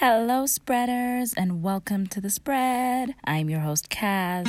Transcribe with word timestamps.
Hello, 0.00 0.44
spreaders, 0.44 1.32
and 1.32 1.62
welcome 1.62 2.06
to 2.08 2.20
the 2.20 2.28
spread. 2.28 3.14
I'm 3.24 3.48
your 3.48 3.60
host, 3.60 3.88
Kaz. 3.88 4.46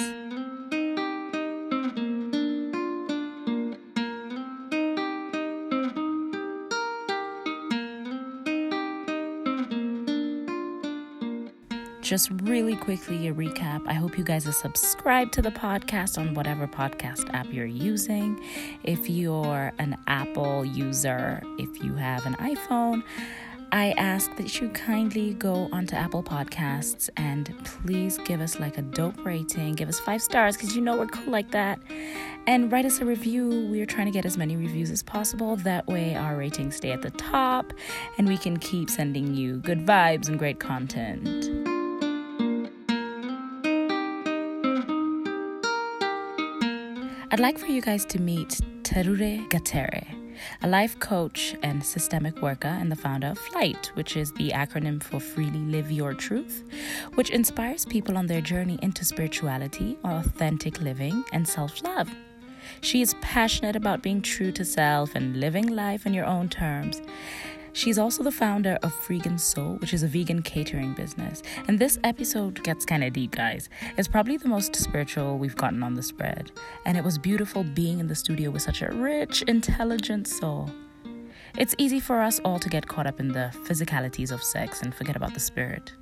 Just 12.01 12.29
really 12.41 12.75
quickly, 12.75 13.29
a 13.29 13.33
recap. 13.33 13.87
I 13.87 13.93
hope 13.93 14.17
you 14.17 14.25
guys 14.25 14.45
are 14.47 14.51
subscribed 14.51 15.31
to 15.35 15.41
the 15.41 15.51
podcast 15.51 16.17
on 16.17 16.33
whatever 16.33 16.67
podcast 16.67 17.33
app 17.33 17.47
you're 17.53 17.65
using. 17.65 18.37
If 18.83 19.09
you're 19.09 19.71
an 19.79 19.95
Apple 20.07 20.65
user, 20.65 21.41
if 21.57 21.81
you 21.81 21.93
have 21.93 22.25
an 22.25 22.35
iPhone, 22.35 23.01
I 23.71 23.93
ask 23.97 24.33
that 24.37 24.61
you 24.61 24.69
kindly 24.69 25.33
go 25.33 25.67
onto 25.71 25.95
Apple 25.95 26.23
Podcasts 26.23 27.09
and 27.17 27.53
please 27.65 28.17
give 28.19 28.39
us 28.39 28.59
like 28.59 28.77
a 28.77 28.81
dope 28.81 29.25
rating. 29.25 29.75
Give 29.75 29.89
us 29.89 29.99
five 29.99 30.21
stars 30.21 30.55
because 30.55 30.75
you 30.75 30.81
know 30.81 30.97
we're 30.97 31.07
cool 31.07 31.31
like 31.31 31.51
that. 31.51 31.79
And 32.47 32.71
write 32.71 32.85
us 32.85 32.99
a 32.99 33.05
review. 33.05 33.67
We're 33.69 33.85
trying 33.85 34.05
to 34.05 34.11
get 34.11 34.25
as 34.25 34.37
many 34.37 34.55
reviews 34.55 34.89
as 34.89 35.03
possible. 35.03 35.57
That 35.57 35.85
way, 35.87 36.15
our 36.15 36.37
ratings 36.37 36.77
stay 36.77 36.91
at 36.91 37.01
the 37.01 37.11
top 37.11 37.73
and 38.17 38.27
we 38.27 38.37
can 38.37 38.57
keep 38.57 38.89
sending 38.89 39.35
you 39.35 39.57
good 39.57 39.85
vibes 39.85 40.29
and 40.29 40.39
great 40.39 40.59
content. 40.59 41.45
I'd 47.29 47.41
like 47.41 47.57
for 47.57 47.67
you 47.67 47.81
guys 47.81 48.05
to 48.05 48.19
meet 48.21 48.61
Taruri 48.83 49.47
Gatere, 49.49 50.07
a 50.61 50.67
life 50.67 50.99
coach 50.99 51.55
and 51.63 51.83
systemic 51.83 52.41
worker 52.41 52.67
and 52.67 52.91
the 52.91 52.95
founder 52.95 53.27
of 53.27 53.39
FLYT, 53.39 53.87
which 53.95 54.17
is 54.17 54.31
the 54.33 54.49
acronym 54.51 55.01
for 55.01 55.19
Freely 55.19 55.59
Live 55.59 55.91
Your 55.91 56.13
Truth, 56.13 56.63
which 57.15 57.29
inspires 57.29 57.85
people 57.85 58.17
on 58.17 58.27
their 58.27 58.41
journey 58.41 58.79
into 58.81 59.05
spirituality, 59.05 59.97
authentic 60.03 60.81
living, 60.81 61.23
and 61.33 61.47
self 61.47 61.83
love. 61.83 62.09
She 62.81 63.01
is 63.01 63.15
passionate 63.21 63.75
about 63.75 64.01
being 64.01 64.21
true 64.21 64.51
to 64.51 64.65
self 64.65 65.15
and 65.15 65.39
living 65.39 65.67
life 65.67 66.05
on 66.05 66.13
your 66.13 66.25
own 66.25 66.49
terms. 66.49 67.01
She's 67.77 67.99
also 67.99 68.23
the 68.23 68.31
founder 68.31 68.79
of 68.81 68.91
Freegan 68.91 69.39
Soul, 69.39 69.75
which 69.75 69.93
is 69.93 70.01
a 70.01 70.07
vegan 70.07 70.41
catering 70.41 70.95
business. 70.95 71.43
And 71.67 71.77
this 71.77 71.99
episode 72.03 72.63
gets 72.63 72.85
kind 72.85 73.03
of 73.03 73.13
deep, 73.13 73.35
guys. 73.35 73.69
It's 73.99 74.07
probably 74.07 74.35
the 74.35 74.47
most 74.47 74.75
spiritual 74.75 75.37
we've 75.37 75.55
gotten 75.55 75.83
on 75.83 75.93
the 75.93 76.01
spread. 76.01 76.51
And 76.87 76.97
it 76.97 77.03
was 77.03 77.19
beautiful 77.19 77.63
being 77.63 77.99
in 77.99 78.07
the 78.07 78.15
studio 78.15 78.49
with 78.49 78.63
such 78.63 78.81
a 78.81 78.89
rich, 78.89 79.43
intelligent 79.43 80.27
soul. 80.27 80.71
It's 81.59 81.75
easy 81.77 81.99
for 81.99 82.19
us 82.19 82.39
all 82.39 82.57
to 82.57 82.67
get 82.67 82.87
caught 82.87 83.05
up 83.05 83.19
in 83.19 83.27
the 83.27 83.51
physicalities 83.67 84.31
of 84.31 84.41
sex 84.41 84.81
and 84.81 84.91
forget 84.91 85.15
about 85.15 85.35
the 85.35 85.39
spirit. 85.39 85.93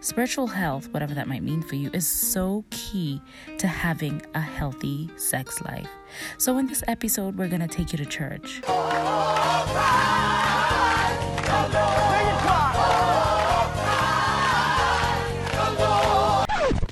Spiritual 0.00 0.46
health, 0.46 0.88
whatever 0.88 1.12
that 1.12 1.28
might 1.28 1.42
mean 1.42 1.60
for 1.60 1.74
you, 1.74 1.90
is 1.92 2.06
so 2.06 2.64
key 2.70 3.20
to 3.58 3.68
having 3.68 4.22
a 4.34 4.40
healthy 4.40 5.10
sex 5.18 5.60
life. 5.60 5.90
So, 6.38 6.56
in 6.56 6.66
this 6.66 6.82
episode, 6.88 7.36
we're 7.36 7.48
going 7.48 7.60
to 7.60 7.68
take 7.68 7.92
you 7.92 7.98
to 7.98 8.06
church. 8.06 8.62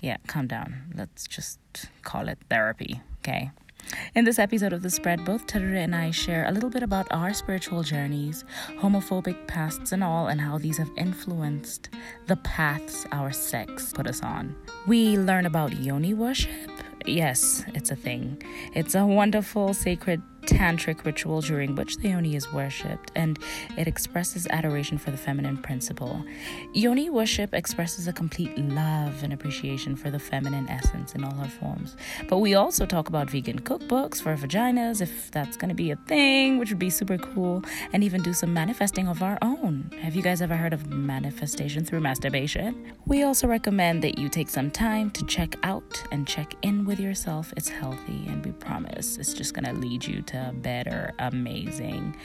Yeah, 0.09 0.17
calm 0.27 0.47
down. 0.47 0.85
Let's 0.95 1.27
just 1.27 1.59
call 2.03 2.29
it 2.29 2.39
therapy, 2.49 3.03
okay? 3.19 3.51
In 4.15 4.25
this 4.25 4.39
episode 4.39 4.73
of 4.73 4.81
The 4.81 4.89
Spread, 4.89 5.23
both 5.23 5.47
Taruri 5.47 5.85
and 5.85 5.95
I 5.95 6.13
share 6.13 6.47
a 6.49 6.51
little 6.51 6.71
bit 6.71 6.83
about 6.83 7.07
our 7.11 7.35
spiritual 7.35 7.83
journeys, 7.83 8.43
homophobic 8.81 9.47
pasts 9.47 9.93
and 9.93 10.03
all, 10.03 10.29
and 10.29 10.41
how 10.41 10.57
these 10.57 10.79
have 10.79 10.91
influenced 10.97 11.91
the 12.27 12.37
paths 12.37 13.05
our 13.13 13.33
sex 13.33 13.93
put 13.93 14.07
us 14.07 14.23
on. 14.23 14.57
We 14.87 15.19
learn 15.19 15.45
about 15.45 15.79
yoni 15.79 16.15
worship. 16.15 16.71
Yes, 17.05 17.67
it's 17.75 17.91
a 17.91 17.97
thing. 17.97 18.43
It's 18.75 18.95
a 18.95 19.05
wonderful, 19.05 19.75
sacred 19.75 20.23
tantric 20.49 21.05
ritual 21.05 21.43
during 21.43 21.75
which 21.75 21.99
the 21.99 22.09
yoni 22.09 22.35
is 22.35 22.51
worshipped, 22.53 23.13
and 23.15 23.39
it 23.77 23.87
expresses 23.87 24.47
adoration 24.49 24.97
for 24.97 25.11
the 25.11 25.17
feminine 25.17 25.59
principle. 25.59 26.25
Yoni 26.73 27.11
worship 27.11 27.53
expresses 27.53 28.09
a 28.09 28.13
complete 28.13 28.57
love 28.57 29.23
and 29.23 29.33
appreciation 29.33 29.95
for 29.95 30.11
the 30.11 30.19
feminine 30.19 30.67
essence 30.71 31.15
in 31.15 31.23
all 31.23 31.35
her 31.35 31.49
forms. 31.49 31.97
But 32.29 32.39
we 32.39 32.55
also 32.55 32.87
talk 32.87 33.09
about 33.09 33.31
vegan 33.31 33.61
cookbooks 33.61 34.23
for 34.23 34.35
vaginas, 34.37 35.03
if 35.03 35.31
that's 35.31 35.59
going 35.59 35.69
to 35.69 35.75
be 35.75 35.91
a 35.91 35.97
thing, 35.97 36.59
which 36.59 36.71
would 36.71 36.79
be 36.79 36.91
super 36.91 37.19
cool, 37.19 37.63
and 37.93 38.03
even 38.03 38.23
do 38.23 38.33
some 38.33 38.55
manifesting 38.55 39.07
of 39.07 39.23
our 39.23 39.37
own. 39.43 39.91
Have 40.01 40.17
you 40.17 40.23
guys 40.23 40.41
ever 40.41 40.57
heard 40.57 40.73
of 40.73 40.89
manifestation 40.89 41.85
through 41.85 42.01
masturbation? 42.01 42.93
We 43.05 43.23
also 43.23 43.47
recommend 43.47 44.03
that 44.03 44.19
you 44.19 44.31
take 44.31 44.49
some 44.49 44.71
time 44.71 45.11
to 45.11 45.27
check 45.27 45.57
out 45.63 46.03
and 46.11 46.27
check 46.27 46.55
in 46.63 46.87
with 46.87 46.99
yourself. 46.99 47.53
It's 47.57 47.69
healthy, 47.69 48.25
and 48.29 48.45
we 48.45 48.53
promise 48.53 49.19
it's 49.19 49.35
just 49.35 49.53
going 49.53 49.67
to 49.67 49.79
lead 49.79 50.07
you 50.07 50.23
to 50.23 50.38
better, 50.55 51.13
amazing, 51.19 52.17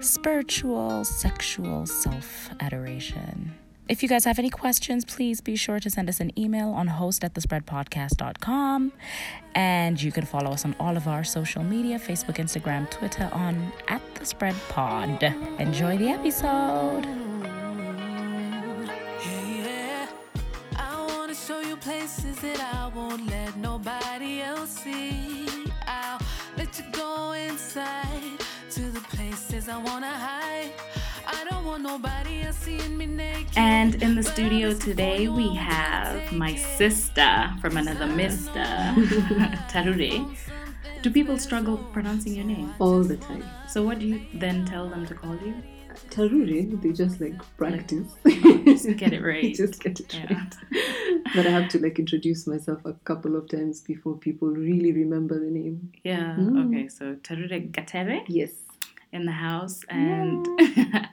spiritual, 0.00 1.04
sexual 1.04 1.86
self 1.86 2.50
adoration. 2.60 3.54
If 3.88 4.02
you 4.02 4.08
guys 4.08 4.24
have 4.24 4.38
any 4.38 4.48
questions, 4.48 5.04
please 5.04 5.40
be 5.40 5.56
sure 5.56 5.80
to 5.80 5.90
send 5.90 6.08
us 6.08 6.20
an 6.20 6.30
email 6.38 6.70
on 6.70 6.86
host 6.86 7.24
at 7.24 7.34
thespreadpodcast.com. 7.34 8.92
And 9.54 10.02
you 10.02 10.12
can 10.12 10.24
follow 10.24 10.52
us 10.52 10.64
on 10.64 10.76
all 10.78 10.96
of 10.96 11.08
our 11.08 11.24
social 11.24 11.62
media 11.62 11.98
Facebook, 11.98 12.36
Instagram, 12.36 12.88
Twitter 12.90 13.28
on 13.32 13.72
at 13.88 14.00
the 14.14 14.24
spread 14.24 14.54
pod. 14.68 15.22
Enjoy 15.58 15.98
the 15.98 16.08
episode. 16.08 17.04
Yeah, 23.44 24.01
inside 27.72 28.38
to 28.68 28.82
the 28.90 29.00
places 29.00 29.66
I 29.66 29.78
wanna 29.78 30.06
hide. 30.06 30.72
I 31.26 31.42
don't 31.48 31.64
want 31.64 31.82
nobody 31.82 32.42
else 32.42 32.56
seeing 32.56 32.98
me 32.98 33.06
naked. 33.06 33.56
And 33.56 34.02
in 34.02 34.14
the 34.14 34.22
studio 34.22 34.74
today, 34.74 35.28
we 35.28 35.54
have 35.54 36.32
my 36.32 36.54
sister 36.54 37.50
from 37.62 37.78
another 37.78 38.06
mister, 38.06 38.52
Taruri. 39.72 40.36
Do 41.00 41.10
people 41.10 41.38
struggle 41.38 41.78
pronouncing 41.94 42.34
your 42.34 42.44
name? 42.44 42.74
all 42.78 43.02
the 43.02 43.16
time. 43.16 43.44
So, 43.68 43.82
what 43.82 43.98
do 44.00 44.06
you 44.06 44.20
then 44.34 44.66
tell 44.66 44.90
them 44.90 45.06
to 45.06 45.14
call 45.14 45.36
you? 45.36 45.54
Taruri, 46.10 46.80
they 46.82 46.92
just 46.92 47.20
like 47.20 47.34
practice. 47.56 48.08
Just 48.64 48.96
get 48.96 49.12
it 49.12 49.22
right. 49.32 49.54
just 49.54 49.82
get 49.82 50.00
it 50.00 50.14
Yeah. 50.14 50.34
right. 50.34 50.54
But 51.34 51.46
I 51.46 51.50
have 51.50 51.68
to 51.70 51.78
like 51.78 51.98
introduce 51.98 52.46
myself 52.46 52.84
a 52.84 52.92
couple 53.04 53.36
of 53.36 53.48
times 53.48 53.80
before 53.80 54.16
people 54.16 54.48
really 54.48 54.92
remember 54.92 55.38
the 55.38 55.50
name. 55.50 55.92
Yeah. 56.04 56.36
Mm. 56.38 56.68
Okay. 56.68 56.88
So 56.88 57.14
Taruri 57.16 57.70
Gatere 57.70 58.22
Yes. 58.28 58.50
in 59.12 59.24
the 59.26 59.32
house, 59.32 59.80
and 59.88 60.46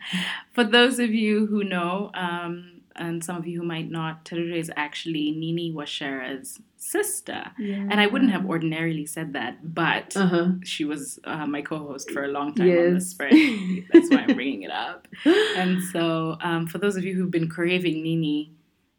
for 0.53 0.63
those 0.63 1.00
of 1.00 1.13
you 1.13 1.46
who 1.47 1.63
know, 1.63 2.11
um, 2.13 2.78
and 3.00 3.24
some 3.24 3.38
of 3.38 3.48
you 3.48 3.60
who 3.62 3.66
might 3.66 3.90
not, 3.90 4.26
Taruri 4.26 4.58
is 4.58 4.72
actually 4.76 5.32
Nini 5.32 5.72
Washera's 5.74 6.60
sister, 6.78 7.42
and 7.58 8.00
I 8.00 8.08
wouldn't 8.08 8.32
have 8.32 8.46
ordinarily 8.46 9.06
said 9.06 9.34
that, 9.34 9.74
but. 9.74 10.16
Uh 10.16 10.28
huh. 10.28 10.48
She 10.64 10.86
was 10.86 11.20
uh, 11.24 11.46
my 11.48 11.62
co-host 11.62 12.12
for 12.12 12.24
a 12.24 12.28
long 12.28 12.54
time 12.54 12.70
on 12.70 12.76
the 12.76 12.92
Yes. 12.94 13.08
spread. 13.08 13.34
That's 13.92 14.09
why 14.12 14.26
I'm 14.28 14.36
bringing 14.36 14.64
it 14.64 14.72
up. 14.72 15.08
And 15.62 15.82
so, 15.94 16.38
um, 16.42 16.68
for 16.68 16.78
those 16.78 16.96
of 16.96 17.04
you 17.04 17.16
who've 17.16 17.32
been 17.40 17.50
craving 17.50 18.02
Nini, 18.04 18.52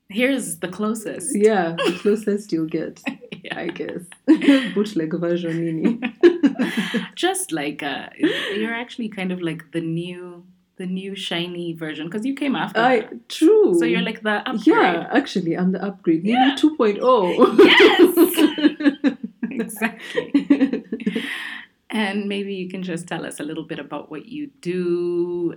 here's 0.08 0.58
the 0.58 0.68
closest. 0.68 1.36
Yeah, 1.36 1.76
the 1.76 1.98
closest 2.02 2.52
you'll 2.52 2.66
get, 2.80 3.00
Yeah. 3.44 3.58
I 3.58 3.68
guess. 3.68 4.02
Bootleg 4.74 5.12
version, 5.18 5.54
Nini. 5.64 5.92
just 7.14 7.52
like 7.52 7.82
uh, 7.82 8.08
you're 8.18 8.74
actually 8.74 9.08
kind 9.08 9.32
of 9.32 9.40
like 9.40 9.62
the 9.72 9.80
new 9.80 10.44
the 10.80 10.86
new 10.86 11.14
shiny 11.28 11.68
version 11.84 12.04
because 12.08 12.24
you 12.28 12.34
came 12.42 12.54
after 12.64 12.80
I 12.80 13.00
her. 13.00 13.10
true. 13.28 13.74
so 13.78 13.84
you're 13.92 14.06
like 14.10 14.20
the 14.28 14.36
upgrade 14.50 14.66
Yeah, 14.66 15.08
actually, 15.20 15.52
I'm 15.60 15.72
the 15.76 15.82
upgrade. 15.88 16.22
Nini 16.24 16.38
Yeah. 16.38 16.56
2.0. 16.56 17.00
yes. 17.70 19.14
exactly 19.60 21.24
and 21.90 22.28
maybe 22.28 22.54
you 22.54 22.68
can 22.68 22.82
just 22.82 23.06
tell 23.06 23.26
us 23.26 23.40
a 23.40 23.42
little 23.42 23.64
bit 23.64 23.78
about 23.78 24.10
what 24.10 24.26
you 24.26 24.50
do 24.60 25.54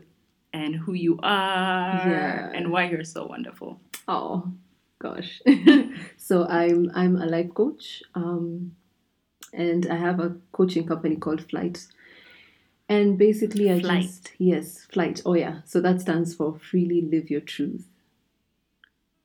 and 0.52 0.76
who 0.76 0.94
you 0.94 1.20
are 1.24 2.10
Yeah. 2.10 2.52
and 2.54 2.72
why 2.72 2.84
you're 2.90 3.04
so 3.18 3.26
wonderful 3.26 3.80
Oh 4.08 4.52
gosh. 5.00 5.42
so 6.18 6.46
I'm 6.48 6.92
I'm 6.94 7.16
a 7.16 7.26
life 7.26 7.54
coach. 7.54 8.04
Um 8.16 8.76
and 9.54 9.86
I 9.96 9.96
have 9.96 10.20
a 10.20 10.30
coaching 10.52 10.86
company 10.92 11.16
called 11.16 11.42
FLYT. 11.48 11.88
And 12.90 13.18
basically 13.18 13.72
I 13.72 13.80
FLYT. 13.80 14.02
just 14.02 14.32
yes, 14.38 14.88
FLYT. 14.92 15.22
Oh 15.26 15.34
yeah. 15.34 15.62
So 15.66 15.80
that 15.82 16.02
stands 16.02 16.36
for 16.36 16.58
Freely 16.60 17.02
Live 17.02 17.30
Your 17.32 17.42
Truth. 17.42 17.88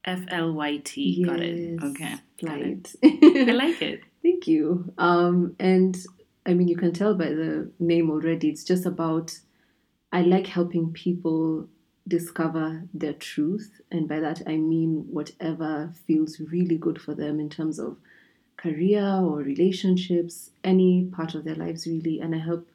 f-l-y-t 0.05 1.23
got 1.25 1.41
it 1.41 1.57
Yes, 1.59 1.83
okay 1.83 2.15
got 2.45 2.59
it. 2.61 2.83
FLYT. 3.03 3.49
i 3.49 3.53
like 3.53 3.83
it 3.83 4.03
Thank 4.23 4.49
you. 4.49 4.93
Um, 4.99 5.55
and 5.61 5.97
I 6.45 6.53
mean, 6.53 6.67
you 6.69 6.77
can 6.77 6.93
tell 6.93 7.15
by 7.15 7.29
the 7.29 7.71
name 7.79 8.11
already, 8.11 8.49
it's 8.49 8.65
just 8.65 8.85
about 8.85 9.39
I 10.13 10.23
like 10.23 10.47
helping 10.49 10.93
people 10.93 11.69
discover 12.07 12.83
their 12.93 13.13
truth. 13.13 13.81
And 13.93 14.09
by 14.09 14.19
that, 14.21 14.43
I 14.47 14.57
mean 14.57 15.07
whatever 15.11 15.93
feels 16.07 16.41
really 16.41 16.77
good 16.79 17.01
for 17.01 17.15
them 17.15 17.39
in 17.39 17.49
terms 17.49 17.79
of 17.79 17.97
career 18.57 19.05
or 19.07 19.37
relationships, 19.39 20.51
any 20.65 21.05
part 21.05 21.35
of 21.37 21.45
their 21.45 21.55
lives, 21.55 21.87
really. 21.87 22.21
And 22.21 22.35
I 22.35 22.39
help 22.39 22.67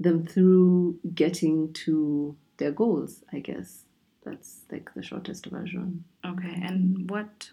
them 0.00 0.26
through 0.26 0.98
getting 1.14 1.72
to 1.72 2.36
their 2.56 2.72
goals, 2.72 3.22
I 3.32 3.38
guess. 3.40 3.84
That's 4.24 4.60
like 4.72 4.90
the 4.94 5.02
shortest 5.02 5.46
version. 5.46 6.04
Okay. 6.24 6.60
And 6.62 7.08
what 7.10 7.50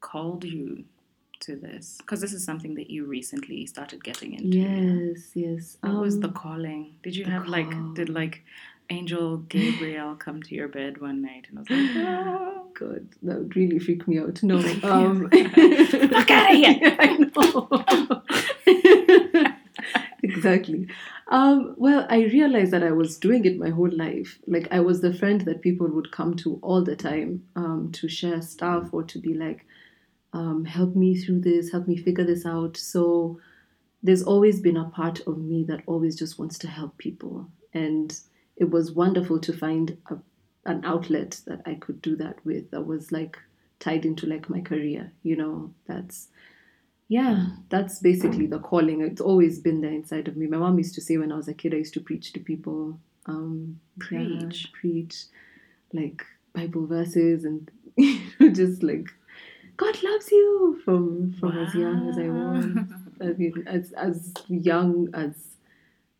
called 0.00 0.44
you 0.44 0.84
to 1.40 1.56
this? 1.56 1.96
Because 1.98 2.20
this 2.20 2.32
is 2.32 2.44
something 2.44 2.74
that 2.76 2.88
you 2.90 3.04
recently 3.04 3.66
started 3.66 4.02
getting 4.02 4.32
into. 4.34 4.58
Yes, 4.58 5.30
yes. 5.34 5.76
What 5.82 6.00
was 6.00 6.18
the 6.20 6.28
Um, 6.28 6.34
calling? 6.34 6.94
Did 7.02 7.14
you 7.14 7.26
have 7.26 7.46
like 7.46 7.70
did 7.94 8.08
like 8.08 8.42
Angel 8.90 9.36
Gabriel 9.36 10.14
come 10.16 10.42
to 10.42 10.54
your 10.54 10.68
bed 10.68 10.98
one 11.00 11.20
night 11.20 11.46
and 11.50 11.58
I 11.58 11.60
was 11.60 11.68
like, 11.70 11.90
"Oh, 11.96 12.68
God, 12.72 13.06
that 13.22 13.38
would 13.38 13.54
really 13.54 13.78
freak 13.78 14.08
me 14.08 14.18
out. 14.18 14.42
No. 14.42 14.56
Um, 14.82 15.28
Fuck 15.30 16.30
outta 16.30 16.54
here. 16.54 16.78
I 16.98 17.16
know. 17.18 18.22
Exactly. 20.38 20.88
Um, 21.28 21.74
well, 21.76 22.06
I 22.08 22.24
realized 22.24 22.72
that 22.72 22.82
I 22.82 22.92
was 22.92 23.18
doing 23.18 23.44
it 23.44 23.58
my 23.58 23.70
whole 23.70 23.90
life. 23.90 24.38
Like, 24.46 24.68
I 24.70 24.80
was 24.80 25.00
the 25.00 25.12
friend 25.12 25.40
that 25.42 25.62
people 25.62 25.88
would 25.88 26.10
come 26.12 26.34
to 26.36 26.58
all 26.62 26.82
the 26.82 26.96
time 26.96 27.44
um, 27.56 27.90
to 27.92 28.08
share 28.08 28.40
stuff 28.42 28.88
or 28.92 29.02
to 29.04 29.18
be 29.18 29.34
like, 29.34 29.66
um, 30.32 30.64
help 30.64 30.94
me 30.94 31.16
through 31.16 31.40
this, 31.40 31.72
help 31.72 31.88
me 31.88 31.96
figure 31.96 32.24
this 32.24 32.46
out. 32.46 32.76
So, 32.76 33.40
there's 34.02 34.22
always 34.22 34.60
been 34.60 34.76
a 34.76 34.88
part 34.88 35.20
of 35.26 35.38
me 35.38 35.64
that 35.64 35.82
always 35.86 36.16
just 36.16 36.38
wants 36.38 36.58
to 36.58 36.68
help 36.68 36.96
people. 36.98 37.48
And 37.74 38.18
it 38.56 38.70
was 38.70 38.92
wonderful 38.92 39.40
to 39.40 39.52
find 39.52 39.96
a, 40.10 40.16
an 40.64 40.84
outlet 40.84 41.40
that 41.46 41.62
I 41.66 41.74
could 41.74 42.00
do 42.02 42.16
that 42.16 42.44
with 42.44 42.70
that 42.70 42.86
was 42.86 43.10
like 43.10 43.38
tied 43.80 44.04
into 44.04 44.26
like 44.26 44.48
my 44.50 44.60
career, 44.60 45.12
you 45.22 45.36
know, 45.36 45.72
that's 45.86 46.28
yeah, 47.08 47.46
that's 47.70 48.00
basically 48.00 48.46
the 48.46 48.58
calling. 48.58 49.00
It's 49.00 49.20
always 49.20 49.58
been 49.58 49.80
there 49.80 49.90
inside 49.90 50.28
of 50.28 50.36
me. 50.36 50.46
My 50.46 50.58
mom 50.58 50.76
used 50.76 50.94
to 50.96 51.00
say 51.00 51.16
when 51.16 51.32
I 51.32 51.36
was 51.36 51.48
a 51.48 51.54
kid, 51.54 51.72
I 51.72 51.78
used 51.78 51.94
to 51.94 52.00
preach 52.00 52.32
to 52.34 52.40
people. 52.40 52.98
Um, 53.26 53.80
yeah, 54.10 54.18
Preach. 54.18 54.72
preach, 54.72 55.24
like 55.92 56.24
Bible 56.54 56.86
verses, 56.86 57.44
and 57.44 57.70
just 58.54 58.82
like 58.82 59.08
God 59.76 60.02
loves 60.02 60.30
you 60.30 60.80
from 60.84 61.32
from 61.40 61.56
as 61.58 61.74
young 61.74 62.08
as 62.08 62.18
I 62.18 62.28
was. 62.28 62.86
I 63.20 63.38
mean, 63.38 63.64
as 63.66 63.92
as 63.92 64.34
young 64.48 65.08
as 65.14 65.34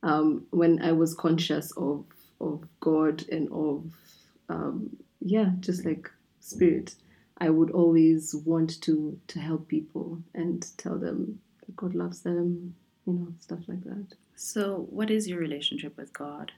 um, 0.02 0.46
when 0.50 0.82
I 0.82 0.92
was 0.92 1.14
conscious 1.14 1.70
of 1.72 2.04
of 2.40 2.66
God 2.80 3.24
and 3.30 3.48
of 3.52 3.84
um, 4.48 4.96
yeah, 5.20 5.50
just 5.60 5.84
like 5.84 6.10
spirit. 6.40 6.94
I 7.38 7.50
would 7.50 7.70
always 7.70 8.34
want 8.34 8.80
to 8.82 9.18
to 9.28 9.38
help 9.38 9.68
people 9.68 10.22
and 10.34 10.66
tell 10.76 10.98
them 10.98 11.40
that 11.66 11.76
God 11.76 11.94
loves 11.94 12.20
them, 12.20 12.74
you 13.06 13.12
know, 13.12 13.28
stuff 13.40 13.60
like 13.68 13.84
that. 13.84 14.14
So, 14.36 14.86
what 14.90 15.10
is 15.10 15.28
your 15.28 15.38
relationship 15.38 15.96
with 15.96 16.12
God? 16.12 16.52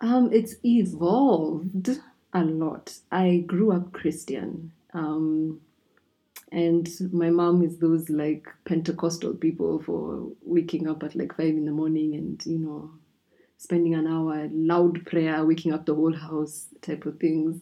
Um, 0.00 0.30
it's 0.32 0.54
evolved 0.64 1.90
a 2.32 2.44
lot. 2.44 2.94
I 3.12 3.44
grew 3.46 3.72
up 3.72 3.92
Christian. 3.92 4.72
Um, 4.94 5.60
and 6.52 6.88
my 7.12 7.30
mom 7.30 7.62
is 7.62 7.78
those 7.78 8.10
like 8.10 8.46
Pentecostal 8.64 9.34
people 9.34 9.80
for 9.82 10.30
waking 10.42 10.88
up 10.88 11.02
at 11.02 11.14
like 11.14 11.36
five 11.36 11.48
in 11.48 11.66
the 11.66 11.72
morning 11.72 12.14
and, 12.14 12.44
you 12.44 12.58
know, 12.58 12.90
spending 13.56 13.94
an 13.94 14.06
hour, 14.06 14.48
loud 14.50 15.04
prayer, 15.06 15.44
waking 15.44 15.72
up 15.72 15.86
the 15.86 15.94
whole 15.94 16.14
house 16.14 16.66
type 16.80 17.06
of 17.06 17.20
things. 17.20 17.60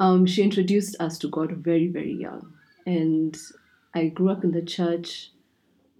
Um, 0.00 0.24
she 0.24 0.42
introduced 0.42 0.96
us 0.98 1.18
to 1.18 1.28
God 1.28 1.52
very, 1.52 1.86
very 1.86 2.14
young. 2.14 2.54
And 2.86 3.38
I 3.94 4.08
grew 4.08 4.30
up 4.30 4.42
in 4.42 4.52
the 4.52 4.62
church, 4.62 5.30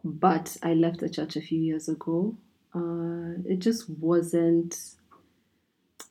but 0.02 0.56
I 0.62 0.72
left 0.72 1.00
the 1.00 1.10
church 1.10 1.36
a 1.36 1.42
few 1.42 1.60
years 1.60 1.86
ago. 1.88 2.34
Uh, 2.74 3.42
it 3.44 3.58
just 3.58 3.90
wasn't. 3.90 4.76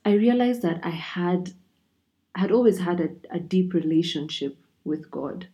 I 0.04 0.12
realized 0.12 0.62
that 0.62 0.80
I 0.84 0.90
had, 0.90 1.52
I 2.36 2.40
had 2.40 2.52
always 2.52 2.78
had 2.78 3.00
a, 3.00 3.08
a 3.34 3.40
deep 3.40 3.74
relationship 3.74 4.56
with 4.84 5.10
God, 5.10 5.48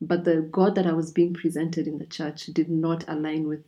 but 0.00 0.24
the 0.24 0.40
God 0.40 0.74
that 0.76 0.86
I 0.86 0.92
was 0.92 1.12
being 1.12 1.34
presented 1.34 1.86
in 1.86 1.98
the 1.98 2.06
church 2.06 2.46
did 2.46 2.70
not 2.70 3.04
align 3.06 3.46
with 3.46 3.64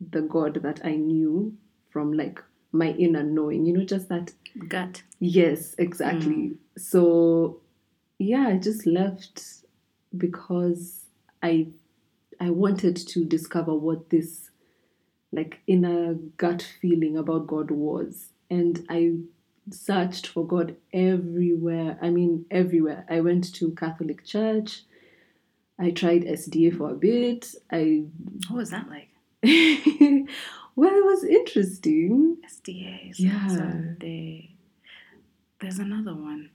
the 0.00 0.22
God 0.22 0.54
that 0.62 0.80
I 0.84 0.96
knew 0.96 1.54
from 1.90 2.14
like 2.14 2.42
my 2.72 2.92
inner 2.92 3.22
knowing. 3.22 3.66
You 3.66 3.74
know, 3.74 3.84
just 3.84 4.08
that 4.08 4.32
Gut. 4.66 5.02
Yes, 5.20 5.74
exactly. 5.78 6.56
So 6.78 7.60
yeah, 8.18 8.48
I 8.48 8.56
just 8.56 8.86
left 8.86 9.42
because 10.16 11.06
I 11.42 11.68
I 12.40 12.50
wanted 12.50 12.96
to 12.96 13.24
discover 13.24 13.74
what 13.74 14.10
this 14.10 14.50
like 15.32 15.60
inner 15.66 16.14
gut 16.36 16.66
feeling 16.80 17.16
about 17.16 17.46
God 17.46 17.70
was. 17.70 18.32
And 18.50 18.86
I 18.88 19.16
searched 19.70 20.26
for 20.26 20.46
God 20.46 20.76
everywhere. 20.92 21.98
I 22.00 22.10
mean 22.10 22.46
everywhere. 22.50 23.04
I 23.10 23.20
went 23.20 23.52
to 23.54 23.72
Catholic 23.72 24.24
church. 24.24 24.82
I 25.78 25.90
tried 25.90 26.22
SDA 26.22 26.76
for 26.76 26.90
a 26.90 26.94
bit. 26.94 27.54
I 27.70 28.04
What 28.48 28.58
was 28.58 28.70
that 28.70 28.88
like? 28.88 29.08
well, 29.42 30.90
it 30.90 31.04
was 31.04 31.24
interesting. 31.24 32.38
SDA. 32.44 33.14
Yeah. 33.16 33.38
There's 35.60 35.78
another 35.78 36.14
one. 36.14 36.50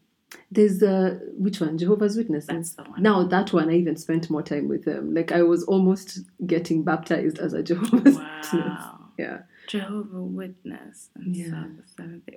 There's 0.51 0.81
uh 0.83 1.19
which 1.37 1.59
one? 1.61 1.77
Jehovah's 1.77 2.15
Witnesses. 2.17 2.47
That's 2.47 2.73
the 2.73 2.83
one. 2.83 3.01
Now 3.01 3.23
that 3.23 3.53
one, 3.53 3.69
I 3.69 3.73
even 3.75 3.97
spent 3.97 4.29
more 4.29 4.43
time 4.43 4.67
with 4.67 4.85
them. 4.85 5.13
Like 5.13 5.31
I 5.31 5.43
was 5.43 5.63
almost 5.63 6.19
getting 6.45 6.83
baptized 6.83 7.39
as 7.39 7.53
a 7.53 7.63
Jehovah's 7.63 8.15
Witness. 8.17 8.53
Wow. 8.53 8.99
Yeah. 9.17 9.39
Jehovah 9.67 10.21
Witness 10.21 11.09
and 11.15 11.35
Yeah. 11.35 11.63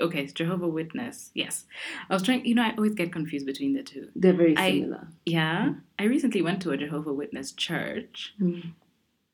Okay, 0.00 0.22
it's 0.22 0.32
Jehovah 0.32 0.69
Witness. 0.69 1.31
Yes, 1.34 1.64
I 2.08 2.14
was 2.14 2.22
trying. 2.22 2.44
You 2.46 2.54
know, 2.54 2.62
I 2.62 2.70
always 2.76 2.94
get 2.94 3.12
confused 3.12 3.46
between 3.46 3.72
the 3.75 3.82
two. 3.82 4.08
They're 4.14 4.32
very 4.32 4.56
I- 4.56 4.70
similar. 4.81 5.08
Yeah, 5.25 5.75
I 5.99 6.04
recently 6.04 6.40
went 6.42 6.62
to 6.62 6.70
a 6.70 6.76
Jehovah 6.76 7.12
Witness 7.12 7.50
church 7.52 8.34
Mm. 8.40 8.72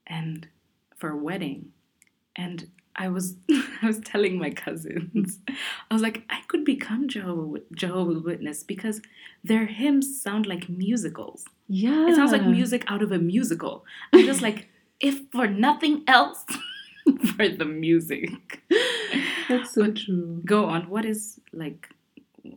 and 0.07 0.49
for 0.97 1.11
a 1.11 1.17
wedding, 1.17 1.73
and 2.35 2.69
I 2.97 3.09
was 3.09 3.37
I 3.83 3.87
was 3.87 4.01
telling 4.01 4.39
my 4.39 4.51
cousins, 4.51 5.39
I 5.91 5.95
was 5.95 6.03
like, 6.03 6.23
I 6.31 6.41
could 6.49 6.65
become 6.65 7.09
Jehovah 7.09 7.61
Jehovah's 7.75 8.23
Witness 8.23 8.63
because 8.63 9.01
their 9.45 9.67
hymns 9.67 10.21
sound 10.23 10.47
like 10.47 10.69
musicals. 10.69 11.45
Yeah. 11.69 12.09
It 12.09 12.17
sounds 12.17 12.33
like 12.33 12.45
music 12.45 12.85
out 12.89 13.03
of 13.03 13.13
a 13.13 13.19
musical. 13.19 13.85
I'm 14.13 14.25
just 14.27 14.43
like, 14.43 14.69
if 15.01 15.21
for 15.33 15.47
nothing 15.47 16.05
else, 16.07 16.45
for 17.35 17.49
the 17.49 17.65
music. 17.65 18.63
That's 19.49 19.73
so 19.75 19.83
But 19.87 19.97
true. 19.97 20.43
Go 20.45 20.67
on. 20.67 20.89
What 20.89 21.05
is 21.05 21.41
like? 21.53 21.89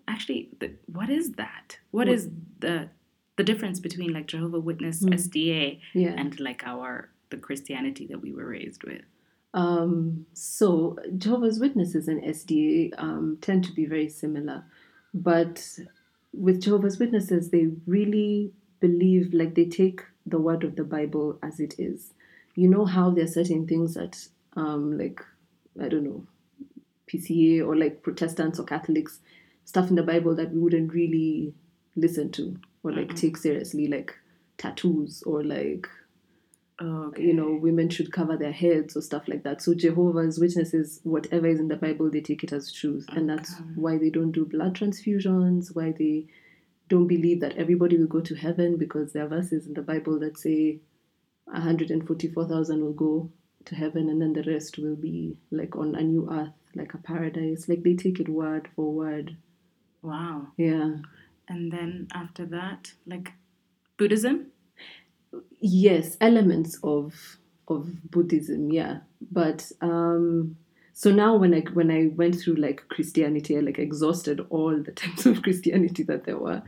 Actually, 0.08 0.50
the, 0.60 0.72
what 0.92 1.10
is 1.10 1.34
that? 1.34 1.78
what 1.92 2.08
What- 2.08 2.16
is 2.16 2.30
the 2.60 2.90
the 3.38 3.44
difference 3.44 3.80
between 3.82 4.14
like 4.14 4.28
Jehovah 4.28 4.60
Witness, 4.60 5.02
Hmm. 5.02 5.10
SDA, 5.14 5.80
Yeah. 5.94 6.14
and 6.18 6.40
like 6.40 6.62
our 6.66 7.10
the 7.32 7.38
Christianity 7.38 8.06
that 8.08 8.22
we 8.22 8.32
were 8.32 8.48
raised 8.48 8.84
with? 8.84 9.02
Um, 9.56 10.28
so 10.34 10.98
Jehovah's 11.18 11.60
Witnesses 11.60 12.08
and 12.10 12.24
SDA 12.24 12.94
um, 12.98 13.40
tend 13.42 13.64
to 13.66 13.74
be 13.74 13.86
very 13.86 14.10
similar, 14.10 14.66
but 15.14 15.68
with 16.34 16.62
Jehovah's 16.62 17.00
Witnesses, 17.00 17.50
they 17.52 17.70
really 17.88 18.52
believe 18.82 19.34
like 19.34 19.56
they 19.56 19.66
take 19.66 20.02
the 20.26 20.40
word 20.40 20.64
of 20.66 20.76
the 20.76 20.84
Bible 20.84 21.40
as 21.42 21.60
it 21.62 21.76
is. 21.80 22.14
You 22.56 22.70
know 22.70 22.86
how 22.86 23.12
there 23.12 23.26
are 23.26 23.28
certain 23.28 23.68
things 23.68 23.96
that, 23.96 24.28
um, 24.58 24.98
like 24.98 25.22
I 25.82 25.88
don't 25.90 26.04
know, 26.04 26.28
PCA 27.08 27.62
or 27.62 27.76
like 27.78 28.04
Protestants 28.04 28.60
or 28.60 28.66
Catholics, 28.66 29.20
stuff 29.66 29.90
in 29.90 29.96
the 29.96 30.04
Bible 30.04 30.36
that 30.36 30.52
we 30.52 30.60
wouldn't 30.60 30.94
really 30.94 31.54
listen 31.96 32.32
to 32.34 32.60
or 32.84 32.92
like 32.92 33.10
Mhm. 33.10 33.16
take 33.16 33.38
seriously, 33.38 33.88
like 33.88 34.14
tattoos 34.58 35.24
or 35.24 35.44
like 35.44 35.88
Okay. 36.82 37.24
you 37.24 37.34
know, 37.34 37.58
women 37.62 37.90
should 37.90 38.12
cover 38.12 38.36
their 38.36 38.52
heads 38.52 38.98
or 38.98 39.02
stuff 39.02 39.30
like 39.30 39.44
that. 39.44 39.62
So 39.62 39.74
Jehovah's 39.74 40.40
Witnesses, 40.40 41.00
whatever 41.04 41.48
is 41.48 41.60
in 41.60 41.70
the 41.70 41.78
Bible, 41.78 42.12
they 42.12 42.20
take 42.20 42.44
it 42.44 42.52
as 42.52 42.70
truth, 42.70 43.06
and 43.10 43.30
that's 43.30 43.56
why 43.76 43.98
they 43.98 44.10
don't 44.10 44.34
do 44.34 44.46
blood 44.46 44.76
transfusions. 44.76 45.74
Why 45.74 45.94
they 45.98 46.28
don't 46.90 47.08
believe 47.08 47.40
that 47.40 47.56
everybody 47.56 47.98
will 47.98 48.08
go 48.08 48.20
to 48.20 48.36
heaven 48.36 48.78
because 48.78 49.14
there 49.14 49.24
are 49.24 49.30
verses 49.30 49.66
in 49.68 49.74
the 49.74 49.82
Bible 49.82 50.20
that 50.20 50.38
say 50.38 50.80
144,000 51.46 52.84
will 52.84 52.94
go 52.94 53.32
to 53.64 53.76
heaven, 53.76 54.10
and 54.10 54.22
then 54.22 54.34
the 54.34 54.44
rest 54.44 54.78
will 54.78 54.98
be 54.98 55.40
like 55.52 55.78
on 55.78 55.96
a 55.96 56.02
new 56.02 56.30
earth, 56.30 56.54
like 56.76 56.94
a 56.94 56.98
paradise. 56.98 57.70
Like 57.70 57.84
they 57.84 57.96
take 57.96 58.20
it 58.20 58.28
word 58.28 58.68
for 58.76 58.92
word. 58.92 59.38
Wow. 60.02 60.48
Yeah. 60.58 60.98
And 61.48 61.72
then 61.72 62.08
after 62.14 62.46
that, 62.48 62.92
like 63.08 63.32
Buddhism. 63.98 64.48
Yes 65.60 66.18
elements 66.22 66.78
of 66.84 67.38
of 67.68 67.88
buddhism 68.12 68.72
yeah 68.72 69.00
but 69.32 69.72
um 69.82 70.56
So 70.98 71.12
now 71.12 71.36
when 71.36 71.54
I 71.54 71.60
when 71.74 71.92
I 71.92 72.08
went 72.16 72.36
through 72.40 72.56
like 72.56 72.88
Christianity, 72.88 73.58
I 73.58 73.60
like 73.60 73.80
exhausted 73.80 74.40
all 74.50 74.82
the 74.82 74.92
types 75.04 75.26
of 75.26 75.42
Christianity 75.42 76.04
that 76.04 76.24
there 76.24 76.38
were. 76.38 76.62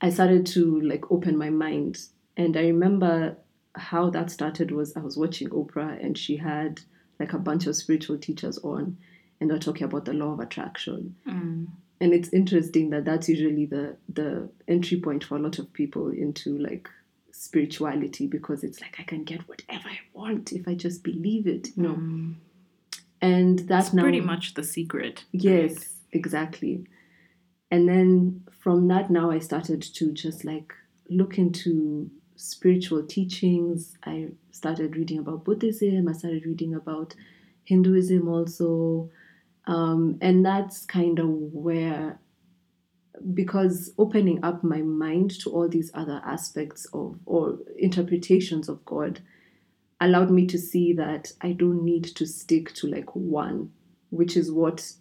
I 0.00 0.10
started 0.10 0.46
to 0.54 0.80
like 0.82 1.10
open 1.10 1.36
my 1.36 1.50
mind. 1.50 1.98
And 2.36 2.56
I 2.56 2.60
remember 2.68 3.36
how 3.74 4.10
that 4.10 4.30
started 4.30 4.70
was 4.70 4.94
I 4.96 5.00
was 5.00 5.16
watching 5.16 5.48
Oprah 5.50 5.98
and 6.04 6.16
she 6.16 6.36
had 6.36 6.80
like 7.18 7.32
a 7.32 7.38
bunch 7.40 7.66
of 7.66 7.74
spiritual 7.74 8.18
teachers 8.18 8.58
on 8.62 8.98
and 9.40 9.50
they're 9.50 9.58
talking 9.58 9.84
about 9.88 10.04
the 10.04 10.12
law 10.12 10.32
of 10.34 10.40
attraction. 10.40 11.16
And 12.00 12.12
it's 12.12 12.32
interesting 12.32 12.90
that 12.90 13.04
that's 13.04 13.28
usually 13.28 13.66
the 13.66 13.96
the 14.14 14.48
entry 14.68 15.00
point 15.00 15.24
for 15.24 15.36
a 15.36 15.40
lot 15.42 15.58
of 15.58 15.72
people 15.72 16.10
into 16.10 16.56
like 16.58 16.88
spirituality 17.38 18.26
because 18.26 18.64
it's 18.64 18.80
like 18.80 18.96
I 18.98 19.02
can 19.02 19.24
get 19.24 19.46
whatever 19.48 19.88
I 19.88 19.98
want 20.14 20.52
if 20.52 20.66
I 20.66 20.74
just 20.74 21.02
believe 21.02 21.46
it, 21.46 21.68
you 21.76 21.82
know. 21.82 22.34
And 23.20 23.58
that's 23.60 23.92
now 23.92 24.02
Pretty 24.02 24.20
much 24.20 24.54
the 24.54 24.64
secret. 24.64 25.24
Yes, 25.32 25.96
exactly. 26.12 26.86
And 27.70 27.88
then 27.88 28.44
from 28.58 28.88
that, 28.88 29.10
now 29.10 29.30
I 29.30 29.38
started 29.38 29.82
to 29.82 30.12
just 30.12 30.44
like 30.44 30.72
look 31.10 31.38
into 31.38 32.10
spiritual 32.36 33.04
teachings. 33.04 33.96
I 34.04 34.28
started 34.50 34.96
reading 34.96 35.18
about 35.18 35.44
Buddhism, 35.44 36.08
I 36.08 36.12
started 36.12 36.46
reading 36.46 36.74
about 36.74 37.14
Hinduism 37.64 38.28
also. 38.28 39.10
Um, 39.66 40.18
and 40.20 40.46
that's 40.46 40.86
kind 40.86 41.18
of 41.18 41.28
where, 41.28 42.18
because 43.34 43.92
opening 43.98 44.44
up 44.44 44.62
my 44.62 44.82
mind 44.82 45.30
to 45.40 45.50
all 45.50 45.68
these 45.68 45.90
other 45.94 46.20
aspects 46.24 46.86
of 46.92 47.18
or 47.26 47.58
interpretations 47.78 48.68
of 48.68 48.84
God 48.84 49.20
allowed 50.00 50.30
me 50.30 50.46
to 50.46 50.58
see 50.58 50.92
that 50.94 51.32
I 51.40 51.52
don't 51.52 51.84
need 51.84 52.04
to 52.04 52.26
stick 52.26 52.74
to 52.74 52.86
like 52.86 53.14
one, 53.14 53.70
which 54.10 54.36
is 54.36 54.52
what 54.52 54.92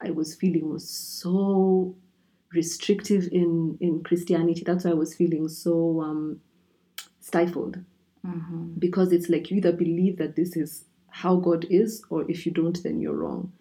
I 0.00 0.10
was 0.10 0.34
feeling 0.34 0.70
was 0.70 0.88
so 0.88 1.96
restrictive 2.52 3.28
in 3.32 3.76
in 3.80 4.02
Christianity. 4.02 4.62
That's 4.64 4.84
why 4.84 4.92
I 4.92 4.94
was 4.94 5.14
feeling 5.14 5.48
so 5.48 6.00
um, 6.00 6.40
stifled 7.20 7.78
because 8.78 9.12
it's 9.12 9.28
like 9.28 9.50
you 9.50 9.58
either 9.58 9.72
believe 9.72 10.18
that 10.18 10.36
this 10.36 10.56
is 10.56 10.84
how 11.14 11.36
God 11.36 11.64
is, 11.70 12.02
or 12.10 12.28
if 12.28 12.44
you 12.44 12.50
don't, 12.50 12.82
then 12.82 13.00
you're 13.00 13.14
wrong. 13.14 13.52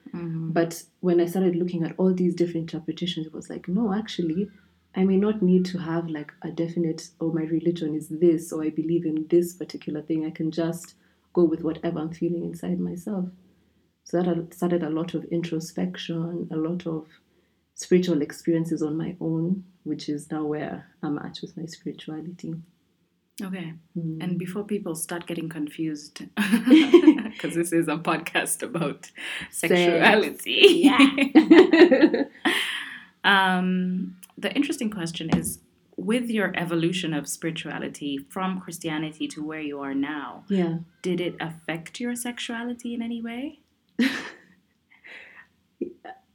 But 0.51 0.83
when 1.01 1.21
I 1.21 1.27
started 1.27 1.55
looking 1.55 1.83
at 1.83 1.93
all 1.97 2.11
these 2.11 2.33
different 2.33 2.73
interpretations, 2.73 3.27
it 3.27 3.33
was 3.33 3.47
like, 3.47 3.67
no, 3.67 3.93
actually, 3.93 4.49
I 4.95 5.03
may 5.03 5.17
not 5.17 5.43
need 5.43 5.63
to 5.65 5.77
have 5.77 6.09
like 6.09 6.31
a 6.41 6.49
definite, 6.49 7.09
oh, 7.21 7.31
my 7.31 7.43
religion 7.43 7.93
is 7.93 8.09
this, 8.09 8.51
or 8.51 8.63
I 8.63 8.71
believe 8.71 9.05
in 9.05 9.27
this 9.29 9.53
particular 9.53 10.01
thing. 10.01 10.25
I 10.25 10.31
can 10.31 10.49
just 10.49 10.95
go 11.33 11.43
with 11.43 11.61
whatever 11.61 11.99
I'm 11.99 12.11
feeling 12.11 12.43
inside 12.43 12.79
myself. 12.79 13.25
So 14.03 14.21
that 14.21 14.53
started 14.53 14.81
a 14.81 14.89
lot 14.89 15.13
of 15.13 15.23
introspection, 15.25 16.49
a 16.51 16.57
lot 16.57 16.87
of 16.87 17.05
spiritual 17.75 18.23
experiences 18.23 18.81
on 18.81 18.97
my 18.97 19.15
own, 19.19 19.63
which 19.83 20.09
is 20.09 20.31
now 20.31 20.43
where 20.45 20.87
I'm 21.03 21.19
at 21.19 21.37
with 21.41 21.55
my 21.55 21.65
spirituality. 21.65 22.55
Okay. 23.41 23.73
Mm. 23.97 24.23
And 24.23 24.39
before 24.39 24.63
people 24.63 24.95
start 24.95 25.25
getting 25.25 25.49
confused, 25.49 26.23
because 27.33 27.55
this 27.55 27.71
is 27.71 27.87
a 27.87 27.97
podcast 27.97 28.63
about 28.63 29.11
sexuality. 29.51 30.89
um, 33.23 34.15
the 34.37 34.53
interesting 34.53 34.89
question 34.89 35.29
is 35.37 35.59
with 35.95 36.29
your 36.29 36.51
evolution 36.55 37.13
of 37.13 37.27
spirituality 37.27 38.17
from 38.29 38.59
Christianity 38.59 39.27
to 39.29 39.43
where 39.43 39.61
you 39.61 39.79
are 39.79 39.93
now, 39.93 40.43
yeah. 40.47 40.77
did 41.01 41.21
it 41.21 41.35
affect 41.39 41.99
your 41.99 42.15
sexuality 42.15 42.93
in 42.93 43.01
any 43.01 43.21
way? 43.21 43.59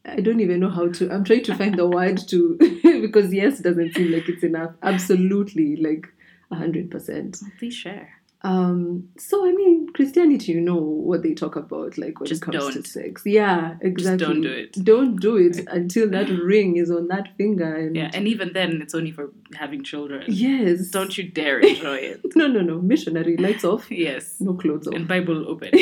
I 0.05 0.21
don't 0.21 0.41
even 0.41 0.61
know 0.61 0.71
how 0.71 0.89
to. 0.89 1.13
I'm 1.13 1.25
trying 1.25 1.45
to 1.45 1.55
find 1.55 1.77
the 1.77 1.87
word 1.87 2.19
to 2.29 2.57
because 2.83 3.33
yes 3.33 3.61
doesn't 3.61 3.95
seem 3.95 4.13
like 4.13 4.29
it's 4.29 4.43
enough. 4.43 4.73
Absolutely, 4.83 5.77
like 5.77 6.07
a 6.51 6.55
hundred 6.55 6.91
percent. 6.91 7.39
Please 7.59 7.75
share. 7.75 8.18
Um. 8.43 9.09
So 9.19 9.45
I 9.45 9.51
mean, 9.53 9.89
Christianity, 9.93 10.53
you 10.53 10.61
know 10.61 10.77
what 10.77 11.25
they 11.25 11.35
talk 11.35 11.57
about, 11.57 11.99
like 11.99 12.21
when 12.21 12.29
Just 12.29 12.43
it 12.43 12.45
comes 12.45 12.67
to 12.69 12.73
don't. 12.75 12.87
sex. 12.87 13.23
Yeah, 13.27 13.75
exactly. 13.81 14.27
don't 14.27 14.41
do 14.43 14.53
it. 14.53 14.73
Don't 14.85 15.17
do 15.21 15.37
it 15.37 15.59
until 15.67 16.09
that 16.11 16.29
ring 16.45 16.77
is 16.77 16.89
on 16.89 17.09
that 17.09 17.37
finger. 17.37 17.75
And 17.75 17.97
Yeah, 17.97 18.11
and 18.15 18.29
even 18.29 18.53
then, 18.53 18.81
it's 18.81 18.95
only 18.95 19.11
for 19.11 19.33
having 19.55 19.83
children. 19.83 20.23
yes. 20.29 20.89
Don't 20.91 21.19
you 21.19 21.25
dare 21.29 21.59
enjoy 21.73 21.97
it. 21.97 22.21
No, 22.37 22.47
no, 22.47 22.61
no. 22.61 22.81
Missionary 22.81 23.37
lights 23.37 23.65
off. 23.65 23.91
Yes. 24.09 24.37
No 24.39 24.55
clothes 24.55 24.87
off. 24.87 24.95
And 24.95 25.09
Bible 25.09 25.49
open. 25.49 25.71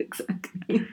exactly. 0.00 0.86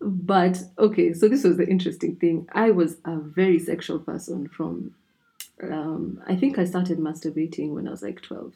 But 0.00 0.62
okay, 0.78 1.12
so 1.12 1.28
this 1.28 1.44
was 1.44 1.56
the 1.56 1.66
interesting 1.66 2.16
thing. 2.16 2.48
I 2.52 2.70
was 2.72 2.96
a 3.04 3.16
very 3.18 3.58
sexual 3.58 3.98
person 4.00 4.48
from, 4.48 4.94
um, 5.62 6.20
I 6.26 6.36
think 6.36 6.58
I 6.58 6.64
started 6.64 6.98
masturbating 6.98 7.70
when 7.70 7.86
I 7.88 7.90
was 7.92 8.02
like 8.02 8.20
12. 8.20 8.52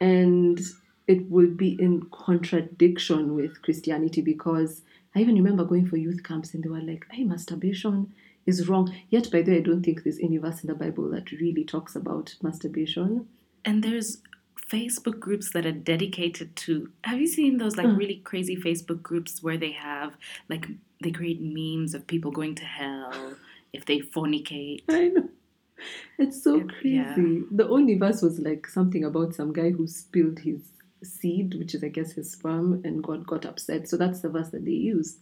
And 0.00 0.60
it 1.06 1.30
would 1.30 1.56
be 1.56 1.76
in 1.80 2.02
contradiction 2.12 3.34
with 3.34 3.62
Christianity 3.62 4.20
because 4.20 4.82
I 5.14 5.20
even 5.20 5.36
remember 5.36 5.64
going 5.64 5.86
for 5.86 5.96
youth 5.96 6.22
camps 6.22 6.52
and 6.54 6.62
they 6.62 6.68
were 6.68 6.80
like, 6.80 7.06
hey, 7.10 7.24
masturbation 7.24 8.12
is 8.44 8.68
wrong. 8.68 8.94
Yet, 9.08 9.30
by 9.30 9.42
the 9.42 9.52
way, 9.52 9.58
I 9.58 9.60
don't 9.62 9.82
think 9.82 10.02
there's 10.02 10.18
any 10.18 10.36
verse 10.38 10.62
in 10.62 10.68
the 10.68 10.74
Bible 10.74 11.08
that 11.10 11.30
really 11.32 11.64
talks 11.64 11.96
about 11.96 12.34
masturbation. 12.42 13.26
and 13.64 13.82
there's 13.82 14.18
Facebook 14.70 15.18
groups 15.20 15.52
that 15.52 15.64
are 15.66 15.72
dedicated 15.72 16.54
to. 16.56 16.90
Have 17.04 17.20
you 17.20 17.26
seen 17.28 17.58
those 17.58 17.76
like 17.76 17.86
Mm. 17.86 17.96
really 17.98 18.16
crazy 18.24 18.56
Facebook 18.56 19.00
groups 19.02 19.42
where 19.42 19.56
they 19.56 19.72
have 19.72 20.16
like 20.48 20.66
they 21.02 21.10
create 21.12 21.40
memes 21.40 21.94
of 21.94 22.06
people 22.06 22.30
going 22.32 22.54
to 22.56 22.64
hell 22.64 23.34
if 23.72 23.84
they 23.86 23.98
fornicate? 24.00 24.82
I 24.88 25.08
know. 25.08 25.28
It's 26.18 26.42
so 26.42 26.58
It- 26.60 26.68
crazy. 26.68 26.90
yeah. 26.96 27.14
The 27.50 27.68
only 27.68 27.96
verse 27.98 28.22
was 28.22 28.38
like 28.38 28.66
something 28.66 29.04
about 29.04 29.34
some 29.34 29.52
guy 29.52 29.70
who 29.70 29.86
spilled 29.86 30.38
his 30.40 30.70
seed, 31.02 31.54
which 31.58 31.74
is, 31.74 31.84
I 31.84 31.88
guess, 31.88 32.12
his 32.12 32.32
sperm, 32.32 32.80
and 32.84 33.02
God 33.02 33.26
got 33.26 33.44
upset. 33.44 33.88
So 33.88 33.96
that's 33.96 34.20
the 34.20 34.28
verse 34.30 34.48
that 34.50 34.64
they 34.64 34.70
use. 34.72 35.18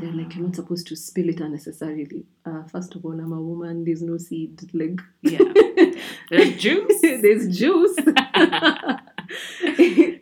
They're 0.00 0.12
like, 0.12 0.34
you're 0.34 0.44
not 0.44 0.54
supposed 0.56 0.86
to 0.88 0.96
spill 0.96 1.30
it 1.30 1.40
unnecessarily. 1.40 2.26
Uh, 2.44 2.62
first 2.64 2.94
of 2.94 3.06
all, 3.06 3.12
I'm 3.18 3.32
a 3.32 3.40
woman, 3.40 3.84
there's 3.84 4.02
no 4.02 4.18
seed. 4.18 4.60
Like, 4.74 5.00
Yeah, 5.22 5.38
there's 6.30 6.56
juice. 6.56 7.00
there's 7.00 7.56
juice. 7.56 7.96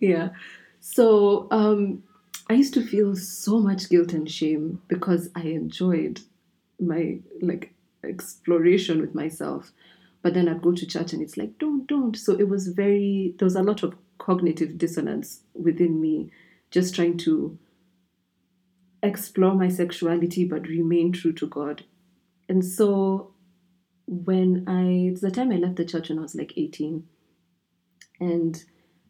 yeah. 0.00 0.28
So 0.80 1.48
um, 1.50 2.02
I 2.48 2.54
used 2.54 2.74
to 2.74 2.82
feel 2.86 3.16
so 3.16 3.58
much 3.58 3.88
guilt 3.88 4.12
and 4.12 4.30
shame 4.30 4.82
because 4.88 5.30
I 5.34 5.42
enjoyed 5.42 6.20
my 6.78 7.18
like 7.40 7.72
exploration 8.04 9.00
with 9.00 9.14
myself. 9.14 9.72
But 10.22 10.34
then 10.34 10.48
I'd 10.48 10.62
go 10.62 10.72
to 10.72 10.86
church 10.86 11.12
and 11.12 11.22
it's 11.22 11.36
like, 11.36 11.58
don't, 11.58 11.86
don't. 11.86 12.16
So 12.16 12.32
it 12.32 12.48
was 12.48 12.68
very, 12.68 13.34
there 13.38 13.46
was 13.46 13.56
a 13.56 13.62
lot 13.62 13.82
of 13.82 13.94
cognitive 14.18 14.78
dissonance 14.78 15.40
within 15.54 16.00
me, 16.00 16.30
just 16.70 16.94
trying 16.94 17.18
to 17.18 17.58
explore 19.02 19.54
my 19.54 19.68
sexuality 19.68 20.44
but 20.44 20.66
remain 20.66 21.12
true 21.12 21.32
to 21.34 21.46
God. 21.46 21.84
And 22.48 22.64
so 22.64 23.34
when 24.06 24.64
I, 24.66 25.12
it's 25.12 25.20
the 25.20 25.30
time 25.30 25.52
I 25.52 25.56
left 25.56 25.76
the 25.76 25.84
church 25.84 26.08
when 26.08 26.18
I 26.18 26.22
was 26.22 26.34
like 26.34 26.54
18, 26.56 27.04
and 28.20 28.64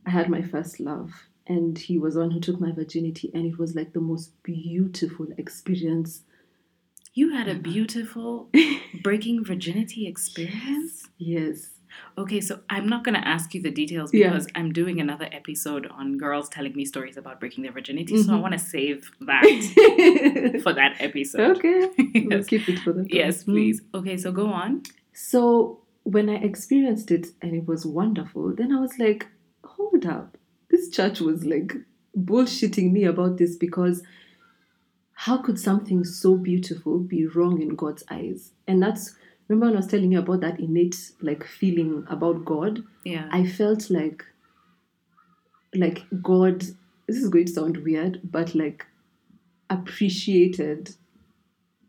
I 0.07 0.11
had 0.11 0.28
my 0.28 0.43
first 0.43 0.81
love, 0.81 1.12
and 1.47 1.78
he 1.78 1.99
was 1.99 2.16
one 2.16 2.31
who 2.31 2.40
took 2.40 2.61
my 2.61 2.73
virginity, 2.73 3.31
and 3.35 3.47
it 3.47 3.59
was 3.59 3.75
like 3.75 3.93
the 3.93 4.00
most 4.00 4.43
beautiful 4.43 5.26
experience. 5.38 6.23
You 7.18 7.30
had 7.32 7.49
a 7.49 7.54
beautiful 7.54 8.50
breaking 9.02 9.42
virginity 9.42 10.06
experience. 10.06 11.08
Yes. 11.16 11.70
Okay, 12.18 12.42
so 12.42 12.61
I'm 12.68 12.87
not 12.90 13.04
going 13.04 13.14
to 13.14 13.26
ask 13.26 13.54
you 13.54 13.62
the 13.62 13.70
details 13.70 14.12
Yeah. 14.12 14.28
because 14.28 14.46
I'm 14.54 14.70
doing 14.70 15.00
another 15.00 15.26
episode 15.32 15.87
on 15.87 16.18
girls 16.18 16.50
telling 16.50 16.75
me 16.76 16.85
stories 16.85 17.16
about 17.16 17.40
breaking 17.40 17.62
their 17.64 17.73
virginity. 17.73 18.23
So 18.23 18.35
I 18.35 18.37
Mhm. 18.37 18.42
want 18.42 18.52
to 18.52 18.58
save 18.58 19.11
that 19.23 20.61
for 20.62 20.75
that 20.75 20.96
episode. 21.00 21.56
okay. 21.56 21.88
We'll 22.26 22.44
keep 22.44 22.68
it 22.68 22.80
for 22.80 22.92
the 22.92 23.06
Yes, 23.08 23.44
Mm. 23.44 23.46
please. 23.46 23.80
Okay, 23.94 24.18
so 24.18 24.30
go 24.30 24.49
on. 24.49 24.82
So 25.14 25.80
when 26.02 26.28
I 26.28 26.35
experienced 26.35 27.11
it 27.11 27.28
and 27.40 27.54
it 27.54 27.66
was 27.66 27.87
wonderful, 27.87 28.54
then 28.54 28.73
I 28.73 28.78
was 28.87 28.99
like, 28.99 29.26
hold 29.64 30.04
up. 30.04 30.37
This 30.68 30.90
church 30.90 31.20
was 31.23 31.46
like 31.46 31.73
bullshitting 32.14 32.92
me 32.92 33.04
about 33.04 33.38
this 33.38 33.56
because 33.56 34.02
how 35.20 35.38
could 35.38 35.58
something 35.58 36.04
so 36.04 36.37
beautiful 36.37 36.99
be 36.99 37.26
wrong 37.26 37.61
in 37.62 37.70
God's 37.75 38.04
eyes? 38.11 38.52
And 38.68 38.82
that's 38.82 39.14
remember 39.49 39.66
when 39.66 39.75
I 39.76 39.78
was 39.78 39.87
telling 39.87 40.12
you 40.12 40.18
about 40.18 40.40
that 40.42 40.61
innate 40.61 40.96
like 41.20 41.42
feeling 41.44 42.04
about 42.08 42.44
God? 42.44 42.82
Yeah. 43.04 43.28
I 43.32 43.46
felt 43.46 43.90
like 43.90 44.25
like 45.75 46.04
God 46.23 46.61
this 47.06 47.16
is 47.16 47.28
going 47.28 47.46
to 47.46 47.52
sound 47.52 47.78
weird, 47.78 48.20
but 48.25 48.54
like 48.54 48.85
appreciated 49.70 50.94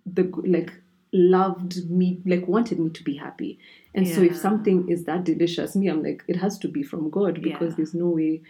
the 0.05 0.24
like 0.46 0.74
loved 1.13 1.89
me 1.89 2.22
like 2.25 2.48
wanted 2.48 2.79
me 2.79 2.89
to 2.89 3.03
be 3.03 3.15
happy 3.15 3.57
and 3.93 4.05
so 4.07 4.22
if 4.22 4.36
something 4.36 4.89
is 4.89 5.05
that 5.05 5.24
delicious 5.24 5.75
me 5.75 5.88
i'm 5.88 6.03
like 6.03 6.22
it 6.27 6.36
has 6.36 6.57
to 6.57 6.67
be 6.67 6.84
from 6.84 7.10
god 7.10 7.41
because 7.41 7.72
Yeah. 7.72 7.75
there's 7.77 7.93
no 7.93 8.07
way 8.07 8.41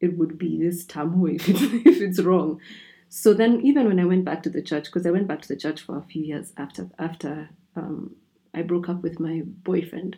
it 0.00 0.18
would 0.18 0.36
be 0.36 0.58
this 0.58 0.84
turmoil 0.84 1.34
if 1.36 1.48
it's, 1.48 1.62
if 1.86 2.00
it's 2.02 2.20
wrong. 2.20 2.60
So 3.08 3.34
then, 3.34 3.60
even 3.62 3.86
when 3.86 4.00
I 4.00 4.04
went 4.04 4.24
back 4.24 4.42
to 4.44 4.50
the 4.50 4.62
church, 4.62 4.84
because 4.84 5.06
I 5.06 5.10
went 5.10 5.28
back 5.28 5.42
to 5.42 5.48
the 5.48 5.56
church 5.56 5.80
for 5.80 5.96
a 5.96 6.02
few 6.02 6.22
years 6.22 6.52
after 6.56 6.88
after 6.98 7.50
um, 7.74 8.16
I 8.52 8.62
broke 8.62 8.88
up 8.88 9.02
with 9.02 9.20
my 9.20 9.42
boyfriend, 9.44 10.16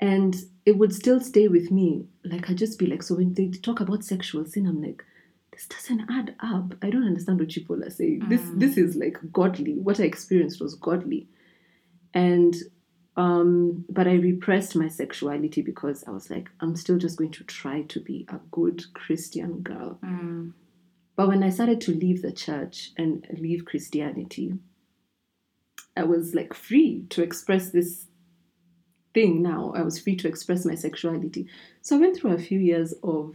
and 0.00 0.36
it 0.64 0.78
would 0.78 0.94
still 0.94 1.20
stay 1.20 1.48
with 1.48 1.70
me. 1.70 2.06
Like 2.24 2.48
I'd 2.48 2.58
just 2.58 2.78
be 2.78 2.86
like, 2.86 3.02
so 3.02 3.16
when 3.16 3.34
they 3.34 3.48
talk 3.48 3.80
about 3.80 4.04
sexual 4.04 4.46
sin, 4.46 4.66
I'm 4.66 4.82
like, 4.82 5.04
this 5.52 5.66
doesn't 5.66 6.08
add 6.10 6.36
up. 6.40 6.74
I 6.82 6.90
don't 6.90 7.06
understand 7.06 7.40
what 7.40 7.48
people 7.48 7.82
are 7.82 7.90
saying. 7.90 8.24
This 8.28 8.42
this 8.54 8.76
is 8.76 8.96
like 8.96 9.18
godly. 9.32 9.74
What 9.74 9.98
I 9.98 10.04
experienced 10.04 10.60
was 10.60 10.76
godly, 10.76 11.26
and 12.14 12.54
um, 13.16 13.84
but 13.90 14.06
I 14.06 14.12
repressed 14.12 14.76
my 14.76 14.86
sexuality 14.86 15.60
because 15.60 16.04
I 16.06 16.12
was 16.12 16.30
like, 16.30 16.48
I'm 16.60 16.76
still 16.76 16.98
just 16.98 17.18
going 17.18 17.32
to 17.32 17.44
try 17.44 17.82
to 17.82 18.00
be 18.00 18.24
a 18.28 18.38
good 18.52 18.84
Christian 18.94 19.60
girl. 19.62 19.98
Mm. 20.04 20.52
But 21.18 21.26
when 21.26 21.42
I 21.42 21.50
started 21.50 21.80
to 21.80 21.90
leave 21.90 22.22
the 22.22 22.30
church 22.30 22.92
and 22.96 23.26
leave 23.36 23.64
Christianity, 23.64 24.54
I 25.96 26.04
was 26.04 26.32
like 26.32 26.54
free 26.54 27.06
to 27.10 27.24
express 27.24 27.70
this 27.70 28.06
thing 29.14 29.42
now. 29.42 29.72
I 29.74 29.82
was 29.82 29.98
free 29.98 30.14
to 30.14 30.28
express 30.28 30.64
my 30.64 30.76
sexuality. 30.76 31.48
So 31.82 31.96
I 31.96 31.98
went 31.98 32.16
through 32.16 32.34
a 32.34 32.38
few 32.38 32.60
years 32.60 32.94
of 33.02 33.34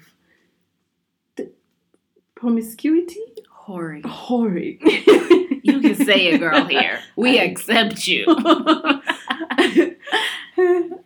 promiscuity, 2.36 3.20
Hoary. 3.52 4.02
whoring. 4.04 4.80
You 5.66 5.80
can 5.80 5.96
say 5.96 6.28
it, 6.28 6.40
girl, 6.40 6.66
here. 6.66 7.00
We 7.16 7.40
accept 7.40 8.06
you. 8.08 8.26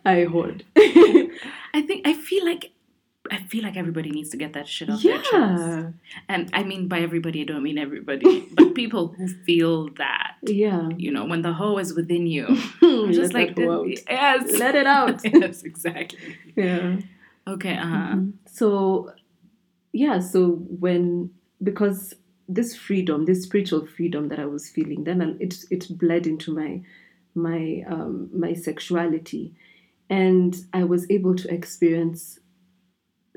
I 0.04 0.24
hoard. 0.24 0.64
I 0.76 1.82
think 1.86 2.06
I 2.06 2.12
feel 2.12 2.44
like 2.44 2.72
I 3.30 3.38
feel 3.38 3.62
like 3.64 3.76
everybody 3.76 4.10
needs 4.10 4.30
to 4.30 4.36
get 4.36 4.52
that 4.54 4.68
shit 4.68 4.88
off 4.90 5.02
their 5.02 5.18
chest. 5.18 5.32
yeah. 5.32 5.90
And 6.28 6.50
I 6.52 6.62
mean 6.62 6.88
by 6.88 7.00
everybody 7.00 7.40
I 7.42 7.44
don't 7.44 7.62
mean 7.62 7.78
everybody, 7.78 8.48
but 8.52 8.74
people 8.74 9.08
who 9.08 9.28
feel 9.28 9.88
that. 9.94 10.36
Yeah. 10.42 10.88
You 10.96 11.10
know, 11.10 11.24
when 11.24 11.42
the 11.42 11.52
hoe 11.52 11.78
is 11.78 11.94
within 11.94 12.26
you. 12.26 12.46
Just 13.12 13.34
like 13.34 13.58
out. 13.58 13.86
yes. 13.88 14.58
Let 14.58 14.74
it 14.74 14.86
out. 14.86 15.20
yes, 15.24 15.62
exactly. 15.62 16.36
Yeah. 16.56 17.00
Okay, 17.46 17.76
uh-huh. 17.76 18.14
Mhm. 18.16 18.32
So, 18.46 19.12
yeah, 19.92 20.18
so 20.20 20.50
when, 20.80 21.30
because 21.62 22.14
this 22.48 22.76
freedom, 22.76 23.24
this 23.24 23.42
spiritual 23.42 23.86
freedom 23.86 24.28
that 24.28 24.38
I 24.38 24.46
was 24.46 24.68
feeling, 24.68 25.04
then 25.04 25.36
it, 25.40 25.64
it 25.70 25.86
bled 25.98 26.26
into 26.26 26.54
my, 26.54 26.82
my, 27.34 27.84
um, 27.88 28.28
my 28.32 28.52
sexuality. 28.52 29.54
And 30.10 30.56
I 30.72 30.84
was 30.84 31.10
able 31.10 31.34
to 31.36 31.52
experience 31.52 32.38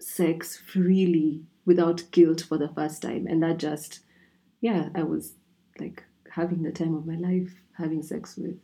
sex 0.01 0.57
freely 0.57 1.43
without 1.65 2.03
guilt 2.11 2.41
for 2.41 2.57
the 2.57 2.69
first 2.69 3.01
time. 3.01 3.27
And 3.27 3.41
that 3.43 3.57
just, 3.57 3.99
yeah, 4.59 4.89
I 4.95 5.03
was 5.03 5.33
like 5.79 6.03
having 6.29 6.63
the 6.63 6.71
time 6.71 6.95
of 6.95 7.05
my 7.05 7.15
life, 7.15 7.51
having 7.77 8.01
sex 8.01 8.37
with 8.37 8.57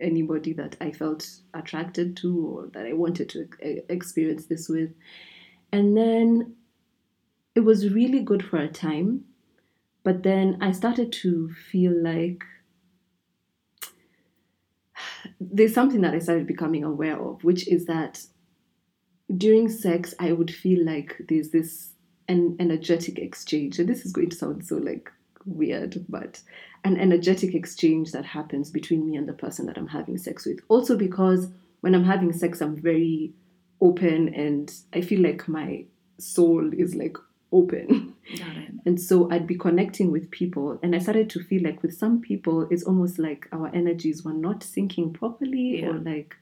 anybody 0.00 0.52
that 0.52 0.76
I 0.80 0.90
felt 0.90 1.28
attracted 1.54 2.16
to 2.18 2.46
or 2.46 2.66
that 2.74 2.86
I 2.86 2.92
wanted 2.92 3.28
to 3.30 3.48
experience 3.88 4.46
this 4.46 4.68
with. 4.68 4.90
And 5.72 5.96
then 5.96 6.56
it 7.54 7.60
was 7.60 7.92
really 7.92 8.20
good 8.20 8.44
for 8.44 8.58
a 8.58 8.68
time, 8.68 9.24
but 10.02 10.22
then 10.22 10.58
I 10.60 10.72
started 10.72 11.12
to 11.12 11.50
feel 11.70 11.92
like 11.92 12.42
there's 15.40 15.74
something 15.74 16.00
that 16.02 16.14
I 16.14 16.18
started 16.18 16.46
becoming 16.46 16.84
aware 16.84 17.20
of, 17.20 17.44
which 17.44 17.68
is 17.68 17.86
that 17.86 18.24
during 19.34 19.68
sex, 19.68 20.14
I 20.18 20.32
would 20.32 20.52
feel 20.52 20.84
like 20.84 21.16
there's 21.28 21.50
this 21.50 21.90
an 22.28 22.56
energetic 22.58 23.18
exchange. 23.18 23.78
And 23.78 23.88
this 23.88 24.04
is 24.04 24.12
going 24.12 24.30
to 24.30 24.36
sound 24.36 24.64
so 24.64 24.76
like 24.76 25.10
weird, 25.44 26.04
but 26.08 26.40
an 26.84 26.98
energetic 26.98 27.54
exchange 27.54 28.12
that 28.12 28.24
happens 28.24 28.70
between 28.70 29.06
me 29.06 29.16
and 29.16 29.28
the 29.28 29.32
person 29.32 29.66
that 29.66 29.78
I'm 29.78 29.88
having 29.88 30.18
sex 30.18 30.46
with. 30.46 30.60
Also, 30.68 30.96
because 30.96 31.48
when 31.80 31.94
I'm 31.94 32.04
having 32.04 32.32
sex, 32.32 32.60
I'm 32.60 32.76
very 32.76 33.32
open 33.80 34.34
and 34.34 34.72
I 34.92 35.00
feel 35.00 35.20
like 35.20 35.48
my 35.48 35.84
soul 36.18 36.70
is 36.72 36.94
like 36.94 37.16
open. 37.52 38.14
And 38.86 39.00
so 39.00 39.30
I'd 39.30 39.46
be 39.46 39.56
connecting 39.56 40.10
with 40.10 40.30
people. 40.30 40.78
And 40.82 40.94
I 40.94 40.98
started 40.98 41.30
to 41.30 41.42
feel 41.44 41.62
like 41.62 41.82
with 41.82 41.94
some 41.94 42.20
people, 42.20 42.66
it's 42.70 42.84
almost 42.84 43.18
like 43.18 43.48
our 43.52 43.68
energies 43.74 44.24
were 44.24 44.32
not 44.32 44.60
syncing 44.60 45.12
properly 45.12 45.84
or 45.84 45.94
like 45.94 46.36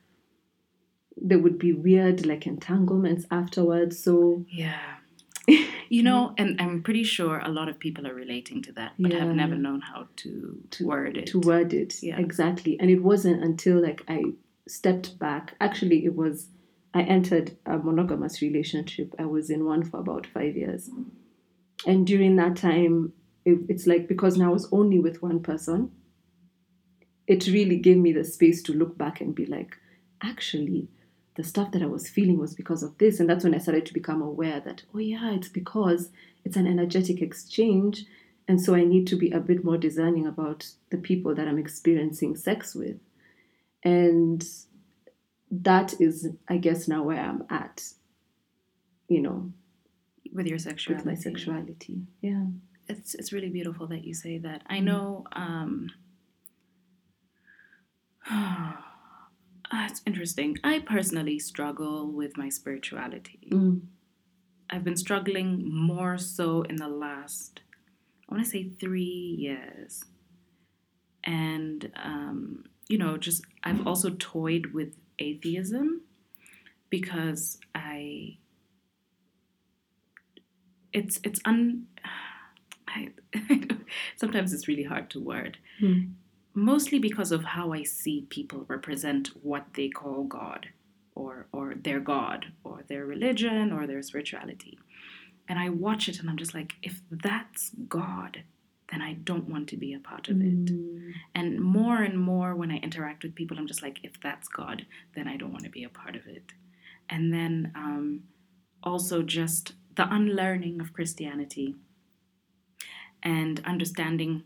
there 1.17 1.39
would 1.39 1.59
be 1.59 1.73
weird 1.73 2.27
like 2.27 2.47
entanglements 2.47 3.27
afterwards. 3.31 4.03
So 4.03 4.45
Yeah. 4.51 4.79
You 5.89 6.03
know, 6.03 6.33
and 6.39 6.59
I'm 6.59 6.83
pretty 6.83 7.05
sure 7.05 7.39
a 7.41 7.51
lot 7.51 7.69
of 7.69 7.79
people 7.79 8.07
are 8.07 8.15
relating 8.15 8.63
to 8.63 8.73
that, 8.73 8.93
but 8.99 9.13
have 9.13 9.35
never 9.35 9.57
known 9.57 9.83
how 9.83 10.09
to, 10.17 10.59
to 10.71 10.87
word 10.87 11.19
it. 11.19 11.27
to 11.27 11.41
word 11.41 11.75
it 11.75 12.03
Yeah. 12.03 12.19
exactly 12.19 12.79
and 12.81 12.89
it 12.91 13.03
wasn't 13.03 13.45
until 13.45 13.83
like 13.83 14.03
i 14.09 14.23
stepped 14.67 15.19
back 15.19 15.55
actually 15.61 16.05
it 16.07 16.15
was 16.17 16.49
i 16.95 17.03
entered 17.03 17.57
a 17.67 17.77
monogamous 17.77 18.41
relationship 18.41 19.15
i 19.19 19.27
was 19.27 19.51
in 19.51 19.67
one 19.67 19.83
for 19.83 19.99
about 20.01 20.27
five 20.27 20.57
years 20.57 20.89
and 21.87 22.07
during 22.07 22.37
that 22.37 22.57
time 22.57 23.13
it, 23.45 23.59
it's 23.69 23.87
like 23.87 24.07
because 24.09 24.39
now 24.39 24.49
i 24.51 24.53
was 24.53 24.69
only 24.73 24.99
with 24.99 25.21
one 25.21 25.41
person 25.43 25.91
it 27.27 27.47
really 27.49 27.77
gave 27.77 27.99
me 27.99 28.13
the 28.13 28.25
space 28.25 28.63
to 28.63 28.73
look 28.73 28.97
back 28.97 29.21
and 29.21 29.35
be 29.35 29.47
like 29.47 29.77
actually 30.23 30.89
the 31.37 31.45
stuff 31.45 31.71
that 31.73 31.83
i 31.83 31.87
was 31.87 32.09
feeling 32.09 32.39
was 32.39 32.55
because 32.55 32.83
of 32.83 32.97
this 32.99 33.19
and 33.21 33.29
that's 33.29 33.45
when 33.45 33.55
i 33.55 33.59
started 33.59 33.87
to 33.87 33.95
become 33.95 34.21
aware 34.23 34.61
that 34.61 34.83
oh 34.95 34.99
yeah 34.99 35.33
it's 35.33 35.49
because 35.49 36.11
it's 36.45 36.57
an 36.57 36.67
energetic 36.67 37.21
exchange 37.23 38.05
and 38.49 38.61
so 38.61 38.75
I 38.75 38.83
need 38.85 39.07
to 39.07 39.17
be 39.17 39.31
a 39.31 39.39
bit 39.39 39.65
more 39.65 39.79
discerning 39.79 40.27
about 40.27 40.67
the 40.91 40.99
people 40.99 41.33
that 41.37 41.47
I'm 41.47 41.59
experiencing 41.61 42.35
sex 42.35 42.75
with. 42.75 42.97
And 43.85 44.45
that 45.49 45.95
is, 46.01 46.27
I 46.49 46.57
guess, 46.57 46.89
now 46.89 47.05
where 47.05 47.21
I'm 47.21 47.45
at, 47.51 47.85
you 49.09 49.21
know, 49.23 49.53
with 50.33 50.49
your 50.49 50.59
sexuality. 50.59 51.09
with 51.09 51.17
my 51.17 51.23
sexuality. 51.23 52.03
Yeah. 52.21 52.47
It's 52.89 53.15
it's 53.15 53.33
really 53.33 53.49
beautiful 53.49 53.87
that 53.87 54.03
you 54.05 54.13
say 54.13 54.39
that. 54.39 54.63
I 54.67 54.79
Mm. 54.81 54.85
know 54.85 55.25
um 55.33 55.91
ah, 59.73 59.87
it's 59.89 60.03
interesting. 60.07 60.59
I 60.63 60.81
personally 60.81 61.39
struggle 61.39 62.07
with 62.11 62.37
my 62.37 62.49
spirituality. 62.51 63.41
Mm. 63.51 63.81
I've 64.71 64.85
been 64.85 64.97
struggling 64.97 65.63
more 65.73 66.19
so 66.19 66.63
in 66.63 66.77
the 66.77 66.89
last, 66.89 67.61
I 68.29 68.35
want 68.35 68.45
to 68.45 68.51
say 68.51 68.69
three 68.69 69.03
years. 69.39 70.05
And, 71.25 71.91
um, 72.03 72.65
you 72.89 72.99
know, 72.99 73.17
just 73.17 73.43
I've 73.65 73.87
also 73.87 74.11
toyed 74.19 74.73
with 74.73 74.97
atheism 75.19 76.03
because 76.91 77.59
I, 77.75 78.39
it's, 80.93 81.21
it's 81.25 81.41
un, 81.45 81.87
I, 82.89 83.11
sometimes 84.17 84.53
it's 84.53 84.69
really 84.69 84.83
hard 84.83 85.09
to 85.11 85.21
word. 85.21 85.59
Mm. 85.83 86.13
Mostly 86.55 86.99
because 86.99 87.33
of 87.33 87.45
how 87.45 87.73
I 87.73 87.83
see 87.83 88.27
people 88.29 88.65
represent 88.69 89.29
what 89.43 89.67
they 89.75 89.89
call 89.89 90.25
God 90.25 90.69
or 91.15 91.47
or 91.53 91.75
their 91.75 92.01
god 92.01 92.47
or 92.65 92.83
their 92.89 93.05
religion 93.05 93.73
or 93.73 93.87
their 93.87 94.03
spirituality. 94.03 94.79
And 95.49 95.59
i 95.59 95.69
watch 95.69 96.09
it 96.09 96.21
and 96.21 96.31
i'm 96.31 96.37
just 96.37 96.55
like 96.55 96.75
if 96.83 97.01
that's 97.11 97.71
god 97.89 98.45
then 98.91 99.03
i 99.03 99.15
don't 99.15 99.49
want 99.49 99.69
to 99.69 99.77
be 99.77 99.93
a 99.93 99.99
part 99.99 100.29
of 100.29 100.41
it. 100.41 100.67
Mm. 100.67 101.13
and 101.35 101.61
more 101.61 102.03
and 102.03 102.19
more 102.19 102.55
when 102.55 102.71
i 102.71 102.77
interact 102.77 103.23
with 103.23 103.35
people 103.35 103.59
i'm 103.59 103.67
just 103.67 103.83
like 103.83 103.99
if 104.03 104.21
that's 104.21 104.49
god 104.49 104.87
then 105.15 105.29
i 105.29 105.37
don't 105.37 105.53
want 105.53 105.65
to 105.65 105.71
be 105.71 105.85
a 105.85 105.89
part 105.89 106.17
of 106.17 106.27
it. 106.27 106.53
And 107.11 107.35
then 107.35 107.73
um, 107.75 108.23
also 108.83 109.23
just 109.23 109.75
the 109.97 110.09
unlearning 110.09 110.81
of 110.81 110.93
christianity 110.95 111.75
and 113.23 113.61
understanding 113.67 114.45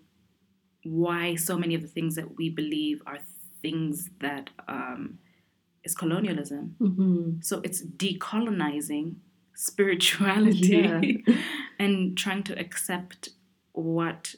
why 0.91 1.35
so 1.35 1.57
many 1.59 1.75
of 1.75 1.83
the 1.83 1.89
things 1.89 2.15
that 2.15 2.37
we 2.37 2.49
believe 2.51 3.03
are 3.07 3.19
things 3.63 4.11
that 4.21 4.51
um, 4.69 5.19
is 5.85 5.95
colonialism 5.95 6.75
Mhm. 6.81 7.45
so 7.45 7.61
it's 7.65 7.83
decolonizing 7.85 9.17
spirituality 9.55 11.25
and 11.79 12.17
trying 12.17 12.43
to 12.45 12.59
accept 12.59 13.31
what 13.73 14.35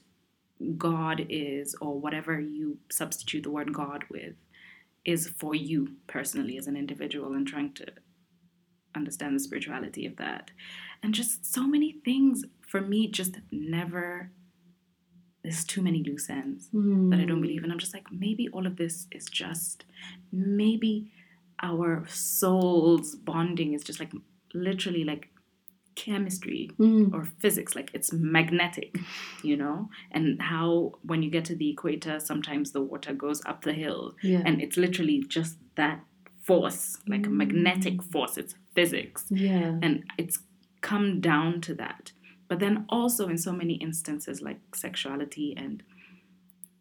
God 0.76 1.24
is 1.28 1.74
or 1.80 1.98
whatever 2.00 2.40
you 2.40 2.78
substitute 2.90 3.42
the 3.44 3.50
word 3.50 3.72
God 3.72 4.04
with 4.10 4.34
is 5.04 5.28
for 5.28 5.54
you 5.54 5.96
personally 6.06 6.58
as 6.58 6.66
an 6.66 6.76
individual 6.76 7.32
and 7.34 7.46
trying 7.46 7.72
to 7.74 7.86
understand 8.94 9.34
the 9.36 9.40
spirituality 9.40 10.04
of 10.06 10.16
that. 10.16 10.50
And 11.02 11.14
just 11.14 11.44
so 11.46 11.66
many 11.66 11.92
things 12.04 12.44
for 12.66 12.80
me 12.80 13.06
just 13.08 13.36
never 13.52 14.30
there's 15.48 15.64
too 15.64 15.82
many 15.88 16.02
loose 16.08 16.28
ends 16.30 16.68
that 17.10 17.18
I 17.20 17.24
don't 17.24 17.40
believe 17.40 17.62
And 17.64 17.72
I'm 17.72 17.78
just 17.78 17.94
like, 17.94 18.06
maybe 18.12 18.48
all 18.54 18.66
of 18.66 18.76
this 18.76 19.06
is 19.18 19.24
just, 19.26 19.84
maybe 20.30 21.10
our 21.62 22.04
souls 22.08 23.14
bonding 23.14 23.72
is 23.72 23.82
just 23.82 23.98
like 24.00 24.12
literally 24.54 25.04
like 25.04 25.24
chemistry 25.96 26.70
Mm. 26.78 27.12
or 27.12 27.24
physics 27.24 27.74
like 27.74 27.90
it's 27.92 28.12
magnetic 28.12 28.96
you 29.42 29.56
know 29.56 29.88
and 30.12 30.40
how 30.40 30.92
when 31.02 31.24
you 31.24 31.30
get 31.30 31.44
to 31.46 31.56
the 31.56 31.70
equator 31.70 32.20
sometimes 32.20 32.70
the 32.70 32.80
water 32.80 33.12
goes 33.12 33.42
up 33.46 33.62
the 33.64 33.72
hill 33.72 34.14
Yeah. 34.22 34.42
and 34.46 34.62
it's 34.62 34.76
literally 34.76 35.24
just 35.26 35.56
that 35.74 35.98
force 36.44 36.98
like 37.08 37.26
a 37.26 37.30
magnetic 37.30 38.00
force 38.12 38.36
it's 38.38 38.54
physics 38.76 39.24
yeah. 39.30 39.78
and 39.82 40.04
it's 40.16 40.38
come 40.82 41.20
down 41.20 41.60
to 41.62 41.74
that 41.74 42.12
but 42.48 42.58
then 42.60 42.86
also 42.88 43.28
in 43.28 43.38
so 43.38 43.52
many 43.52 43.74
instances 43.74 44.40
like 44.42 44.58
sexuality 44.74 45.54
and 45.56 45.82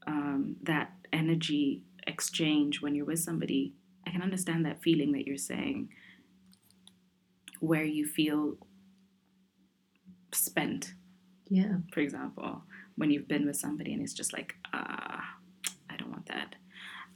um, 0.05 0.55
that 0.63 0.91
energy 1.11 1.83
exchange 2.05 2.81
when 2.81 2.95
you're 2.95 3.05
with 3.05 3.19
somebody 3.19 3.73
i 4.05 4.09
can 4.11 4.21
understand 4.21 4.65
that 4.65 4.81
feeling 4.81 5.11
that 5.11 5.25
you're 5.27 5.37
saying 5.37 5.89
where 7.59 7.83
you 7.83 8.05
feel 8.05 8.55
spent 10.33 10.93
Yeah. 11.49 11.77
for 11.93 11.99
example 12.01 12.63
when 12.95 13.11
you've 13.11 13.27
been 13.27 13.45
with 13.45 13.55
somebody 13.57 13.93
and 13.93 14.01
it's 14.01 14.13
just 14.13 14.33
like 14.33 14.55
ah 14.73 15.35
i 15.89 15.95
don't 15.97 16.11
want 16.11 16.27
that 16.27 16.55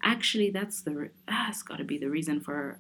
actually 0.04 0.50
that's 0.50 0.82
the 0.82 0.96
re- 0.96 1.10
ah, 1.28 1.50
it's 1.50 1.64
got 1.64 1.78
to 1.78 1.84
be 1.84 1.98
the 1.98 2.10
reason 2.10 2.40
for 2.42 2.80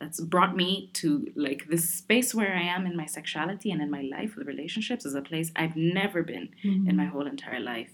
that's 0.00 0.20
brought 0.20 0.56
me 0.56 0.90
to 0.92 1.26
like 1.34 1.66
this 1.68 1.88
space 1.90 2.34
where 2.34 2.54
i 2.54 2.62
am 2.62 2.86
in 2.86 2.96
my 2.96 3.06
sexuality 3.06 3.70
and 3.70 3.80
in 3.80 3.90
my 3.90 4.02
life 4.02 4.36
with 4.36 4.46
relationships 4.46 5.04
is 5.04 5.14
a 5.14 5.22
place 5.22 5.52
i've 5.56 5.76
never 5.76 6.22
been 6.22 6.48
in 6.62 6.84
mm-hmm. 6.84 6.96
my 6.96 7.04
whole 7.04 7.26
entire 7.26 7.60
life 7.60 7.90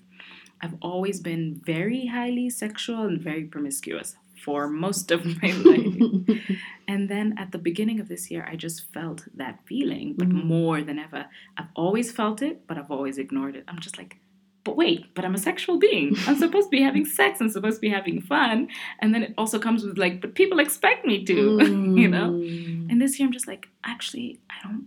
i've 0.60 0.74
always 0.80 1.20
been 1.20 1.60
very 1.64 2.06
highly 2.06 2.48
sexual 2.50 3.02
and 3.02 3.20
very 3.20 3.44
promiscuous 3.44 4.16
for 4.44 4.68
most 4.68 5.10
of 5.10 5.24
my 5.42 5.50
life 5.52 6.40
and 6.90 7.08
then 7.08 7.34
at 7.38 7.52
the 7.52 7.58
beginning 7.58 8.00
of 8.00 8.08
this 8.08 8.32
year, 8.32 8.44
I 8.50 8.56
just 8.56 8.92
felt 8.92 9.22
that 9.36 9.60
feeling, 9.64 10.14
but 10.18 10.28
mm-hmm. 10.28 10.48
more 10.48 10.82
than 10.82 10.98
ever. 10.98 11.26
I've 11.56 11.68
always 11.76 12.10
felt 12.10 12.42
it, 12.42 12.66
but 12.66 12.78
I've 12.78 12.90
always 12.90 13.16
ignored 13.16 13.54
it. 13.54 13.62
I'm 13.68 13.78
just 13.78 13.96
like, 13.96 14.16
but 14.64 14.76
wait, 14.76 15.14
but 15.14 15.24
I'm 15.24 15.34
a 15.34 15.38
sexual 15.38 15.78
being. 15.78 16.14
I'm 16.26 16.36
supposed 16.36 16.66
to 16.66 16.70
be 16.70 16.82
having 16.82 17.04
sex. 17.04 17.40
I'm 17.40 17.48
supposed 17.48 17.76
to 17.78 17.80
be 17.80 17.88
having 17.88 18.20
fun. 18.20 18.68
And 19.00 19.14
then 19.14 19.22
it 19.22 19.34
also 19.38 19.58
comes 19.58 19.84
with 19.84 19.96
like, 19.98 20.20
but 20.20 20.34
people 20.34 20.58
expect 20.60 21.06
me 21.06 21.24
to, 21.24 21.34
you 21.96 22.08
know? 22.08 22.30
Mm. 22.30 22.90
And 22.90 23.00
this 23.00 23.18
year 23.18 23.26
I'm 23.26 23.32
just 23.32 23.46
like, 23.48 23.68
actually, 23.84 24.40
I 24.50 24.54
don't 24.66 24.86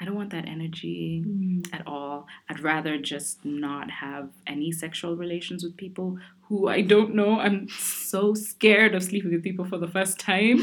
I 0.00 0.04
don't 0.04 0.14
want 0.14 0.30
that 0.30 0.46
energy 0.46 1.24
Mm. 1.26 1.66
at 1.72 1.84
all. 1.86 2.26
I'd 2.48 2.60
rather 2.60 2.98
just 2.98 3.44
not 3.44 3.90
have 3.90 4.28
any 4.46 4.70
sexual 4.70 5.16
relations 5.16 5.64
with 5.64 5.76
people 5.76 6.18
who 6.42 6.68
I 6.68 6.82
don't 6.82 7.14
know. 7.14 7.40
I'm 7.40 7.68
so 7.70 8.34
scared 8.34 8.94
of 8.94 9.02
sleeping 9.02 9.32
with 9.32 9.42
people 9.42 9.64
for 9.64 9.78
the 9.78 9.88
first 9.88 10.18
time. 10.20 10.58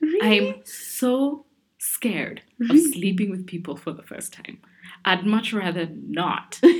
Really? 0.00 0.48
I'm 0.50 0.60
so 0.64 1.44
scared 1.78 2.42
of 2.70 2.78
sleeping 2.92 3.30
with 3.30 3.46
people 3.46 3.76
for 3.76 3.92
the 3.92 4.02
first 4.02 4.32
time. 4.32 4.58
I'd 5.04 5.26
much 5.26 5.52
rather 5.52 5.88
not. 5.92 6.60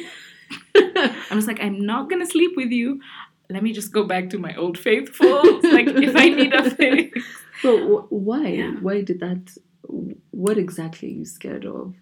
I'm 0.75 1.39
just 1.39 1.49
like, 1.49 1.61
I'm 1.63 1.79
not 1.85 2.09
gonna 2.11 2.27
sleep 2.27 2.53
with 2.57 2.71
you. 2.71 3.01
Let 3.51 3.63
me 3.63 3.73
just 3.73 3.93
go 3.93 4.05
back 4.05 4.31
to 4.31 4.39
my 4.39 4.55
old 4.57 4.77
faithful. 4.79 5.43
like, 5.63 5.87
if 5.89 6.15
I 6.17 6.29
need 6.29 6.53
a 6.53 6.71
fix. 6.81 7.25
But 7.63 7.79
wh- 7.87 8.13
why? 8.13 8.47
Yeah. 8.49 8.73
Why 8.81 9.01
did 9.03 9.21
that? 9.21 9.57
What 10.31 10.59
exactly 10.59 11.09
are 11.09 11.13
you 11.13 11.25
scared 11.25 11.65
of? 11.65 11.95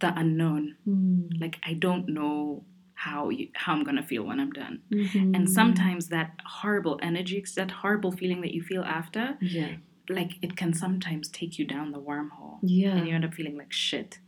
The 0.00 0.12
unknown. 0.18 0.76
Mm. 0.88 1.40
Like, 1.40 1.58
I 1.64 1.74
don't 1.74 2.08
know 2.08 2.64
how 2.94 3.28
you, 3.30 3.48
how 3.54 3.72
I'm 3.74 3.84
gonna 3.84 4.02
feel 4.02 4.24
when 4.24 4.40
I'm 4.40 4.50
done. 4.50 4.80
Mhm. 4.92 5.34
And 5.36 5.48
sometimes 5.48 6.08
that 6.08 6.32
horrible 6.44 6.98
energy, 7.02 7.42
that 7.56 7.70
horrible 7.70 8.12
feeling 8.12 8.40
that 8.42 8.52
you 8.52 8.62
feel 8.62 8.82
after, 8.82 9.38
yeah, 9.40 9.76
like 10.08 10.32
it 10.42 10.56
can 10.56 10.72
sometimes 10.74 11.28
take 11.28 11.58
you 11.58 11.64
down 11.66 11.92
the 11.92 11.98
wormhole. 12.00 12.58
yeah, 12.62 12.96
and 12.96 13.06
you 13.08 13.14
end 13.14 13.24
up 13.24 13.32
feeling 13.34 13.56
like 13.56 13.72
shit. 13.72 14.18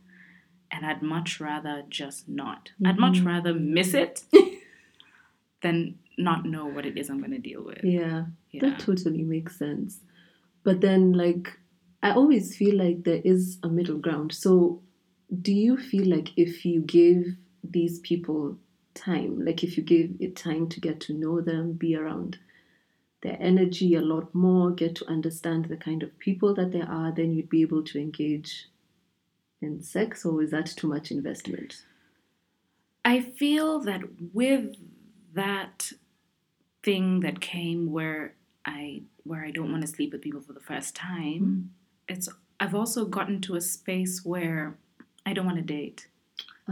And 0.73 0.85
I'd 0.85 1.01
much 1.01 1.39
rather 1.39 1.83
just 1.87 2.27
not. 2.27 2.71
I'd 2.83 2.93
mm-hmm. 2.93 3.01
much 3.01 3.19
rather 3.19 3.53
miss 3.53 3.93
it 3.93 4.23
than 5.61 5.99
not 6.17 6.45
know 6.45 6.65
what 6.65 6.85
it 6.85 6.97
is 6.97 7.09
I'm 7.09 7.19
going 7.19 7.31
to 7.31 7.37
deal 7.37 7.63
with. 7.63 7.83
yeah. 7.83 8.25
Yeah. 8.51 8.69
That 8.69 8.79
totally 8.79 9.23
makes 9.23 9.57
sense. 9.57 9.99
But 10.63 10.81
then, 10.81 11.13
like, 11.13 11.57
I 12.03 12.11
always 12.11 12.55
feel 12.55 12.75
like 12.75 13.03
there 13.03 13.21
is 13.23 13.57
a 13.63 13.67
middle 13.67 13.97
ground. 13.97 14.33
So, 14.33 14.81
do 15.41 15.51
you 15.51 15.77
feel 15.77 16.07
like 16.07 16.29
if 16.37 16.65
you 16.65 16.81
give 16.81 17.35
these 17.63 17.99
people 17.99 18.57
time, 18.93 19.43
like 19.43 19.63
if 19.63 19.77
you 19.77 19.83
give 19.83 20.11
it 20.19 20.35
time 20.35 20.67
to 20.69 20.79
get 20.79 20.99
to 21.01 21.13
know 21.13 21.41
them, 21.41 21.73
be 21.73 21.95
around 21.95 22.37
their 23.21 23.37
energy 23.39 23.95
a 23.95 24.01
lot 24.01 24.33
more, 24.35 24.71
get 24.71 24.95
to 24.95 25.09
understand 25.09 25.65
the 25.65 25.77
kind 25.77 26.03
of 26.03 26.17
people 26.19 26.53
that 26.53 26.71
they 26.71 26.81
are, 26.81 27.11
then 27.11 27.33
you'd 27.33 27.49
be 27.49 27.61
able 27.61 27.83
to 27.83 27.99
engage 27.99 28.67
in 29.63 29.81
sex, 29.81 30.25
or 30.25 30.41
is 30.43 30.51
that 30.51 30.65
too 30.67 30.87
much 30.87 31.11
investment? 31.11 31.83
I 33.05 33.21
feel 33.21 33.79
that 33.81 34.01
with 34.33 34.75
that 35.33 35.91
thing 36.83 37.21
that 37.21 37.39
came 37.41 37.91
where 37.91 38.35
I 38.65 39.03
where 39.23 39.43
I 39.45 39.51
don't 39.51 39.71
want 39.71 39.81
to 39.81 39.87
sleep 39.87 40.11
with 40.11 40.21
people 40.21 40.41
for 40.41 40.53
the 40.53 40.59
first 40.59 40.95
time, 40.95 41.71
it's 42.07 42.29
I've 42.59 42.75
also 42.75 43.05
gotten 43.05 43.41
to 43.41 43.55
a 43.55 43.61
space 43.61 44.23
where 44.23 44.77
I 45.25 45.33
don't 45.33 45.45
want 45.45 45.57
to 45.57 45.63
date. 45.63 46.07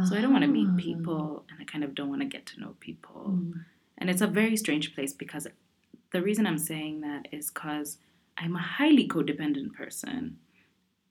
So 0.07 0.15
I 0.15 0.21
don't 0.21 0.31
want 0.31 0.43
to 0.45 0.47
meet 0.49 0.69
Ah. 0.71 0.77
people 0.77 1.45
and 1.49 1.59
I 1.59 1.65
kind 1.65 1.83
of 1.83 1.93
don't 1.93 2.07
want 2.07 2.21
to 2.21 2.27
get 2.27 2.45
to 2.47 2.59
know 2.61 2.75
people. 2.79 3.25
Mm. 3.35 3.65
And 3.97 4.09
it's 4.09 4.21
a 4.21 4.27
very 4.27 4.55
strange 4.55 4.95
place 4.95 5.11
because 5.11 5.47
the 6.11 6.21
reason 6.21 6.47
I'm 6.47 6.57
saying 6.57 7.01
that 7.01 7.27
is 7.33 7.51
because 7.51 7.97
I'm 8.37 8.55
a 8.55 8.59
highly 8.61 9.05
codependent 9.05 9.73
person. 9.73 10.37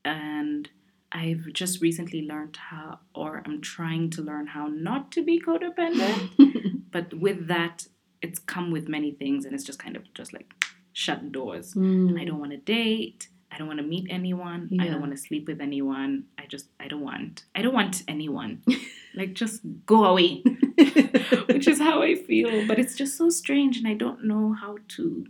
And 0.02 0.70
I've 1.12 1.52
just 1.52 1.80
recently 1.80 2.22
learned 2.22 2.56
how, 2.56 3.00
or 3.14 3.42
I'm 3.44 3.60
trying 3.60 4.10
to 4.10 4.22
learn 4.22 4.48
how 4.48 4.68
not 4.68 5.10
to 5.12 5.24
be 5.24 5.40
codependent. 5.40 6.82
but 6.90 7.14
with 7.14 7.48
that, 7.48 7.86
it's 8.22 8.38
come 8.38 8.70
with 8.70 8.88
many 8.88 9.12
things 9.12 9.44
and 9.44 9.54
it's 9.54 9.64
just 9.64 9.78
kind 9.78 9.96
of 9.96 10.12
just 10.14 10.32
like 10.32 10.52
shut 10.92 11.32
doors. 11.32 11.74
Mm. 11.74 12.20
I 12.20 12.24
don't 12.24 12.38
want 12.38 12.52
to 12.52 12.58
date. 12.58 13.28
I 13.52 13.58
don't 13.58 13.66
want 13.66 13.80
to 13.80 13.86
meet 13.86 14.06
anyone. 14.10 14.70
I 14.80 14.86
don't 14.86 15.00
want 15.00 15.10
to 15.10 15.18
sleep 15.18 15.48
with 15.48 15.60
anyone. 15.60 16.26
I 16.38 16.46
just, 16.46 16.68
I 16.78 16.86
don't 16.86 17.02
want, 17.02 17.44
I 17.56 17.62
don't 17.62 17.74
want 17.74 18.04
anyone. 18.06 18.62
like, 19.16 19.34
just 19.34 19.62
go 19.86 20.04
away 20.04 20.44
which 21.46 21.68
is 21.68 21.78
how 21.78 22.02
I 22.02 22.14
feel. 22.14 22.66
But 22.66 22.78
it's 22.78 22.94
just 22.94 23.16
so 23.16 23.28
strange, 23.28 23.76
and 23.76 23.86
I 23.86 23.94
don't 23.94 24.24
know 24.24 24.54
how 24.58 24.78
to 24.96 25.26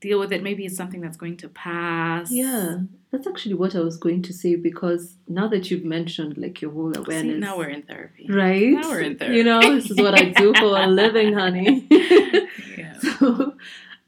deal 0.00 0.18
with 0.18 0.32
it. 0.32 0.42
Maybe 0.42 0.64
it's 0.64 0.76
something 0.76 1.00
that's 1.00 1.16
going 1.16 1.36
to 1.38 1.48
pass. 1.48 2.30
Yeah, 2.30 2.78
that's 3.12 3.26
actually 3.26 3.54
what 3.54 3.76
I 3.76 3.80
was 3.80 3.98
going 3.98 4.22
to 4.22 4.32
say 4.32 4.56
because 4.56 5.16
now 5.28 5.46
that 5.48 5.70
you've 5.70 5.84
mentioned 5.84 6.38
like 6.38 6.62
your 6.62 6.70
whole 6.70 6.94
See, 6.94 7.00
awareness, 7.00 7.40
now 7.40 7.58
we're 7.58 7.68
in 7.68 7.82
therapy. 7.82 8.26
right? 8.30 8.72
Now 8.72 8.88
we're 8.88 9.02
in 9.02 9.18
therapy. 9.18 9.36
You 9.36 9.44
know, 9.44 9.60
this 9.60 9.90
is 9.90 9.98
what 9.98 10.14
I 10.18 10.30
do 10.30 10.54
for 10.54 10.78
a 10.78 10.86
living, 10.86 11.34
honey. 11.38 11.86
Yeah. 11.90 12.98
so, 13.00 13.54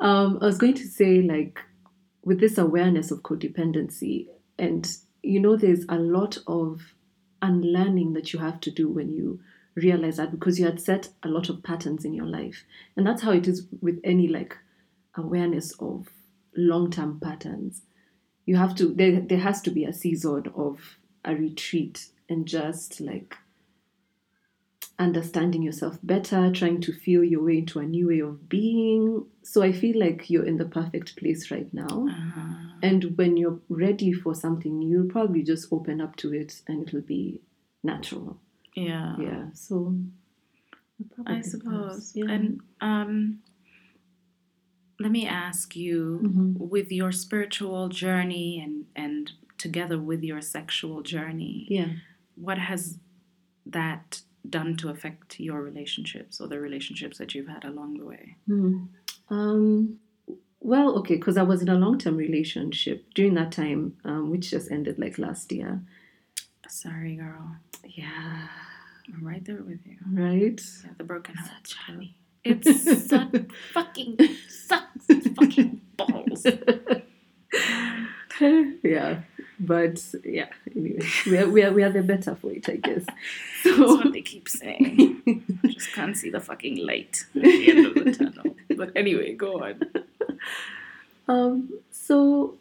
um, 0.01 0.39
I 0.41 0.47
was 0.47 0.57
going 0.57 0.73
to 0.75 0.87
say 0.87 1.21
like 1.21 1.61
with 2.25 2.41
this 2.41 2.57
awareness 2.57 3.11
of 3.11 3.21
codependency, 3.21 4.29
and 4.59 4.91
you 5.23 5.39
know, 5.39 5.55
there's 5.55 5.85
a 5.91 5.97
lot 5.97 6.39
of 6.47 6.95
unlearning 7.43 8.15
that 8.15 8.33
you 8.33 8.39
have 8.39 8.59
to 8.61 8.71
do 8.71 8.89
when 8.89 9.13
you 9.13 9.39
realize 9.75 10.17
that 10.17 10.31
because 10.31 10.59
you 10.59 10.65
had 10.65 10.81
set 10.81 11.11
a 11.23 11.29
lot 11.29 11.51
of 11.51 11.63
patterns 11.63 12.07
in 12.07 12.15
your 12.15 12.27
life, 12.27 12.65
and 12.97 13.07
that's 13.07 13.21
how 13.21 13.33
it 13.33 13.47
is 13.47 13.67
with 13.83 14.01
any 14.03 14.29
like 14.29 14.57
awareness 15.15 15.73
of 15.79 16.09
long-term 16.57 17.21
patterns 17.21 17.83
you 18.47 18.57
have 18.57 18.75
to 18.77 18.89
there, 18.93 19.21
there 19.21 19.39
has 19.39 19.61
to 19.63 19.71
be 19.71 19.85
a 19.85 19.93
season 19.93 20.53
of 20.55 20.99
a 21.25 21.35
retreat 21.35 22.09
and 22.29 22.47
just 22.47 23.01
like 23.01 23.37
understanding 24.99 25.63
yourself 25.63 25.99
better 26.03 26.53
trying 26.53 26.81
to 26.81 26.93
feel 26.93 27.25
your 27.25 27.43
way 27.43 27.59
into 27.59 27.81
a 27.81 27.85
new 27.85 28.09
way 28.09 28.21
of 28.21 28.49
being. 28.49 29.27
So 29.43 29.63
i 29.63 29.73
feel 29.73 29.99
like 29.99 30.31
you're 30.31 30.47
in 30.47 30.57
the 30.57 30.65
perfect 30.65 31.17
place 31.17 31.51
right 31.51 31.73
now. 31.73 32.07
Uh, 32.09 32.77
and 32.83 33.17
when 33.17 33.37
you're 33.37 33.59
ready 33.69 34.13
for 34.13 34.35
something 34.35 34.79
new 34.79 34.91
you'll 34.91 35.11
probably 35.11 35.43
just 35.43 35.73
open 35.73 36.01
up 36.01 36.17
to 36.17 36.33
it 36.33 36.63
and 36.69 36.87
it'll 36.87 37.01
be 37.01 37.41
natural. 37.83 38.39
Yeah. 38.77 39.17
yeah 39.19 39.45
so 39.53 39.97
I 41.27 41.41
suppose. 41.41 42.13
yeah. 42.15 42.31
And 42.31 42.61
um, 42.81 43.39
let 45.01 45.11
me 45.11 45.27
ask 45.27 45.75
you, 45.77 46.21
Mhm. 46.23 46.57
with 46.75 46.91
your 46.93 47.13
spiritual 47.13 47.89
journey 47.89 48.61
and 48.65 48.87
and 48.97 49.33
together 49.59 49.99
with 50.01 50.23
your 50.25 50.41
sexual 50.41 51.03
journey, 51.03 51.67
yeah 51.71 51.91
what 52.37 52.59
has 52.59 52.99
that 53.67 54.21
done 54.51 54.77
to 54.77 54.89
affect 54.89 55.39
your 55.41 55.63
relationships 55.63 56.41
or 56.41 56.49
the 56.49 56.59
relationships 56.61 57.17
that 57.19 57.33
you've 57.35 57.47
had 57.49 57.65
along 57.65 57.97
the 57.99 58.05
way? 58.05 58.37
Hmm. 58.47 58.87
Um, 59.31 60.01
well, 60.61 60.99
okay, 60.99 61.15
because 61.17 61.37
I 61.37 61.43
was 61.45 61.63
in 61.63 61.69
a 61.69 61.77
long 61.85 61.97
term 61.99 62.17
relationship 62.17 62.99
during 63.15 63.35
that 63.35 63.53
time, 63.53 63.97
um, 64.05 64.31
which 64.31 64.51
just 64.51 64.71
ended 64.71 64.99
like 64.99 65.17
last 65.19 65.53
year. 65.53 65.81
Sorry, 66.69 67.15
girl. 67.17 67.57
Yeah, 67.85 68.49
I'm 69.15 69.25
right 69.25 69.45
there 69.45 69.63
with 69.63 69.87
you. 69.87 69.97
right? 70.09 70.61
Yeah, 70.85 70.91
the 70.99 71.05
broken 71.05 71.37
heart. 71.37 71.73
Honey. 71.87 72.17
It's 72.45 73.09
such 73.09 73.29
fucking 73.73 74.19
sucks 74.49 75.07
fucking 75.37 75.81
balls. 75.97 76.47
yeah, 78.83 79.21
but 79.59 80.03
yeah, 80.25 80.49
anyway, 80.75 80.99
we 81.27 81.39
are, 81.39 81.49
we 81.49 81.63
are 81.63 81.73
we 81.73 81.83
are 81.83 81.91
the 81.91 82.03
better 82.03 82.35
for 82.35 82.51
it, 82.51 82.69
I 82.69 82.77
guess. 82.77 83.05
That's 83.65 83.79
what 83.79 84.13
they 84.13 84.23
keep 84.23 84.49
saying. 84.49 85.23
I 85.65 85.69
just 85.69 85.93
can't 85.93 86.17
see 86.17 86.31
the 86.31 86.41
fucking 86.41 86.85
light 86.85 87.25
at 87.35 87.43
the 87.43 87.71
end 87.71 87.87
of 87.87 87.95
the 88.05 88.13
tunnel. 88.13 88.57
But 88.77 88.93
anyway, 88.97 89.35
go 89.35 89.63
on. 89.63 89.81
um, 91.29 91.71
so 91.91 92.57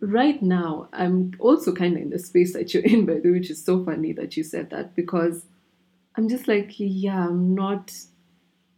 right 0.00 0.42
now 0.42 0.88
I'm 0.92 1.32
also 1.38 1.72
kind 1.72 1.96
of 1.96 2.02
in 2.02 2.10
the 2.10 2.18
space 2.18 2.52
that 2.54 2.74
you're 2.74 2.82
in, 2.82 3.06
by 3.06 3.14
the 3.14 3.30
way, 3.30 3.38
which 3.38 3.50
is 3.50 3.64
so 3.64 3.84
funny 3.84 4.12
that 4.12 4.36
you 4.36 4.42
said 4.42 4.70
that 4.70 4.94
because 4.96 5.44
I'm 6.16 6.28
just 6.28 6.48
like, 6.48 6.72
yeah, 6.78 7.28
I'm 7.28 7.54
not 7.54 7.92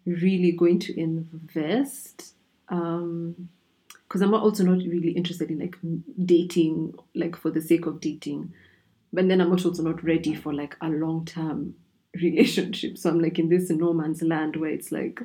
really 0.06 0.52
going 0.52 0.78
to 0.80 0.98
invest. 0.98 2.34
Um, 2.68 3.48
because 4.08 4.22
I'm 4.22 4.34
also 4.34 4.62
not 4.62 4.78
really 4.78 5.10
interested 5.10 5.50
in 5.50 5.58
like 5.58 5.76
dating, 6.24 6.94
like 7.14 7.34
for 7.36 7.50
the 7.50 7.60
sake 7.60 7.86
of 7.86 8.00
dating. 8.00 8.54
But 9.12 9.28
then 9.28 9.40
I'm 9.40 9.50
also 9.50 9.70
not 9.82 10.04
ready 10.04 10.32
for 10.34 10.54
like 10.54 10.76
a 10.80 10.88
long 10.88 11.24
term 11.24 11.74
relationship. 12.14 12.98
So 12.98 13.10
I'm 13.10 13.20
like 13.20 13.38
in 13.38 13.48
this 13.48 13.68
no 13.70 13.92
man's 13.92 14.22
land 14.22 14.56
where 14.56 14.70
it's 14.70 14.92
like, 14.92 15.20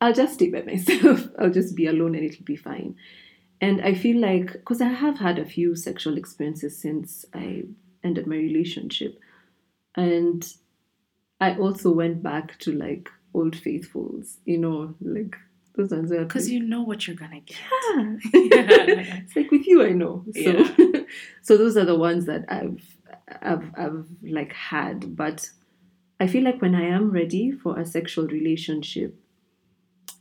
I'll 0.00 0.12
just 0.12 0.34
stay 0.34 0.50
by 0.50 0.62
myself. 0.62 1.28
I'll 1.38 1.50
just 1.50 1.74
be 1.74 1.86
alone 1.86 2.14
and 2.14 2.24
it'll 2.24 2.44
be 2.44 2.56
fine. 2.56 2.96
And 3.60 3.80
I 3.80 3.94
feel 3.94 4.20
like, 4.20 4.52
because 4.52 4.82
I 4.82 4.88
have 4.88 5.18
had 5.18 5.38
a 5.38 5.46
few 5.46 5.74
sexual 5.74 6.18
experiences 6.18 6.76
since 6.76 7.24
I 7.32 7.64
ended 8.02 8.26
my 8.26 8.36
relationship. 8.36 9.18
And 9.94 10.46
I 11.40 11.56
also 11.56 11.90
went 11.90 12.22
back 12.22 12.58
to 12.60 12.72
like 12.72 13.08
old 13.34 13.56
faithfuls, 13.56 14.38
you 14.44 14.56
know, 14.58 14.94
like 15.00 15.36
those 15.76 15.90
ones 15.90 16.10
where 16.10 16.24
Because 16.24 16.48
you 16.50 16.60
know 16.62 16.82
what 16.82 17.06
you're 17.06 17.16
gonna 17.16 17.40
get. 17.40 17.58
yeah. 17.92 18.16
Yeah. 18.32 18.32
it's 19.24 19.36
like 19.36 19.50
with 19.50 19.66
you, 19.66 19.84
I 19.84 19.90
know. 19.90 20.24
So, 20.32 20.40
Yeah. 20.40 21.00
so 21.42 21.56
those 21.56 21.76
are 21.76 21.84
the 21.84 21.98
ones 21.98 22.26
that 22.26 22.44
I've, 22.48 22.80
I've, 23.42 23.70
I've 23.76 24.06
like 24.22 24.52
had. 24.52 25.16
But 25.16 25.50
I 26.20 26.26
feel 26.28 26.44
like 26.44 26.62
when 26.62 26.74
I 26.74 26.84
am 26.84 27.10
ready 27.10 27.50
for 27.50 27.78
a 27.78 27.84
sexual 27.84 28.26
relationship, 28.28 29.16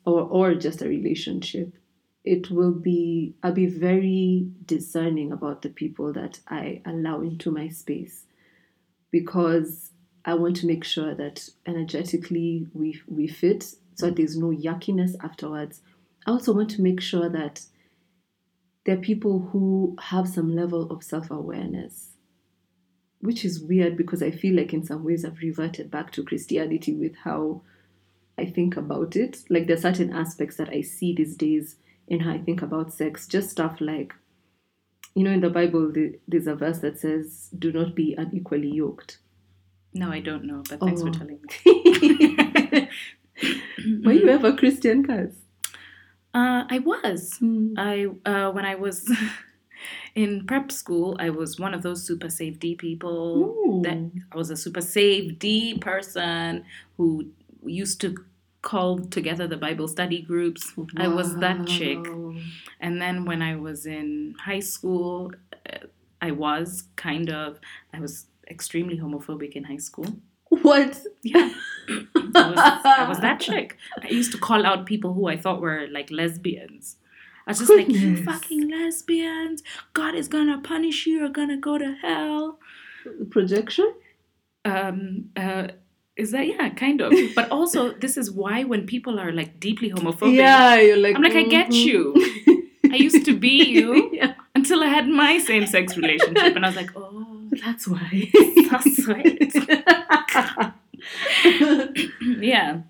or 0.05 0.21
or 0.21 0.53
just 0.55 0.81
a 0.81 0.87
relationship, 0.87 1.73
it 2.25 2.49
will 2.51 2.71
be. 2.73 3.35
I'll 3.43 3.53
be 3.53 3.67
very 3.67 4.49
discerning 4.65 5.31
about 5.31 5.61
the 5.61 5.69
people 5.69 6.11
that 6.13 6.39
I 6.47 6.81
allow 6.85 7.21
into 7.21 7.51
my 7.51 7.69
space, 7.69 8.25
because 9.11 9.91
I 10.25 10.35
want 10.35 10.55
to 10.57 10.67
make 10.67 10.83
sure 10.83 11.13
that 11.15 11.49
energetically 11.65 12.67
we 12.73 13.01
we 13.07 13.27
fit, 13.27 13.75
so 13.95 14.09
there's 14.09 14.37
no 14.37 14.51
yuckiness 14.51 15.15
afterwards. 15.21 15.81
I 16.25 16.31
also 16.31 16.53
want 16.53 16.69
to 16.71 16.81
make 16.81 17.01
sure 17.01 17.29
that 17.29 17.61
there 18.85 18.97
are 18.97 19.01
people 19.01 19.49
who 19.51 19.95
have 19.99 20.27
some 20.27 20.55
level 20.55 20.89
of 20.91 21.03
self 21.03 21.29
awareness, 21.29 22.11
which 23.19 23.43
is 23.43 23.61
weird 23.61 23.97
because 23.97 24.23
I 24.23 24.31
feel 24.31 24.55
like 24.55 24.73
in 24.73 24.85
some 24.85 25.03
ways 25.03 25.25
I've 25.25 25.39
reverted 25.39 25.91
back 25.91 26.11
to 26.13 26.23
Christianity 26.23 26.93
with 26.93 27.15
how 27.23 27.61
I 28.37 28.45
think 28.45 28.77
about 28.77 29.15
it. 29.15 29.43
Like 29.49 29.67
there 29.67 29.77
are 29.77 29.81
certain 29.81 30.11
aspects 30.11 30.57
that 30.57 30.69
I 30.69 30.81
see 30.81 31.13
these 31.13 31.35
days 31.35 31.75
in 32.07 32.21
how 32.21 32.31
I 32.31 32.39
think 32.39 32.61
about 32.61 32.93
sex, 32.93 33.27
just 33.27 33.49
stuff 33.49 33.79
like, 33.79 34.13
you 35.15 35.23
know, 35.23 35.31
in 35.31 35.41
the 35.41 35.49
Bible, 35.49 35.93
there's 36.27 36.47
a 36.47 36.55
verse 36.55 36.79
that 36.79 36.99
says, 36.99 37.49
Do 37.57 37.71
not 37.71 37.95
be 37.95 38.15
unequally 38.17 38.69
yoked. 38.71 39.19
No, 39.93 40.11
I 40.11 40.19
don't 40.19 40.45
know, 40.45 40.63
but 40.69 40.79
thanks 40.79 41.01
Oh. 41.01 41.07
for 41.07 41.11
telling 41.11 41.39
me. 41.65 42.89
Were 44.05 44.13
you 44.13 44.29
ever 44.29 44.53
Christian, 44.53 45.05
Kaz? 45.05 45.33
Uh, 46.33 46.63
I 46.69 46.79
was. 46.79 47.37
I 47.77 48.07
uh, 48.25 48.51
when 48.51 48.65
I 48.65 48.75
was 48.75 49.11
in 50.15 50.45
prep 50.47 50.71
school, 50.71 51.15
I 51.19 51.29
was 51.29 51.59
one 51.59 51.73
of 51.73 51.81
those 51.83 52.03
super 52.03 52.29
safe 52.29 52.59
D 52.59 52.75
people. 52.75 53.81
That 53.83 53.97
I 54.31 54.37
was 54.37 54.49
a 54.49 54.55
super 54.55 54.81
safe 54.81 55.37
D 55.37 55.77
person 55.77 56.63
who 56.97 57.27
used 57.65 58.01
to 58.01 58.15
call 58.61 58.99
together 58.99 59.45
the 59.45 59.57
Bible 59.57 59.87
study 59.87 60.21
groups. 60.21 60.71
I 60.97 61.07
was 61.09 61.35
that 61.37 61.67
chick. 61.67 61.99
And 62.79 63.01
then 63.01 63.25
when 63.25 63.41
I 63.41 63.55
was 63.57 63.85
in 63.85 64.35
high 64.43 64.61
school, 64.61 65.31
uh, 65.71 65.79
I 66.21 66.31
was 66.31 66.83
kind 66.95 67.29
of 67.29 67.59
I 67.93 67.99
was 67.99 68.25
extremely 68.49 68.97
homophobic 68.97 69.53
in 69.53 69.63
high 69.63 69.77
school. 69.77 70.07
What? 70.49 70.99
Yeah. 71.23 71.49
I 72.35 72.49
was, 72.49 72.81
I 72.85 73.05
was 73.09 73.19
that 73.19 73.39
chick. 73.39 73.77
I 74.01 74.07
used 74.07 74.31
to 74.33 74.37
call 74.37 74.65
out 74.65 74.85
people 74.85 75.13
who 75.13 75.27
I 75.27 75.37
thought 75.37 75.61
were 75.61 75.87
like 75.91 76.11
lesbians. 76.11 76.97
I 77.45 77.51
was 77.51 77.59
just 77.59 77.73
like, 77.73 77.89
you 77.89 78.23
fucking 78.23 78.69
lesbians. 78.69 79.63
God 79.93 80.15
is 80.15 80.27
gonna 80.27 80.61
punish 80.61 81.05
you. 81.05 81.19
You're 81.19 81.29
gonna 81.29 81.57
go 81.57 81.77
to 81.77 81.95
hell. 82.01 82.59
Projection? 83.31 83.93
Um, 84.63 85.29
uh, 85.35 85.67
is 86.15 86.31
that, 86.31 86.47
yeah, 86.47 86.69
kind 86.69 87.01
of. 87.01 87.13
But 87.35 87.49
also, 87.51 87.91
this 87.99 88.15
is 88.17 88.31
why 88.31 88.63
when 88.63 88.85
people 88.85 89.19
are 89.19 89.31
like 89.31 89.59
deeply 89.59 89.89
homophobic, 89.89 90.35
Yeah, 90.35 90.75
you're 90.75 90.97
like. 90.97 91.15
I'm 91.15 91.23
like, 91.23 91.35
I 91.35 91.43
get 91.43 91.69
mhm. 91.69 91.83
you. 91.83 92.63
I 92.91 92.95
used 92.95 93.25
to 93.25 93.37
be 93.37 93.63
you 93.75 94.11
yeah, 94.13 94.35
until 94.55 94.83
I 94.83 94.87
had 94.87 95.07
my 95.07 95.39
same 95.39 95.65
sex 95.65 95.97
relationship. 95.97 96.55
And 96.55 96.65
I 96.65 96.69
was 96.69 96.75
like, 96.75 96.91
oh, 96.95 97.32
that's 97.65 97.87
why. 97.87 98.31
that's 98.69 99.03
sweet. 99.03 99.55
yeah. 102.43 102.81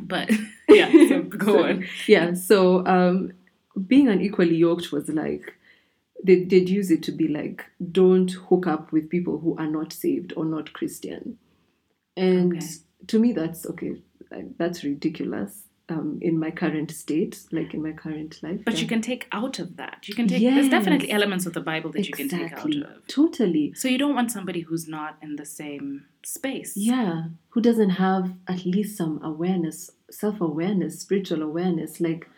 But 0.00 0.30
yeah, 0.68 0.90
so 1.08 1.22
go 1.22 1.64
on. 1.64 1.86
yeah, 2.06 2.34
so 2.34 2.86
um, 2.86 3.32
being 3.86 4.08
unequally 4.08 4.56
yoked 4.56 4.92
was 4.92 5.08
like, 5.08 5.54
they, 6.24 6.44
they'd 6.44 6.68
use 6.68 6.90
it 6.90 7.02
to 7.04 7.12
be 7.12 7.28
like, 7.28 7.64
don't 7.92 8.30
hook 8.30 8.66
up 8.66 8.90
with 8.92 9.08
people 9.10 9.38
who 9.38 9.56
are 9.56 9.66
not 9.66 9.92
saved 9.92 10.32
or 10.36 10.44
not 10.44 10.72
Christian. 10.72 11.38
And 12.16 12.54
Okay. 12.56 12.66
to 13.08 13.18
me, 13.18 13.32
that's 13.32 13.66
okay, 13.66 14.00
like, 14.30 14.56
that's 14.58 14.82
ridiculous 14.84 15.62
um, 15.88 16.18
in 16.20 16.38
my 16.38 16.50
current 16.50 16.90
state, 16.90 17.40
like 17.50 17.72
in 17.72 17.82
my 17.82 17.92
current 17.92 18.42
life. 18.42 18.60
But 18.64 18.74
yeah. 18.74 18.80
you 18.80 18.86
can 18.86 19.00
take 19.00 19.26
out 19.32 19.58
of 19.58 19.76
that. 19.76 20.06
You 20.06 20.14
can 20.14 20.28
take. 20.28 20.42
There's 20.42 20.68
definitely 20.68 21.10
elements 21.10 21.46
of 21.46 21.54
the 21.54 21.60
Bible 21.60 21.90
that 21.92 22.06
you 22.06 22.12
can 22.12 22.28
take 22.28 22.52
out 22.52 22.66
Exactly. 22.66 22.82
of. 22.82 23.06
Totally. 23.06 23.72
So 23.74 23.88
you 23.88 23.98
don't 23.98 24.14
want 24.14 24.30
somebody 24.30 24.60
who's 24.60 24.86
not 24.86 25.16
in 25.22 25.36
the 25.36 25.46
same 25.46 26.04
space. 26.22 26.76
Yeah, 26.76 27.24
who 27.50 27.60
doesn't 27.60 27.90
have 27.90 28.32
at 28.46 28.66
least 28.66 28.96
some 28.96 29.22
awareness, 29.22 29.90
self 30.10 30.40
awareness, 30.40 31.00
spiritual 31.00 31.42
awareness, 31.42 32.00
like 32.00 32.28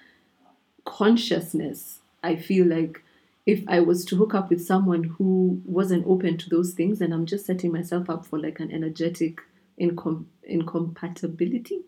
consciousness. 0.85 1.99
I 2.23 2.37
feel 2.37 2.67
like 2.67 3.03
if 3.47 3.65
I 3.67 3.81
was 3.81 4.05
to 4.07 4.17
hook 4.17 4.35
up 4.35 4.51
with 4.51 4.65
someone 4.65 5.05
who 5.05 5.61
wasn't 5.65 6.07
open 6.07 6.37
to 6.39 6.51
those 6.51 6.73
things, 6.73 7.01
and 7.01 7.13
I'm 7.13 7.27
just 7.27 7.47
setting 7.47 7.73
myself 7.73 8.09
up 8.09 8.27
for 8.27 8.39
like 8.39 8.61
an 8.61 8.71
energetic 8.71 9.41
incom- 9.81 10.27
incompatibility 10.45 11.81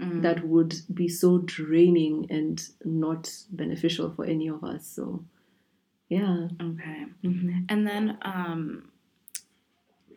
Mm. 0.00 0.22
that 0.22 0.46
would 0.46 0.74
be 0.92 1.08
so 1.08 1.38
draining 1.38 2.26
and 2.30 2.56
not 2.84 3.30
beneficial 3.50 4.10
for 4.14 4.24
any 4.24 4.48
of 4.48 4.64
us. 4.64 4.86
So, 4.86 5.24
yeah. 6.08 6.48
Okay. 6.60 7.06
Mhm. 7.22 7.66
And 7.68 7.86
then 7.86 8.18
um, 8.22 8.90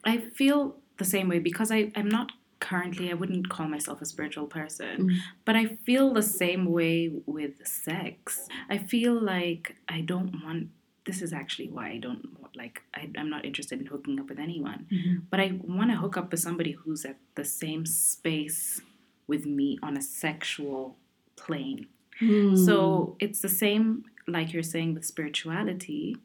I 0.06 0.18
feel 0.18 0.76
the 0.98 1.06
same 1.06 1.28
way 1.30 1.40
because 1.40 1.72
I, 1.72 1.92
I'm 1.96 2.10
not 2.10 2.32
currently, 2.60 3.12
I 3.12 3.14
wouldn't 3.14 3.50
call 3.50 3.68
myself 3.68 4.02
a 4.02 4.06
spiritual 4.06 4.48
person, 4.48 5.10
Mm. 5.10 5.18
but 5.46 5.56
I 5.56 5.66
feel 5.86 6.14
the 6.14 6.22
same 6.22 6.66
way 6.66 7.12
with 7.26 7.68
sex. 7.68 8.48
I 8.70 8.78
feel 8.78 9.14
like 9.20 9.76
I 9.90 10.00
don't 10.02 10.32
want, 10.44 10.70
this 11.06 11.22
is 11.22 11.34
actually 11.34 11.68
why 11.68 11.90
I 11.90 11.98
don't 11.98 12.38
like, 12.56 12.82
I, 12.96 13.10
I'm 13.18 13.30
not 13.30 13.44
interested 13.44 13.80
in 13.82 13.88
hooking 13.88 14.20
up 14.20 14.30
with 14.30 14.40
anyone, 14.40 14.86
Mhm. 14.92 15.24
but 15.30 15.40
I 15.42 15.60
want 15.64 15.92
to 15.92 15.98
hook 15.98 16.16
up 16.16 16.32
with 16.32 16.40
somebody 16.40 16.72
who's 16.72 17.04
at 17.04 17.18
the 17.36 17.44
same 17.44 17.86
space 17.86 18.80
with 19.28 19.46
me 19.46 19.78
on 19.82 19.98
a 19.98 20.02
sexual 20.02 20.98
plane. 21.36 21.88
Hmm. 22.20 22.56
So 22.56 23.16
it's 23.20 23.42
the 23.42 23.50
same, 23.50 24.06
like 24.28 24.54
you're 24.54 24.64
saying, 24.64 24.94
with 24.94 25.06
spirituality 25.06 26.18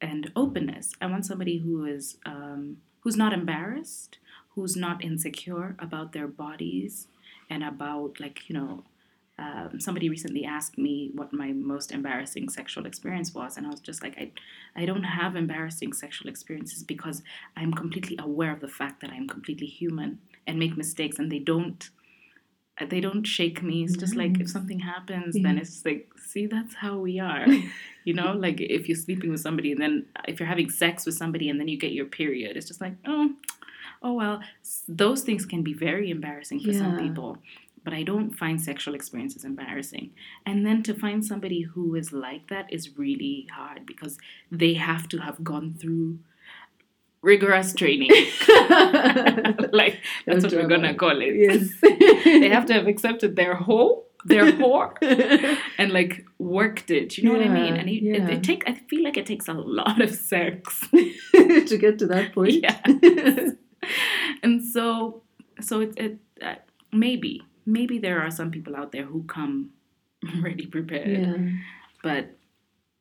and 0.00 0.30
openness. 0.34 0.92
I 1.00 1.06
want 1.06 1.26
somebody 1.26 1.58
who 1.58 1.84
is 1.84 2.16
um, 2.24 2.78
who's 3.00 3.16
not 3.16 3.32
embarrassed, 3.32 4.18
who's 4.54 4.76
not 4.76 5.04
insecure 5.04 5.76
about 5.78 6.12
their 6.12 6.28
bodies 6.28 7.08
and 7.48 7.62
about 7.62 8.20
like 8.20 8.48
you 8.48 8.54
know. 8.54 8.84
Um, 9.38 9.80
somebody 9.80 10.10
recently 10.10 10.44
asked 10.44 10.76
me 10.76 11.12
what 11.14 11.32
my 11.32 11.52
most 11.52 11.92
embarrassing 11.92 12.50
sexual 12.50 12.84
experience 12.84 13.32
was, 13.32 13.56
and 13.56 13.66
I 13.66 13.70
was 13.70 13.80
just 13.80 14.02
like, 14.02 14.18
I, 14.18 14.32
I 14.76 14.84
don't 14.84 15.02
have 15.02 15.34
embarrassing 15.34 15.94
sexual 15.94 16.28
experiences 16.28 16.82
because 16.82 17.22
I'm 17.56 17.72
completely 17.72 18.18
aware 18.20 18.52
of 18.52 18.60
the 18.60 18.68
fact 18.68 19.00
that 19.00 19.08
I'm 19.08 19.26
completely 19.26 19.66
human 19.66 20.18
and 20.46 20.58
make 20.58 20.76
mistakes, 20.76 21.18
and 21.18 21.30
they 21.30 21.38
don't 21.38 21.90
uh, 22.80 22.86
they 22.88 23.00
don't 23.00 23.24
shake 23.24 23.62
me. 23.62 23.84
It's 23.84 23.96
just 23.96 24.16
like 24.16 24.40
if 24.40 24.48
something 24.48 24.80
happens, 24.80 25.36
then 25.40 25.58
it's 25.58 25.84
like, 25.84 26.08
see, 26.16 26.46
that's 26.46 26.74
how 26.74 26.98
we 26.98 27.20
are. 27.20 27.46
you 28.04 28.14
know, 28.14 28.32
like 28.32 28.60
if 28.60 28.88
you're 28.88 28.96
sleeping 28.96 29.30
with 29.30 29.40
somebody 29.40 29.72
and 29.72 29.80
then 29.80 30.06
uh, 30.16 30.22
if 30.28 30.40
you're 30.40 30.48
having 30.48 30.70
sex 30.70 31.04
with 31.04 31.14
somebody 31.14 31.48
and 31.50 31.60
then 31.60 31.68
you 31.68 31.78
get 31.78 31.92
your 31.92 32.06
period, 32.06 32.56
it's 32.56 32.66
just 32.66 32.80
like, 32.80 32.94
oh, 33.06 33.30
oh 34.02 34.14
well. 34.14 34.40
Those 34.88 35.22
things 35.22 35.44
can 35.44 35.62
be 35.62 35.74
very 35.74 36.10
embarrassing 36.10 36.60
for 36.60 36.72
some 36.72 36.98
people. 36.98 37.38
but 37.82 37.94
I 37.94 38.02
don't 38.02 38.32
find 38.32 38.60
sexual 38.60 38.94
experiences 38.94 39.44
embarrassing. 39.44 40.10
And 40.44 40.66
then 40.66 40.82
to 40.84 40.94
find 40.94 41.24
somebody 41.24 41.62
who 41.62 41.94
is 41.94 42.12
like 42.12 42.48
that 42.48 42.70
is 42.70 42.98
really 42.98 43.46
hard 43.52 43.86
because 43.86 44.18
they 44.50 44.74
have 44.74 45.08
to 45.08 45.18
have 45.18 45.42
gone 45.42 45.74
through 45.80 46.18
rigorous 47.22 47.74
training. 47.74 48.10
like 49.72 50.00
that's 50.26 50.44
what 50.44 50.52
we're 50.52 50.68
gonna 50.68 50.94
call 50.94 51.20
it. 51.20 51.34
Yes. 51.34 51.68
they 52.24 52.48
have 52.48 52.66
to 52.66 52.74
have 52.74 52.86
accepted 52.86 53.36
their 53.36 53.54
whole 53.54 54.06
their 54.24 54.52
whore 54.52 54.96
and 55.78 55.92
like 55.92 56.24
worked 56.38 56.90
it. 56.90 57.16
You 57.16 57.24
know 57.24 57.38
what 57.38 57.42
I 57.42 57.48
mean? 57.48 57.76
And 57.76 57.88
it, 57.88 58.02
yeah. 58.02 58.28
it, 58.28 58.30
it 58.30 58.42
take 58.42 58.64
I 58.66 58.74
feel 58.74 59.02
like 59.04 59.16
it 59.16 59.26
takes 59.26 59.48
a 59.48 59.54
lot 59.54 60.00
of 60.00 60.14
sex. 60.14 60.86
to 61.32 61.78
get 61.78 61.98
to 62.00 62.06
that 62.06 62.34
point. 62.34 62.62
Yeah. 62.62 62.80
and 64.42 64.64
so 64.64 65.22
so 65.60 65.80
it, 65.80 65.94
it 65.96 66.18
uh, 66.42 66.56
maybe 66.92 67.42
maybe 67.66 67.98
there 67.98 68.20
are 68.22 68.30
some 68.30 68.50
people 68.50 68.76
out 68.76 68.92
there 68.92 69.04
who 69.04 69.22
come 69.24 69.70
ready 70.42 70.66
prepared 70.66 71.08
yeah. 71.08 71.52
but 72.02 72.36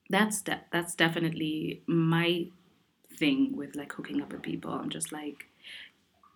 that's 0.10 0.42
de- 0.42 0.62
that's 0.72 0.96
definitely 0.96 1.84
my 1.86 2.48
thing 3.18 3.56
with 3.56 3.76
like 3.76 3.92
hooking 3.94 4.22
up 4.22 4.32
with 4.32 4.42
people 4.42 4.72
i'm 4.72 4.90
just 4.90 5.12
like 5.12 5.46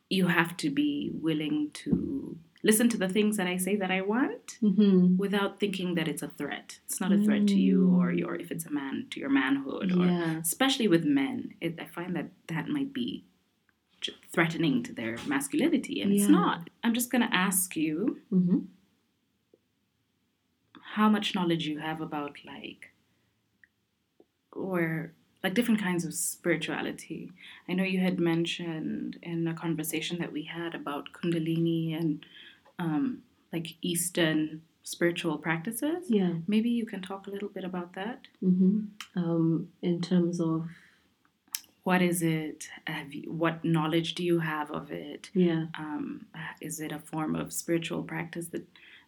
you 0.09 0.27
have 0.27 0.55
to 0.57 0.69
be 0.69 1.12
willing 1.13 1.69
to 1.73 2.38
listen 2.63 2.89
to 2.89 2.97
the 2.97 3.07
things 3.09 3.38
that 3.38 3.47
i 3.47 3.57
say 3.57 3.75
that 3.75 3.91
i 3.91 4.01
want 4.01 4.57
hmm 4.59 5.15
without 5.17 5.59
thinking 5.59 5.93
that 5.95 6.07
it's 6.07 6.23
a 6.23 6.27
threat. 6.27 6.79
It's 6.86 6.99
not 6.99 7.12
a 7.12 7.17
threat 7.19 7.45
to 7.47 7.59
you 7.59 7.95
or 7.99 8.12
your 8.12 8.36
if 8.36 8.51
it's 8.51 8.65
a 8.65 8.71
man 8.71 9.05
to 9.12 9.19
your 9.19 9.29
manhood 9.29 9.91
or 9.91 10.05
Yeah. 10.05 10.39
especially 10.41 10.88
with 10.88 11.05
men 11.05 11.53
it, 11.62 11.79
i 11.79 11.86
find 11.86 12.15
that 12.15 12.29
that 12.47 12.67
might 12.67 12.91
be 12.93 13.25
threatening 14.33 14.83
to 14.83 14.91
their 14.93 15.17
masculinity 15.27 16.01
and 16.01 16.12
it's 16.12 16.27
not. 16.27 16.69
I'm 16.83 16.93
just 16.93 17.09
going 17.12 17.21
to 17.21 17.33
ask 17.33 17.75
you 17.75 18.19
hmm 18.29 18.59
how 20.95 21.07
much 21.09 21.33
knowledge 21.36 21.65
you 21.65 21.79
have 21.79 22.01
about 22.01 22.38
like 22.45 22.91
or 24.51 25.13
like 25.43 25.53
different 25.53 25.82
kinds 25.82 26.06
of 26.06 26.13
spirituality. 26.13 27.32
I 27.67 27.73
know 27.73 27.84
you 27.84 27.99
had 27.99 28.19
mentioned 28.19 29.19
in 29.21 29.47
a 29.47 29.53
conversation 29.53 30.17
that 30.19 30.32
we 30.32 30.43
had 30.43 30.73
about 30.73 31.10
kundalini 31.13 31.97
and 31.99 32.25
um, 32.79 33.23
like 33.51 33.75
eastern 33.82 34.62
spiritual 34.84 35.38
practices. 35.38 36.06
Yeah. 36.10 36.34
maybe 36.47 36.69
you 36.69 36.86
can 36.86 37.01
talk 37.01 37.27
a 37.27 37.29
little 37.29 37.49
bit 37.49 37.63
about 37.63 37.93
that. 37.93 38.27
Hmm 38.39 38.79
Um, 39.15 39.69
in 39.82 40.01
terms 40.01 40.39
of 40.39 40.67
what 41.84 42.01
is 42.01 42.21
it? 42.21 42.69
Have 42.88 43.13
you, 43.13 43.32
what 43.32 43.63
knowledge 43.65 44.15
do 44.15 44.23
you 44.23 44.39
have 44.39 44.71
of 44.71 44.91
it? 44.91 45.29
Yeah. 45.34 45.65
um, 45.77 46.25
is 46.62 46.79
it 46.79 46.91
a 46.93 46.99
form 46.99 47.36
of 47.36 47.51
spiritual 47.51 48.03
practice 48.03 48.47
that 48.47 48.65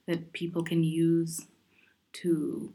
that 0.08 0.34
people 0.34 0.63
can 0.63 0.84
use 0.84 1.48
to 2.13 2.74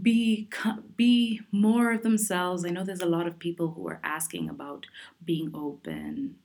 be 0.00 0.48
be 0.96 1.40
more 1.50 1.92
of 1.92 2.02
themselves? 2.02 2.64
I 2.64 2.70
know 2.70 2.84
there's 2.84 3.00
a 3.02 3.06
lot 3.06 3.26
of 3.26 3.38
people 3.38 3.72
who 3.72 3.86
are 3.88 4.00
asking 4.02 4.48
about 4.48 4.86
being 5.24 5.50
open 5.54 6.36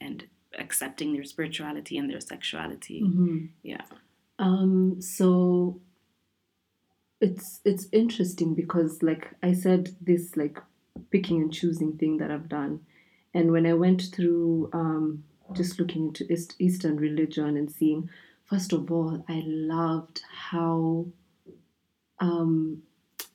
and, 0.00 0.26
accepting 0.58 1.12
their 1.12 1.24
spirituality 1.24 1.98
and 1.98 2.08
their 2.10 2.20
sexuality. 2.20 3.00
hmm 3.00 3.46
Yeah. 3.62 3.82
Um, 4.38 5.00
so 5.00 5.80
it's 7.20 7.60
it's 7.64 7.86
interesting 7.92 8.54
because 8.54 9.02
like 9.02 9.34
I 9.42 9.52
said, 9.52 9.94
this 10.00 10.36
like 10.36 10.58
picking 11.10 11.42
and 11.42 11.52
choosing 11.52 11.92
thing 11.98 12.16
that 12.18 12.30
I've 12.30 12.48
done. 12.48 12.80
And 13.34 13.52
when 13.52 13.66
I 13.66 13.74
went 13.74 14.02
through 14.14 14.70
um 14.72 15.24
just 15.52 15.78
looking 15.78 16.08
into 16.08 16.30
East, 16.32 16.56
Eastern 16.58 16.96
religion 16.96 17.56
and 17.56 17.70
seeing, 17.70 18.10
first 18.44 18.72
of 18.72 18.90
all, 18.90 19.24
I 19.28 19.42
loved 19.46 20.22
how 20.50 21.06
um 22.20 22.82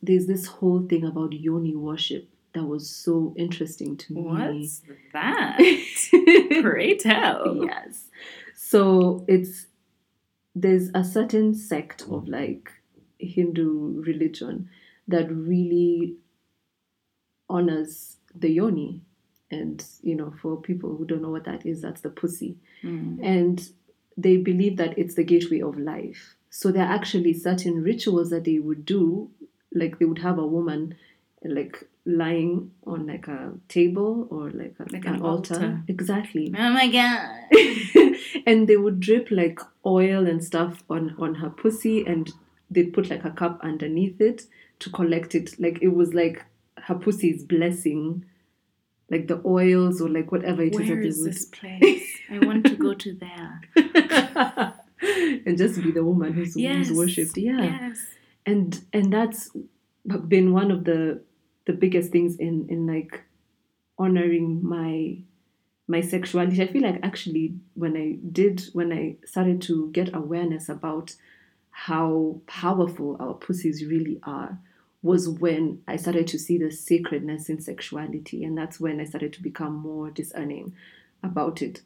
there's 0.03 0.27
this 0.27 0.45
whole 0.45 0.85
thing 0.87 1.05
about 1.05 1.33
yoni 1.33 1.75
worship 1.75 2.29
that 2.53 2.65
was 2.65 2.89
so 2.89 3.33
interesting 3.37 3.97
to 3.97 4.13
me. 4.13 4.21
What's 4.21 4.81
that? 5.13 5.57
Pray 6.61 6.97
tell. 6.97 7.65
yes. 7.65 8.09
So 8.55 9.25
it's 9.27 9.67
there's 10.55 10.89
a 10.93 11.03
certain 11.03 11.55
sect 11.55 12.03
of 12.03 12.27
like 12.27 12.71
Hindu 13.17 14.03
religion 14.05 14.69
that 15.07 15.31
really 15.31 16.17
honors 17.49 18.17
the 18.35 18.49
yoni. 18.49 19.01
And 19.49 19.83
you 20.01 20.15
know, 20.15 20.33
for 20.41 20.57
people 20.61 20.95
who 20.95 21.05
don't 21.05 21.21
know 21.21 21.29
what 21.29 21.45
that 21.45 21.65
is, 21.65 21.81
that's 21.81 22.01
the 22.01 22.09
pussy. 22.09 22.57
Mm. 22.83 23.19
And 23.23 23.69
they 24.17 24.37
believe 24.37 24.77
that 24.77 24.97
it's 24.97 25.15
the 25.15 25.23
gateway 25.23 25.61
of 25.61 25.77
life. 25.77 26.35
So 26.49 26.71
there 26.71 26.85
are 26.85 26.93
actually 26.93 27.33
certain 27.33 27.81
rituals 27.81 28.29
that 28.29 28.43
they 28.43 28.59
would 28.59 28.85
do, 28.85 29.31
like 29.73 29.99
they 29.99 30.05
would 30.05 30.19
have 30.19 30.37
a 30.37 30.45
woman 30.47 30.95
like 31.43 31.83
lying 32.05 32.71
on 32.85 33.07
like 33.07 33.27
a 33.27 33.53
table 33.69 34.27
or 34.29 34.49
like, 34.51 34.75
a, 34.79 34.83
Like 34.93 35.05
an, 35.05 35.15
an 35.15 35.21
altar. 35.21 35.53
altar. 35.55 35.83
Exactly. 35.87 36.53
Oh 36.57 36.69
my 36.69 36.87
god. 36.89 38.13
and 38.45 38.67
they 38.67 38.77
would 38.77 38.99
drip 38.99 39.29
like 39.31 39.59
oil 39.85 40.27
and 40.27 40.43
stuff 40.43 40.83
on 40.89 41.15
on 41.19 41.35
her 41.35 41.49
pussy 41.49 42.05
and 42.05 42.31
they'd 42.69 42.93
put 42.93 43.09
like 43.09 43.23
a 43.25 43.31
cup 43.31 43.59
underneath 43.61 44.19
it 44.21 44.43
to 44.79 44.89
collect 44.89 45.35
it 45.35 45.59
like 45.59 45.79
it 45.81 45.89
was 45.93 46.13
like 46.13 46.43
her 46.87 46.95
pussy's 46.95 47.43
blessing 47.43 48.25
like 49.09 49.27
the 49.27 49.41
oils 49.45 50.01
or 50.01 50.09
like 50.09 50.31
whatever 50.31 50.61
it 50.63 50.73
is 50.73 50.79
that 50.79 50.87
Where 50.89 51.01
is 51.01 51.23
this 51.23 51.45
place? 51.45 52.07
I 52.31 52.39
want 52.39 52.65
to 52.65 52.75
go 52.75 52.93
to 52.93 53.13
there. 53.23 53.61
and 55.45 55.57
just 55.57 55.81
be 55.83 55.91
the 55.91 56.03
woman 56.03 56.33
who's, 56.33 56.55
Yes. 56.55 56.87
who's 56.87 56.97
worshipped 56.97 57.37
yeah 57.37 57.61
Yes. 57.61 58.05
And 58.45 58.83
and 58.91 59.13
that's 59.13 59.51
been 60.27 60.53
one 60.53 60.71
of 60.71 60.83
the 60.83 61.21
the 61.65 61.73
biggest 61.73 62.11
things 62.11 62.37
in 62.37 62.67
in 62.69 62.85
like 62.87 63.23
honoring 63.97 64.63
my 64.67 65.17
my 65.87 66.01
sexuality. 66.01 66.61
I 66.61 66.67
feel 66.67 66.83
like 66.83 66.99
actually 67.03 67.55
when 67.75 67.95
i 67.97 68.17
did 68.31 68.63
when 68.73 68.91
i 68.91 69.15
started 69.25 69.61
to 69.63 69.89
get 69.91 70.13
awareness 70.13 70.69
about 70.69 71.15
how 71.71 72.41
powerful 72.47 73.17
our 73.19 73.33
pussies 73.33 73.85
really 73.85 74.19
are 74.23 74.59
was 75.01 75.27
when 75.27 75.81
i 75.87 75.95
started 75.95 76.27
to 76.27 76.39
see 76.39 76.57
the 76.57 76.71
sacredness 76.71 77.49
in 77.49 77.59
sexuality. 77.59 78.43
And 78.43 78.57
that's 78.57 78.79
when 78.79 78.99
i 78.99 79.05
started 79.05 79.33
to 79.33 79.43
become 79.43 79.73
more 79.73 80.09
discerning 80.09 80.73
about 81.21 81.61
it 81.61 81.81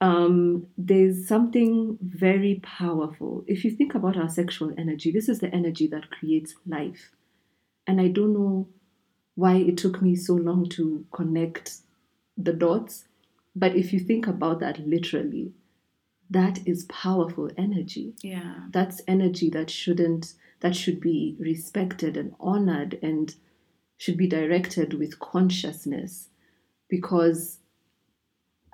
um, 0.00 0.66
there's 0.78 1.28
something 1.28 1.98
very 2.00 2.60
powerful. 2.62 3.44
If 3.46 3.64
you 3.64 3.70
think 3.70 3.94
about 3.94 4.16
our 4.16 4.28
sexual 4.28 4.72
energy, 4.78 5.10
this 5.10 5.28
is 5.28 5.40
the 5.40 5.54
energy 5.54 5.86
that 5.88 6.10
creates 6.10 6.54
life. 6.66 7.10
And 7.86 8.00
I 8.00 8.08
don't 8.08 8.32
know 8.32 8.68
why 9.34 9.56
it 9.56 9.76
took 9.76 10.00
me 10.00 10.16
so 10.16 10.34
long 10.34 10.68
to 10.70 11.04
connect 11.12 11.78
the 12.36 12.52
dots, 12.52 13.04
but 13.54 13.76
if 13.76 13.92
you 13.92 14.00
think 14.00 14.26
about 14.26 14.60
that 14.60 14.86
literally, 14.86 15.52
that 16.30 16.66
is 16.66 16.84
powerful 16.84 17.50
energy. 17.58 18.14
Yeah. 18.22 18.66
That's 18.70 19.02
energy 19.06 19.50
that 19.50 19.68
shouldn't, 19.68 20.34
that 20.60 20.76
should 20.76 21.00
be 21.00 21.36
respected 21.38 22.16
and 22.16 22.34
honored 22.40 22.98
and 23.02 23.34
should 23.98 24.16
be 24.16 24.28
directed 24.28 24.94
with 24.94 25.18
consciousness 25.18 26.28
because 26.88 27.59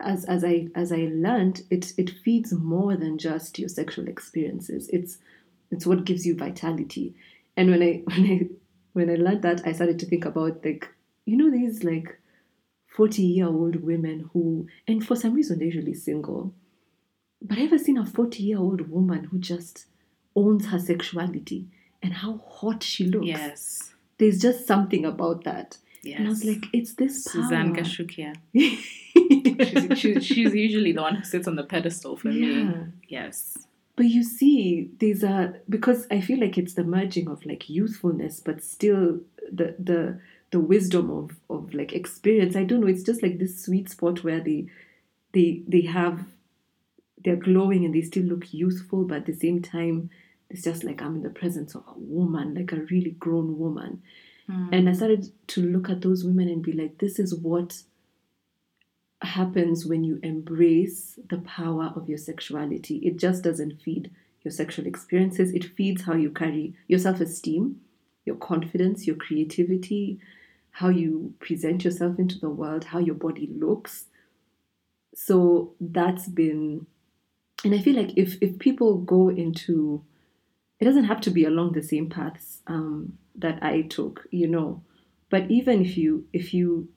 as 0.01 0.25
as 0.25 0.45
I 0.45 0.69
as 0.75 0.93
I 0.93 1.09
learned, 1.13 1.63
it 1.71 1.93
it 1.97 2.11
feeds 2.11 2.53
more 2.53 2.97
than 2.97 3.19
just 3.19 3.59
your 3.59 3.69
sexual 3.69 4.09
experiences. 4.09 4.89
It's 4.89 5.19
it's 5.71 5.87
what 5.87 6.05
gives 6.05 6.27
you 6.27 6.37
vitality. 6.37 7.15
And 7.57 7.71
when 7.71 7.83
I 7.83 8.03
when 8.15 8.27
I 8.27 8.49
when 8.93 9.11
I 9.11 9.15
learned 9.15 9.43
that, 9.43 9.67
I 9.67 9.73
started 9.73 9.99
to 10.01 10.07
think 10.07 10.25
about 10.25 10.65
like 10.65 10.89
you 11.25 11.37
know 11.37 11.51
these 11.51 11.85
like 11.85 12.19
forty 12.87 13.23
year 13.23 13.47
old 13.47 13.77
women 13.77 14.31
who 14.33 14.67
and 14.87 15.07
for 15.07 15.17
some 15.17 15.35
reason 15.35 15.59
they're 15.59 15.67
usually 15.67 15.95
single. 15.95 16.55
But 17.43 17.59
I've 17.59 17.73
ever 17.73 17.79
seen 17.79 17.99
a 17.99 18.07
forty 18.07 18.43
year 18.43 18.59
old 18.59 18.91
woman 18.91 19.25
who 19.25 19.39
just 19.39 19.87
owns 20.35 20.67
her 20.67 20.79
sexuality 20.79 21.69
and 22.03 22.13
how 22.13 22.39
hot 22.39 22.83
she 22.83 23.07
looks. 23.07 23.27
Yes. 23.27 23.93
There's 24.19 24.41
just 24.41 24.67
something 24.67 25.05
about 25.05 25.45
that. 25.45 25.79
Yes. 26.07 26.19
And 26.19 26.27
I 26.27 26.31
was 26.31 26.45
like, 26.45 26.65
it's 26.73 26.95
this 26.95 27.27
power. 27.27 27.43
Suzanne 27.43 27.75
Gashukia. 27.75 28.35
She's, 29.17 29.99
she's, 29.99 30.25
she's 30.27 30.55
usually 30.55 30.93
the 30.93 31.01
one 31.01 31.15
who 31.15 31.25
sits 31.25 31.49
on 31.49 31.57
the 31.57 31.65
pedestal 31.65 32.17
for 32.17 32.29
me. 32.29 32.71
Yes. 33.09 33.57
But 33.97 34.07
you 34.07 34.23
see, 34.23 34.91
there's 35.01 35.23
a 35.23 35.55
because 35.71 36.07
I 36.11 36.21
feel 36.21 36.39
like 36.39 36.59
it's 36.59 36.75
the 36.75 36.85
merging 36.85 37.29
of 37.29 37.45
like 37.47 37.71
youthfulness, 37.71 38.41
but 38.41 38.63
still 38.63 39.21
the 39.51 39.75
the 39.79 40.21
the 40.51 40.61
wisdom 40.61 41.11
of 41.11 41.37
of 41.49 41.73
like 41.73 41.95
experience. 41.95 42.57
I 42.57 42.65
don't 42.65 42.81
know. 42.81 42.87
It's 42.89 43.03
just 43.03 43.23
like 43.23 43.39
this 43.39 43.65
sweet 43.65 43.89
spot 43.89 44.23
where 44.23 44.41
they 44.41 44.67
they 45.33 45.63
they 45.67 45.83
have 45.83 46.27
they're 47.25 47.37
glowing 47.37 47.85
and 47.87 47.95
they 47.95 48.03
still 48.03 48.25
look 48.25 48.53
youthful, 48.53 49.05
but 49.05 49.19
at 49.19 49.27
the 49.27 49.33
same 49.33 49.63
time, 49.63 50.11
it's 50.51 50.63
just 50.63 50.85
like 50.85 51.01
I'm 51.01 51.17
in 51.17 51.23
the 51.23 51.31
presence 51.31 51.75
of 51.75 51.83
a 51.89 51.99
woman, 51.99 52.55
like 52.55 52.73
a 52.73 52.87
really 52.91 53.13
grown 53.13 53.59
woman. 53.59 54.03
Mm. 54.51 54.69
And 54.73 54.89
I 54.89 54.93
started 54.93 55.31
to 55.49 55.63
look 55.63 55.91
at 55.91 56.03
those 56.03 56.25
women 56.25 56.49
and 56.49 56.63
be 56.63 56.73
like, 56.73 56.99
this 56.99 57.19
is 57.19 57.35
what 57.35 57.83
happens 59.23 59.87
when 59.87 60.05
you 60.05 60.21
embrace 60.23 61.19
the 61.29 61.39
power 61.39 61.93
of 61.97 62.09
your 62.09 62.19
sexuality. 62.19 62.97
It 62.99 63.17
just 63.17 63.43
doesn't 63.43 63.81
feed 63.83 64.11
your 64.45 64.53
sexual 64.53 64.87
experiences, 64.87 65.53
it 65.53 65.65
feeds 65.65 66.03
how 66.03 66.15
you 66.15 66.31
carry 66.31 66.75
your 66.87 67.01
self 67.01 67.21
esteem, 67.21 67.81
your 68.25 68.37
confidence, 68.37 69.07
your 69.07 69.17
creativity, 69.17 70.21
how 70.71 70.89
you 70.89 71.35
present 71.41 71.85
yourself 71.85 72.19
into 72.19 72.39
the 72.39 72.51
world, 72.51 72.85
how 72.85 72.99
your 72.99 73.15
body 73.17 73.49
looks. 73.53 74.05
So 75.15 75.75
that's 75.81 76.29
been, 76.29 76.87
and 77.65 77.75
I 77.75 77.79
feel 77.79 77.97
like 77.97 78.17
if 78.17 78.37
if 78.41 78.59
people 78.61 78.99
go 78.99 79.31
into, 79.31 80.05
it 80.79 80.85
doesn't 80.85 81.05
have 81.05 81.21
to 81.23 81.31
be 81.31 81.45
along 81.45 81.73
the 81.73 81.83
same 81.83 82.09
paths 82.09 82.61
um, 82.69 83.19
that 83.39 83.63
I 83.63 83.83
took, 83.83 84.27
you 84.31 84.47
know, 84.47 84.83
but 85.31 85.51
even 85.51 85.85
if 85.85 85.97
you 85.97 86.27
if 86.33 86.55
you 86.55 86.89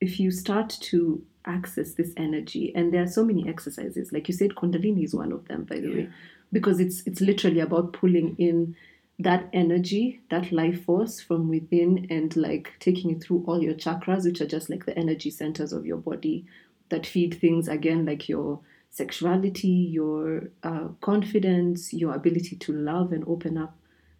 if 0.00 0.20
you 0.20 0.30
start 0.30 0.68
to 0.68 1.22
access 1.46 1.94
this 1.94 2.12
energy 2.16 2.72
and 2.74 2.92
there 2.92 3.02
are 3.02 3.06
so 3.06 3.24
many 3.24 3.46
exercises 3.48 4.12
like 4.12 4.28
you 4.28 4.34
said 4.34 4.54
kundalini 4.54 5.04
is 5.04 5.14
one 5.14 5.30
of 5.30 5.46
them 5.46 5.64
by 5.64 5.78
the 5.78 5.88
way 5.88 6.08
because 6.52 6.80
it's 6.80 7.02
it's 7.06 7.20
literally 7.20 7.60
about 7.60 7.92
pulling 7.92 8.34
in 8.38 8.74
that 9.18 9.48
energy 9.52 10.20
that 10.30 10.50
life 10.50 10.84
force 10.84 11.20
from 11.20 11.48
within 11.48 12.06
and 12.10 12.34
like 12.36 12.72
taking 12.80 13.10
it 13.10 13.22
through 13.22 13.44
all 13.46 13.62
your 13.62 13.74
chakras 13.74 14.24
which 14.24 14.40
are 14.40 14.46
just 14.46 14.70
like 14.70 14.86
the 14.86 14.98
energy 14.98 15.30
centers 15.30 15.72
of 15.72 15.86
your 15.86 15.98
body 15.98 16.44
that 16.88 17.06
feed 17.06 17.38
things 17.40 17.68
again 17.68 18.04
like 18.04 18.28
your 18.28 18.58
sexuality 18.90 19.68
your 19.68 20.50
uh, 20.62 20.88
confidence 21.00 21.92
your 21.92 22.14
ability 22.14 22.56
to 22.56 22.72
love 22.72 23.12
and 23.12 23.24
open 23.26 23.58
up 23.58 23.76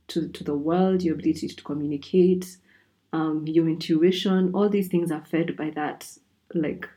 to, 0.08 0.28
to 0.28 0.44
the 0.44 0.54
world 0.54 1.02
your 1.02 1.14
ability 1.14 1.48
to 1.48 1.62
communicate 1.62 2.56
um, 3.12 3.44
your 3.46 3.68
intuition 3.68 4.50
all 4.54 4.68
these 4.68 4.88
things 4.88 5.10
are 5.10 5.24
fed 5.24 5.56
by 5.56 5.70
that 5.70 6.06
like 6.54 6.88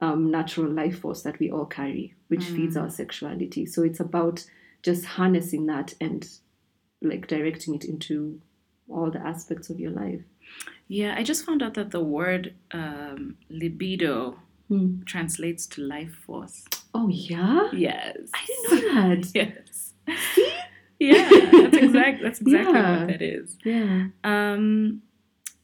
um, 0.00 0.30
natural 0.30 0.68
life 0.70 0.98
force 1.00 1.22
that 1.22 1.38
we 1.38 1.48
all 1.48 1.64
carry, 1.66 2.14
which 2.26 2.42
feeds 2.42 2.76
our 2.76 2.90
sexuality. 2.90 3.64
So 3.64 3.84
it's 3.84 4.00
about 4.00 4.44
just 4.82 5.04
harnessing 5.04 5.66
that 5.66 5.94
and 6.00 6.28
like 7.00 7.28
directing 7.28 7.76
it 7.76 7.84
into 7.84 8.40
all 8.88 9.12
the 9.12 9.20
aspects 9.20 9.70
of 9.70 9.78
your 9.78 9.92
life. 9.92 10.20
Yeah, 10.88 11.14
I 11.16 11.22
just 11.22 11.46
found 11.46 11.62
out 11.62 11.74
that 11.74 11.92
the 11.92 12.00
word 12.02 12.54
um, 12.72 13.36
libido 13.48 14.38
Hmm. 14.68 15.02
translates 15.04 15.66
to 15.68 15.82
life 15.82 16.14
force. 16.26 16.64
Oh 16.94 17.06
yeah, 17.08 17.68
Yes. 17.72 18.16
I 18.34 18.46
didn't 18.46 18.94
know 18.94 19.14
that. 19.16 19.30
Yes. 19.36 19.71
Yeah, 21.08 21.28
that's 21.52 21.76
exact. 21.86 22.22
That's 22.22 22.40
exactly 22.44 22.74
Yeah. 22.74 22.98
what 22.98 23.06
that 23.08 23.22
is. 23.22 23.56
Yeah. 23.64 24.06
Um, 24.24 25.02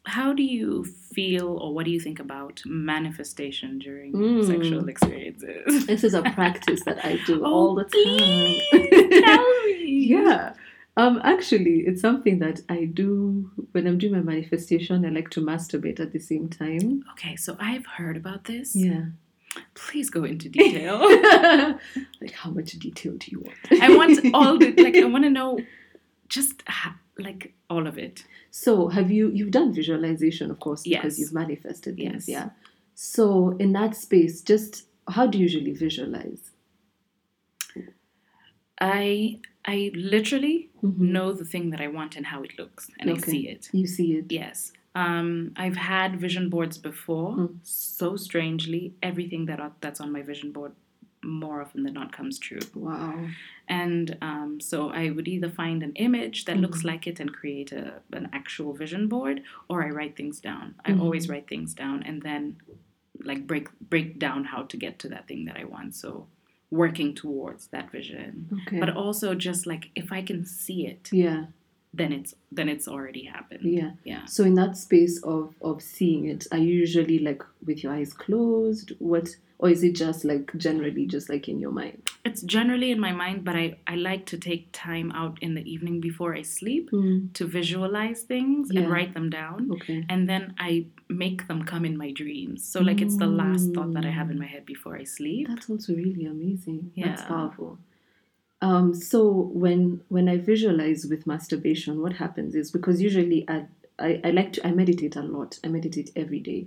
how 0.04 0.32
do 0.32 0.42
you 0.42 0.84
feel, 1.14 1.48
or 1.62 1.74
what 1.74 1.84
do 1.84 1.90
you 1.90 2.00
think 2.00 2.18
about 2.18 2.62
manifestation 2.64 3.78
during 3.78 4.12
Mm. 4.12 4.46
sexual 4.46 4.88
experiences? 4.88 5.86
This 5.90 6.02
is 6.08 6.14
a 6.14 6.22
practice 6.22 6.82
that 6.84 6.98
I 7.04 7.12
do 7.26 7.42
Oh, 7.44 7.52
all 7.52 7.74
the 7.74 7.84
please, 7.84 8.62
time. 8.70 9.20
tell 9.24 9.46
me. 9.64 10.06
yeah. 10.16 10.54
Um, 10.96 11.20
actually, 11.22 11.76
it's 11.88 12.00
something 12.00 12.40
that 12.40 12.62
I 12.68 12.84
do 12.86 13.50
when 13.72 13.86
I'm 13.86 13.98
doing 13.98 14.14
my 14.14 14.20
manifestation. 14.34 15.04
I 15.04 15.10
like 15.10 15.30
to 15.36 15.40
masturbate 15.40 16.00
at 16.00 16.10
the 16.12 16.18
same 16.18 16.48
time. 16.48 17.04
Okay, 17.12 17.36
so 17.36 17.56
I've 17.60 17.86
heard 17.98 18.16
about 18.16 18.44
this. 18.44 18.74
Yeah. 18.74 19.04
Please 19.74 20.10
go 20.10 20.24
into 20.24 20.48
detail. 20.48 20.98
like, 22.20 22.32
how 22.32 22.50
much 22.50 22.72
detail 22.72 23.14
do 23.16 23.30
you 23.30 23.40
want? 23.40 23.82
I 23.82 23.94
want 23.96 24.18
all 24.34 24.58
the 24.58 24.72
like. 24.72 24.96
I 24.96 25.04
want 25.04 25.24
to 25.24 25.30
know, 25.30 25.58
just 26.28 26.62
ha- 26.66 26.96
like 27.18 27.54
all 27.70 27.86
of 27.86 27.98
it. 27.98 28.24
So, 28.50 28.88
have 28.88 29.10
you 29.10 29.28
you've 29.30 29.50
done 29.50 29.72
visualization, 29.72 30.50
of 30.50 30.60
course, 30.60 30.82
because 30.82 31.04
Yes. 31.04 31.18
you've 31.18 31.32
manifested 31.32 31.96
things, 31.96 32.28
Yes. 32.28 32.28
yeah. 32.28 32.50
So, 32.94 33.56
in 33.58 33.72
that 33.72 33.94
space, 33.96 34.40
just 34.42 34.84
how 35.08 35.26
do 35.26 35.38
you 35.38 35.42
usually 35.42 35.72
visualize? 35.72 36.50
I 38.80 39.40
I 39.64 39.90
literally 39.94 40.70
Mhm. 40.82 40.98
know 40.98 41.32
the 41.32 41.44
thing 41.44 41.70
that 41.70 41.80
I 41.80 41.88
want 41.88 42.16
and 42.16 42.26
how 42.26 42.42
it 42.42 42.58
looks, 42.58 42.90
and 42.98 43.10
I 43.10 43.16
see 43.18 43.48
it. 43.48 43.68
You 43.72 43.86
see 43.86 44.14
it. 44.16 44.30
Yes. 44.30 44.72
Um, 45.00 45.28
I've 45.64 45.76
had 45.94 46.10
vision 46.26 46.46
boards 46.54 46.76
before. 46.90 47.32
Mm. 47.36 47.58
So 47.62 48.16
strangely, 48.28 48.82
everything 49.10 49.42
that 49.46 49.58
are, 49.64 49.72
that's 49.82 50.00
on 50.04 50.10
my 50.16 50.22
vision 50.32 50.50
board 50.56 50.72
more 51.22 51.60
often 51.64 51.82
than 51.84 51.94
not 52.00 52.10
comes 52.18 52.38
true. 52.46 52.64
Wow. 52.74 53.14
And 53.68 54.06
um, 54.30 54.60
so 54.70 54.90
I 55.02 55.04
would 55.14 55.28
either 55.34 55.50
find 55.62 55.82
an 55.82 55.92
image 56.06 56.38
that 56.46 56.56
looks 56.64 56.80
Mhm. 56.82 56.90
like 56.92 57.04
it 57.10 57.20
and 57.22 57.30
create 57.40 57.70
a, 57.82 57.84
an 58.20 58.26
actual 58.32 58.72
vision 58.82 59.08
board, 59.14 59.36
or 59.70 59.76
I 59.86 59.90
write 59.96 60.14
things 60.16 60.36
down. 60.40 60.66
I 60.86 60.90
Mhm. 60.92 61.00
always 61.02 61.24
write 61.30 61.46
things 61.48 61.70
down 61.82 61.98
and 62.08 62.22
then 62.28 62.42
like 63.30 63.42
break 63.50 63.66
break 63.92 64.08
down 64.26 64.40
how 64.52 64.62
to 64.70 64.76
get 64.84 64.94
to 65.00 65.08
that 65.14 65.24
thing 65.28 65.44
that 65.46 65.56
I 65.62 65.64
want. 65.74 65.90
So 66.02 66.10
working 66.70 67.10
towards 67.14 67.62
that 67.74 67.86
vision. 67.98 68.32
Okay. 68.62 68.78
But 68.82 68.90
also 69.02 69.34
just 69.48 69.62
like 69.72 69.84
if 70.02 70.08
I 70.18 70.22
can 70.30 70.40
see 70.44 70.80
it, 70.92 71.04
yeah. 71.12 71.40
Then 71.94 72.12
it's 72.12 72.34
then 72.52 72.68
it's 72.68 72.86
already 72.88 73.24
happened. 73.24 73.60
Yeah. 73.62 73.92
Yeah. 74.04 74.24
So 74.26 74.44
in 74.44 74.54
that 74.54 74.76
space 74.76 75.22
of 75.22 75.54
of 75.62 75.82
seeing 75.82 76.28
it, 76.28 76.46
are 76.52 76.58
you 76.58 76.74
usually 76.74 77.18
like 77.18 77.42
with 77.64 77.82
your 77.82 77.92
eyes 77.92 78.12
closed? 78.12 78.92
What 78.98 79.36
or 79.58 79.68
is 79.68 79.82
it 79.82 79.96
just 79.96 80.24
like 80.24 80.56
generally 80.56 81.04
just 81.06 81.28
like 81.28 81.48
in 81.48 81.58
your 81.58 81.72
mind? 81.72 82.08
It's 82.24 82.42
generally 82.42 82.90
in 82.92 83.00
my 83.00 83.12
mind, 83.12 83.44
but 83.44 83.56
I, 83.56 83.78
I 83.86 83.96
like 83.96 84.24
to 84.26 84.38
take 84.38 84.68
time 84.72 85.10
out 85.12 85.38
in 85.40 85.54
the 85.54 85.68
evening 85.68 86.00
before 86.00 86.34
I 86.34 86.42
sleep 86.42 86.90
hmm. 86.90 87.28
to 87.34 87.44
visualize 87.44 88.22
things 88.22 88.68
Yeah. 88.70 88.82
and 88.82 88.90
write 88.90 89.14
them 89.14 89.30
down. 89.30 89.70
Okay. 89.72 90.04
And 90.08 90.28
then 90.28 90.54
I 90.58 90.86
make 91.08 91.48
them 91.48 91.64
come 91.64 91.84
in 91.84 91.96
my 91.96 92.12
dreams. 92.12 92.64
So, 92.64 92.80
like, 92.80 93.00
it's 93.00 93.16
the 93.16 93.26
last 93.26 93.74
thought 93.74 93.94
that 93.94 94.04
I 94.04 94.10
have 94.10 94.30
in 94.30 94.36
hmm. 94.36 94.42
my 94.42 94.46
head 94.46 94.64
before 94.64 94.96
I 94.96 95.04
sleep. 95.04 95.48
That's 95.48 95.68
also 95.68 95.94
really 95.94 96.26
amazing. 96.26 96.92
Yeah. 96.94 97.08
That's 97.08 97.22
powerful. 97.22 97.78
Um, 98.60 98.92
so 98.92 99.30
when 99.30 100.02
when 100.08 100.28
I 100.28 100.38
visualize 100.38 101.06
with 101.06 101.26
masturbation, 101.26 102.02
what 102.02 102.14
happens 102.14 102.54
is 102.54 102.70
because 102.70 103.00
usually 103.00 103.48
I, 103.48 103.66
I, 103.98 104.20
I 104.24 104.30
like 104.30 104.52
to 104.54 104.66
I 104.66 104.72
meditate 104.72 105.16
a 105.16 105.22
lot. 105.22 105.58
I 105.62 105.68
meditate 105.68 106.10
every 106.16 106.40
day. 106.40 106.66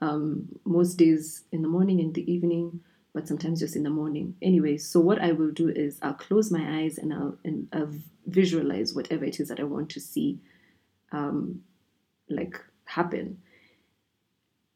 Um, 0.00 0.48
most 0.64 0.94
days 0.94 1.44
in 1.52 1.62
the 1.62 1.68
morning 1.68 2.00
and 2.00 2.14
the 2.14 2.30
evening, 2.32 2.80
but 3.12 3.26
sometimes 3.26 3.60
just 3.60 3.76
in 3.76 3.82
the 3.82 3.90
morning. 3.90 4.36
Anyway, 4.42 4.78
so 4.78 5.00
what 5.00 5.20
I 5.20 5.32
will 5.32 5.50
do 5.50 5.68
is 5.68 5.98
I'll 6.02 6.14
close 6.14 6.50
my 6.50 6.80
eyes 6.80 6.98
and 6.98 7.12
I'll 7.12 7.36
and 7.44 7.68
I'll 7.72 7.92
visualize 8.26 8.94
whatever 8.94 9.24
it 9.24 9.40
is 9.40 9.48
that 9.48 9.60
I 9.60 9.64
want 9.64 9.90
to 9.90 10.00
see 10.00 10.40
um, 11.12 11.62
like 12.28 12.60
happen. 12.84 13.38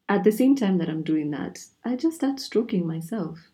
At 0.09 0.25
the 0.25 0.33
same 0.33 0.55
time 0.57 0.79
that 0.79 0.89
I'm 0.89 1.03
doing 1.03 1.31
that, 1.31 1.65
I 1.85 1.97
just 1.97 2.17
start 2.17 2.39
stroking 2.39 2.87
myself. 2.87 3.52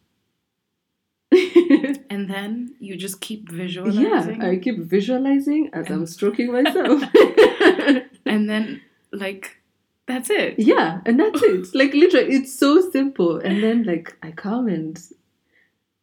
And 2.10 2.28
then 2.30 2.74
you 2.80 2.96
just 2.96 3.20
keep 3.20 3.50
visualizing. 3.50 4.02
yeah. 4.02 4.36
I 4.40 4.56
keep 4.56 4.78
visualizing 4.78 5.70
as 5.72 5.90
I'm 5.90 6.06
stroking 6.06 6.52
myself. 6.52 7.02
and 8.26 8.48
then, 8.48 8.80
like, 9.12 9.58
that's 10.06 10.30
it. 10.30 10.54
yeah, 10.58 11.00
and 11.04 11.20
that's 11.20 11.42
it. 11.42 11.68
Like 11.74 11.92
literally, 11.92 12.34
it's 12.34 12.58
so 12.58 12.90
simple. 12.90 13.38
And 13.38 13.62
then 13.62 13.84
like 13.84 14.16
I 14.22 14.30
come 14.30 14.66
and 14.66 14.98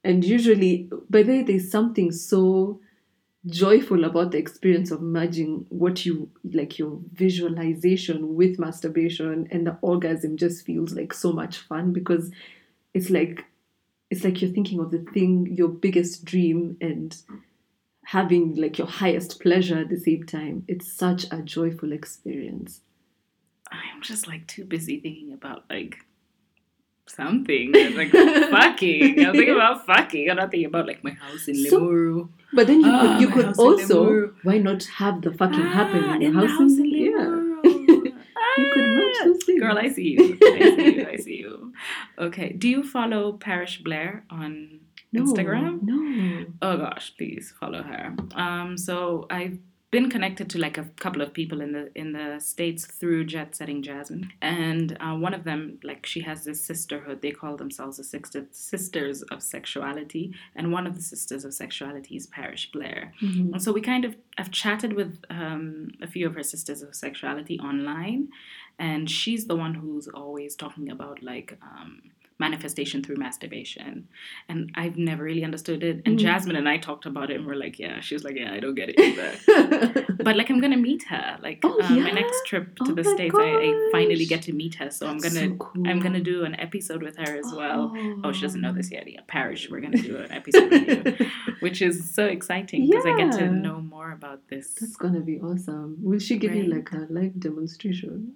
and 0.03 0.23
usually 0.23 0.87
by 1.09 1.23
the 1.23 1.31
way, 1.31 1.41
there's 1.43 1.71
something 1.71 2.11
so 2.11 2.79
joyful 3.47 4.03
about 4.05 4.31
the 4.31 4.37
experience 4.37 4.91
of 4.91 5.01
merging 5.01 5.65
what 5.69 6.05
you 6.05 6.29
like 6.51 6.79
your 6.79 6.99
visualization 7.13 8.35
with 8.35 8.57
masturbation 8.57 9.47
and 9.51 9.67
the 9.67 9.77
orgasm 9.81 10.35
just 10.35 10.65
feels 10.65 10.93
like 10.93 11.13
so 11.13 11.31
much 11.31 11.57
fun 11.57 11.93
because 11.93 12.31
it's 12.95 13.11
like 13.11 13.45
it's 14.15 14.23
like 14.23 14.41
you're 14.41 14.51
thinking 14.51 14.79
of 14.79 14.91
the 14.91 14.99
thing 15.13 15.31
your 15.59 15.67
biggest 15.69 16.23
dream 16.25 16.77
and 16.79 17.17
having 18.05 18.55
like 18.55 18.77
your 18.77 18.87
highest 18.87 19.39
pleasure 19.41 19.77
at 19.79 19.89
the 19.89 19.97
same 19.99 20.23
time 20.23 20.63
it's 20.67 20.91
such 20.91 21.25
a 21.31 21.41
joyful 21.41 21.91
experience 21.91 22.81
I'm 23.71 24.01
just 24.01 24.27
like 24.27 24.47
too 24.47 24.63
busy 24.63 24.99
thinking 24.99 25.33
about 25.33 25.65
like 25.69 25.97
something. 27.07 27.71
Like 27.73 28.11
fucking. 28.57 29.25
I'm 29.25 29.33
thinking 29.33 29.55
about 29.59 29.85
fucking. 29.85 30.29
I'm 30.29 30.37
not 30.37 30.51
thinking 30.51 30.67
about 30.67 30.85
like 30.87 31.03
my 31.03 31.11
house 31.11 31.47
in 31.47 31.55
So- 31.55 31.81
Limuru. 31.81 32.29
But 32.53 32.67
then 32.67 32.81
you 32.81 32.91
Ah, 32.91 33.01
could 33.01 33.21
you 33.21 33.29
could 33.35 33.57
also 33.59 34.33
why 34.43 34.59
not 34.59 34.83
have 34.99 35.21
the 35.23 35.31
fucking 35.31 35.59
happen 35.79 36.03
Ah, 36.05 36.15
in 36.15 36.21
your 36.21 36.31
the 36.33 36.39
house? 36.47 36.49
house 36.59 36.77
in, 36.77 36.85
in 36.85 36.91
yeah. 37.05 37.11
Limuru. 37.11 38.13
You 38.59 38.65
could 38.73 38.87
match 39.59 39.75
those 39.83 39.95
things. 39.95 40.19
Girl, 40.19 40.29
I 40.29 40.37
see 40.37 40.37
you. 40.37 40.37
I 40.43 40.75
see 40.75 40.95
you. 40.95 41.07
I 41.13 41.15
see 41.17 41.37
you. 41.37 41.73
Okay. 42.17 42.49
Do 42.53 42.67
you 42.69 42.83
follow 42.83 43.33
Parish 43.33 43.83
Blair 43.83 44.23
on 44.29 44.79
No, 45.11 45.23
Instagram? 45.23 45.79
No. 45.83 46.45
Oh 46.61 46.77
gosh, 46.77 47.13
please 47.17 47.53
follow 47.59 47.83
her. 47.83 48.15
Um, 48.35 48.77
so 48.77 49.25
I've 49.29 49.57
been 49.91 50.09
connected 50.09 50.49
to 50.49 50.57
like 50.59 50.77
a 50.77 50.83
couple 50.97 51.21
of 51.21 51.31
people 51.31 51.61
in 51.61 51.71
the 51.71 51.89
in 51.95 52.11
the 52.11 52.37
states 52.39 52.85
through 52.85 53.23
Jet 53.23 53.55
Setting 53.55 53.81
Jasmine, 53.81 54.29
and 54.41 54.97
uh, 54.99 55.13
one 55.15 55.33
of 55.33 55.45
them, 55.45 55.79
like, 55.83 56.05
she 56.05 56.19
has 56.21 56.43
this 56.43 56.59
sisterhood. 56.65 57.21
They 57.21 57.31
call 57.31 57.55
themselves 57.55 57.95
the 57.97 58.03
Sister- 58.03 58.47
Sisters 58.51 59.21
of 59.33 59.41
Sexuality, 59.41 60.33
and 60.57 60.73
one 60.73 60.85
of 60.85 60.95
the 60.95 61.01
Sisters 61.01 61.45
of 61.45 61.53
Sexuality 61.53 62.17
is 62.17 62.27
Parish 62.27 62.71
Blair. 62.73 63.13
Mhm. 63.21 63.53
And 63.53 63.61
so 63.63 63.71
we 63.71 63.79
kind 63.79 64.03
of 64.03 64.17
I've 64.37 64.51
chatted 64.51 64.91
with 64.93 65.23
um, 65.29 65.87
a 66.01 66.07
few 66.07 66.27
of 66.27 66.35
her 66.35 66.43
sisters 66.43 66.81
of 66.81 66.93
sexuality 66.93 67.57
online, 67.59 68.27
and 68.79 69.09
she's 69.09 69.47
the 69.47 69.55
one 69.55 69.73
who's 69.75 70.07
always 70.07 70.55
talking 70.55 70.89
about 70.91 71.21
like 71.23 71.57
um, 71.61 72.01
manifestation 72.37 73.01
through 73.01 73.15
masturbation. 73.15 74.09
And 74.49 74.69
I've 74.75 74.97
never 74.97 75.23
really 75.23 75.45
understood 75.45 75.83
it. 75.83 76.01
And 76.05 76.17
Mm. 76.17 76.21
Jasmine 76.21 76.57
and 76.57 76.67
I 76.67 76.77
talked 76.77 77.05
about 77.05 77.29
it 77.31 77.37
and 77.37 77.45
we're 77.45 77.55
like, 77.55 77.79
yeah, 77.79 78.01
she's 78.01 78.25
like, 78.25 78.35
yeah, 78.35 78.51
I 78.53 78.59
don't 78.59 78.75
get 78.75 78.89
it 78.89 78.99
either. 78.99 80.05
but 80.23 80.35
like 80.35 80.49
I'm 80.49 80.59
gonna 80.59 80.75
meet 80.75 81.03
her. 81.03 81.37
Like 81.41 81.59
Oh, 81.63 81.79
um, 81.81 82.03
my 82.03 82.11
next 82.11 82.45
trip 82.45 82.75
to 82.79 82.91
Oh 82.91 82.93
the 82.93 83.05
States 83.05 83.33
I, 83.37 83.51
I 83.67 83.89
finally 83.93 84.25
get 84.25 84.41
to 84.43 84.53
meet 84.53 84.75
her. 84.75 84.91
So 84.91 85.07
I'm 85.07 85.17
gonna 85.19 85.45
so 85.47 85.55
cool. 85.55 85.87
I'm 85.87 86.01
gonna 86.01 86.19
do 86.19 86.43
an 86.43 86.59
episode 86.59 87.01
with 87.01 87.15
her 87.15 87.37
as 87.37 87.53
well. 87.55 87.93
Oh, 88.25 88.33
she 88.33 88.41
doesn't 88.41 88.59
know 88.59 88.73
this 88.73 88.89
Oh. 88.91 88.95
yet. 88.95 89.09
Yeah, 89.09 89.21
Parish, 89.27 89.69
we're 89.69 89.79
gonna 89.79 90.01
do 90.01 90.17
an 90.17 90.31
episode 90.33 90.69
with 90.71 91.19
you. 91.21 91.27
Which 91.61 91.81
is 91.81 92.13
so 92.13 92.25
exciting 92.25 92.85
because 92.89 93.05
I 93.05 93.15
get 93.17 93.31
to 93.39 93.49
know 93.49 93.79
more 93.79 94.11
about 94.11 94.49
this. 94.49 94.73
That's 94.73 94.97
gonna 94.97 95.21
be 95.21 95.39
awesome. 95.39 95.99
Will 96.01 96.19
she 96.19 96.35
give 96.37 96.53
you 96.53 96.63
like 96.65 96.91
a 96.91 97.07
live 97.09 97.39
demonstration? 97.39 98.33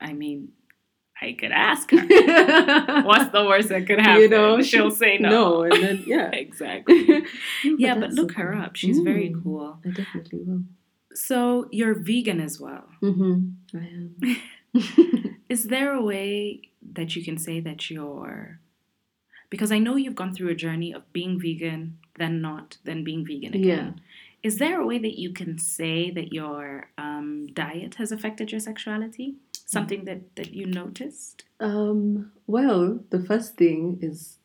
I 0.00 0.12
mean, 0.12 0.52
I 1.20 1.32
could 1.38 1.50
ask 1.70 1.90
her. 1.90 1.96
What's 3.02 3.30
the 3.32 3.44
worst 3.46 3.68
that 3.70 3.86
could 3.86 4.00
happen? 4.00 4.22
You 4.22 4.28
know, 4.28 4.62
she'll 4.62 4.90
say 4.90 5.18
no. 5.18 5.30
No, 5.30 5.62
and 5.62 5.82
then 5.82 6.04
yeah. 6.06 6.30
exactly. 6.32 7.24
yeah, 7.64 7.94
but 7.94 8.00
that's 8.00 8.14
look 8.14 8.32
her 8.34 8.54
up. 8.54 8.76
She's 8.76 9.00
very 9.00 9.30
Mm, 9.30 9.42
cool. 9.42 9.78
I 9.84 9.90
definitely 9.90 10.40
will. 10.44 10.62
So 11.14 11.68
you're 11.72 11.94
vegan 11.94 12.40
as 12.40 12.60
well. 12.60 12.84
Mm-hmm. 13.02 13.76
I 13.76 13.86
am. 13.98 15.34
Is 15.48 15.64
there 15.64 15.92
a 15.94 16.02
way 16.02 16.60
that 16.92 17.16
you 17.16 17.24
can 17.24 17.38
say 17.38 17.58
that 17.60 17.90
you're 17.90 18.60
because 19.50 19.72
I 19.72 19.78
know 19.78 19.96
you've 19.96 20.14
gone 20.14 20.34
through 20.34 20.50
a 20.50 20.54
journey 20.54 20.92
of 20.92 21.10
being 21.12 21.40
vegan, 21.40 21.98
then 22.18 22.40
not, 22.42 22.76
then 22.84 23.02
being 23.02 23.24
vegan 23.26 23.54
again. 23.54 24.00
Is 24.48 24.56
there 24.56 24.80
a 24.80 24.86
way 24.86 24.98
that 24.98 25.18
you 25.18 25.30
can 25.34 25.58
say 25.58 26.10
that 26.10 26.32
your 26.32 26.88
um, 26.96 27.48
diet 27.52 27.96
has 27.96 28.10
affected 28.12 28.50
your 28.50 28.60
sexuality? 28.60 29.34
Something 29.66 30.06
that, 30.06 30.36
that 30.36 30.54
you 30.54 30.64
noticed? 30.64 31.44
Um, 31.60 32.32
well, 32.46 32.98
the 33.10 33.20
first 33.20 33.56
thing 33.56 33.98
is 34.00 34.38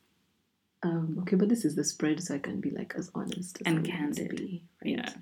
um, 0.82 1.16
okay, 1.22 1.36
but 1.36 1.48
this 1.48 1.64
is 1.64 1.74
the 1.74 1.84
spread, 1.84 2.22
so 2.22 2.34
I 2.34 2.38
can 2.38 2.60
be 2.60 2.68
like 2.68 2.92
as 2.98 3.10
honest 3.14 3.62
as 3.62 3.66
And 3.66 3.78
I 3.78 3.90
candid. 3.90 4.36
be, 4.36 4.62
right? 4.84 4.98
Yeah. 4.98 5.12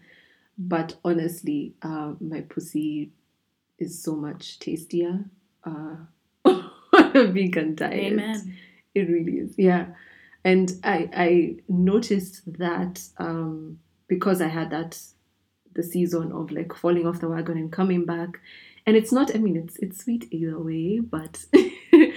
But 0.58 0.96
honestly, 1.04 1.74
uh, 1.82 2.14
my 2.20 2.40
pussy 2.40 3.12
is 3.78 4.02
so 4.02 4.16
much 4.16 4.58
tastier 4.58 5.26
uh, 5.62 5.94
on 6.44 6.70
a 6.92 7.26
vegan 7.28 7.76
diet. 7.76 8.12
Amen. 8.14 8.56
It 8.96 9.08
really 9.08 9.34
is, 9.34 9.54
yeah. 9.56 9.86
And 10.44 10.72
I 10.82 11.08
I 11.28 11.56
noticed 11.68 12.42
that 12.58 13.00
um, 13.18 13.78
because 14.14 14.38
I 14.46 14.48
had 14.58 14.68
that 14.70 14.92
the 15.74 15.82
season 15.94 16.26
of 16.32 16.50
like 16.58 16.72
falling 16.82 17.06
off 17.08 17.20
the 17.20 17.28
wagon 17.34 17.56
and 17.62 17.70
coming 17.80 18.04
back, 18.14 18.32
and 18.86 18.94
it's 19.00 19.12
not. 19.18 19.34
I 19.34 19.38
mean, 19.44 19.56
it's 19.62 19.76
it's 19.84 19.98
sweet 20.04 20.24
either 20.38 20.58
way, 20.68 21.00
but 21.16 21.34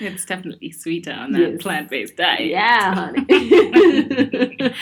It's 0.08 0.26
definitely 0.34 0.72
sweeter 0.72 1.12
on 1.24 1.32
that 1.34 1.52
Yes. 1.52 1.62
plant 1.64 1.88
based 1.90 2.16
diet. 2.18 2.48
yeah, 2.60 2.94
honey. 3.00 4.74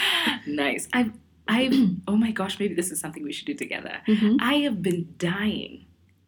nice. 0.47 0.87
I've, 0.93 1.11
I've, 1.47 1.73
oh 2.07 2.15
my 2.15 2.31
gosh, 2.31 2.59
maybe 2.59 2.73
this 2.75 2.91
is 2.91 2.99
something 2.99 3.23
we 3.23 3.33
should 3.33 3.47
do 3.47 3.53
together. 3.65 3.95
Mhm. 4.07 4.37
I 4.39 4.55
have 4.65 4.81
been 4.81 5.03
dying 5.17 5.85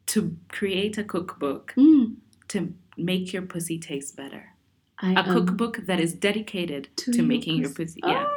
to 0.08 0.36
create 0.50 0.98
a 0.98 1.04
cookbook 1.04 1.74
Mm, 1.78 2.16
to 2.50 2.74
make 2.98 3.34
your 3.34 3.42
pussy 3.44 3.78
taste 3.80 4.16
better. 4.16 4.44
I 5.00 5.12
A 5.20 5.24
cookbook 5.24 5.86
that 5.88 6.00
is 6.00 6.14
dedicated 6.14 6.84
to, 7.02 7.12
to 7.12 7.22
making 7.22 7.56
your 7.58 7.70
pussy. 7.70 8.00
pussy. 8.02 8.14
Yeah. 8.14 8.28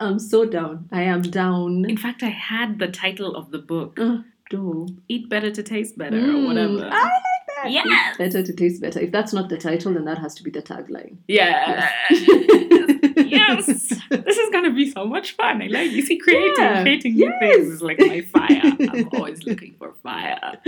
Ah, 0.00 0.06
I'm 0.08 0.18
so 0.18 0.44
down. 0.44 0.88
I 0.92 1.02
am 1.02 1.22
down. 1.22 1.84
In 1.88 1.96
fact, 1.96 2.22
I 2.22 2.28
had 2.30 2.78
the 2.78 2.88
title 2.88 3.36
of 3.36 3.50
the 3.50 3.58
book, 3.58 3.98
Uh, 4.00 4.18
do. 4.48 4.86
Eat 5.08 5.28
Better 5.28 5.50
to 5.50 5.62
Taste 5.62 5.96
Better, 5.98 6.16
or 6.16 6.20
Mm, 6.20 6.46
whatever. 6.46 6.84
I 6.90 7.02
like 7.02 7.46
that. 7.56 7.70
Yes. 7.70 8.16
Better 8.16 8.42
to 8.42 8.52
taste 8.54 8.80
better. 8.80 8.98
If 9.00 9.12
that's 9.12 9.32
not 9.34 9.48
the 9.50 9.58
title, 9.58 9.92
then 9.94 10.06
that 10.06 10.18
has 10.18 10.34
to 10.36 10.42
be 10.42 10.50
the 10.50 10.62
tagline. 10.62 11.18
Yeah. 11.28 11.90
yes. 13.16 13.66
This 14.10 14.38
is 14.38 14.50
gonna 14.50 14.72
be 14.72 14.90
so 14.90 15.04
much 15.04 15.32
fun. 15.36 15.60
I 15.62 15.66
like 15.66 15.90
you 15.90 16.02
see 16.02 16.16
creating 16.16 16.54
Yeah. 16.58 16.82
creating 16.82 17.14
new 17.16 17.26
Yes. 17.28 17.38
things 17.40 17.68
is 17.74 17.82
like 17.82 17.98
my 18.00 18.22
fire. 18.22 18.62
I'm 18.92 19.08
always 19.12 19.44
looking 19.44 19.74
for 19.78 19.92
fire. 20.02 20.58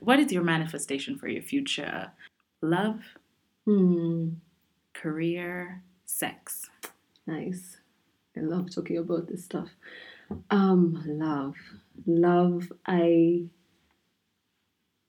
What 0.00 0.18
is 0.20 0.30
your 0.32 0.42
manifestation 0.44 1.16
for 1.16 1.28
your 1.28 1.42
future? 1.42 2.10
Love, 2.60 3.00
Hmm. 3.64 4.28
career, 4.92 5.82
sex. 6.04 6.68
Nice. 7.26 7.78
I 8.36 8.40
love 8.40 8.74
talking 8.74 8.98
about 8.98 9.28
this 9.28 9.44
stuff. 9.44 9.68
Um, 10.50 11.02
love. 11.06 11.56
Love, 12.06 12.72
I 12.86 13.44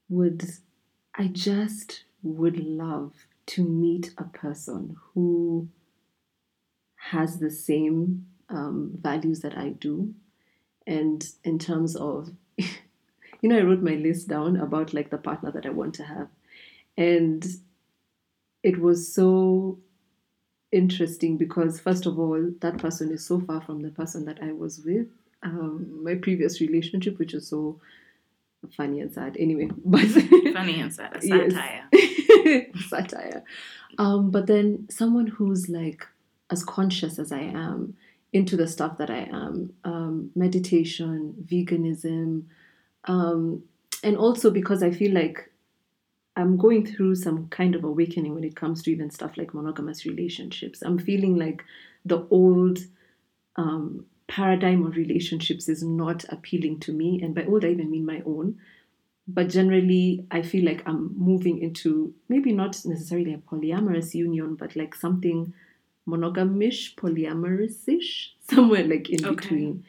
would, 0.09 0.43
I 1.15 1.27
just 1.27 2.03
would 2.21 2.59
love 2.59 3.13
to 3.45 3.63
meet 3.63 4.13
a 4.17 4.25
person 4.25 4.97
who 5.13 5.69
has 7.11 7.39
the 7.39 7.49
same 7.49 8.25
um, 8.49 8.91
values 9.01 9.41
that 9.41 9.57
I 9.57 9.69
do. 9.69 10.13
And 10.85 11.25
in 11.43 11.59
terms 11.59 11.95
of, 11.95 12.31
you 12.57 12.69
know, 13.43 13.57
I 13.57 13.61
wrote 13.61 13.81
my 13.81 13.95
list 13.95 14.27
down 14.27 14.57
about 14.57 14.93
like 14.93 15.09
the 15.09 15.17
partner 15.17 15.51
that 15.51 15.65
I 15.65 15.69
want 15.69 15.93
to 15.95 16.03
have. 16.03 16.27
And 16.97 17.45
it 18.61 18.79
was 18.79 19.13
so 19.13 19.79
interesting 20.73 21.37
because 21.37 21.79
first 21.79 22.05
of 22.07 22.19
all 22.19 22.51
that 22.59 22.77
person 22.79 23.11
is 23.11 23.25
so 23.25 23.39
far 23.39 23.61
from 23.61 23.81
the 23.81 23.91
person 23.91 24.25
that 24.25 24.39
i 24.41 24.51
was 24.51 24.81
with 24.83 25.07
um, 25.43 26.03
my 26.03 26.15
previous 26.15 26.59
relationship 26.59 27.19
which 27.19 27.33
is 27.33 27.47
so 27.47 27.79
funny 28.75 28.99
and 28.99 29.13
sad 29.13 29.37
anyway 29.39 29.69
but 29.85 30.01
Funny 30.53 30.79
and 30.79 30.93
sad. 30.93 31.21
Satire. 31.21 31.89
satire 32.89 33.43
um, 33.97 34.31
but 34.31 34.47
then 34.47 34.87
someone 34.89 35.27
who's 35.27 35.69
like 35.69 36.07
as 36.49 36.63
conscious 36.63 37.19
as 37.19 37.31
i 37.31 37.41
am 37.41 37.95
into 38.31 38.57
the 38.57 38.67
stuff 38.67 38.97
that 38.97 39.11
i 39.11 39.27
am 39.31 39.73
um, 39.83 40.31
meditation 40.35 41.35
veganism 41.45 42.43
um, 43.05 43.63
and 44.01 44.17
also 44.17 44.49
because 44.49 44.81
i 44.81 44.89
feel 44.89 45.13
like 45.13 45.51
I'm 46.35 46.57
going 46.57 46.85
through 46.85 47.15
some 47.15 47.47
kind 47.49 47.75
of 47.75 47.83
awakening 47.83 48.33
when 48.33 48.43
it 48.43 48.55
comes 48.55 48.81
to 48.83 48.91
even 48.91 49.09
stuff 49.11 49.37
like 49.37 49.53
monogamous 49.53 50.05
relationships. 50.05 50.81
I'm 50.81 50.97
feeling 50.97 51.35
like 51.37 51.63
the 52.05 52.27
old 52.31 52.79
um, 53.55 54.05
paradigm 54.27 54.85
of 54.85 54.95
relationships 54.95 55.69
is 55.69 55.83
not 55.83 56.25
appealing 56.29 56.79
to 56.81 56.93
me. 56.93 57.21
And 57.21 57.35
by 57.35 57.45
old, 57.45 57.65
I 57.65 57.69
even 57.69 57.91
mean 57.91 58.05
my 58.05 58.21
own. 58.25 58.59
But 59.27 59.49
generally, 59.49 60.25
I 60.31 60.41
feel 60.41 60.65
like 60.65 60.83
I'm 60.85 61.15
moving 61.17 61.59
into 61.59 62.13
maybe 62.27 62.51
not 62.51 62.83
necessarily 62.85 63.33
a 63.33 63.37
polyamorous 63.37 64.13
union, 64.13 64.55
but 64.55 64.75
like 64.75 64.95
something 64.95 65.53
monogamish, 66.07 66.95
polyamorous-ish, 66.95 68.35
somewhere 68.49 68.83
like 68.83 69.09
in 69.09 69.25
Okay. 69.25 69.35
between. 69.35 69.85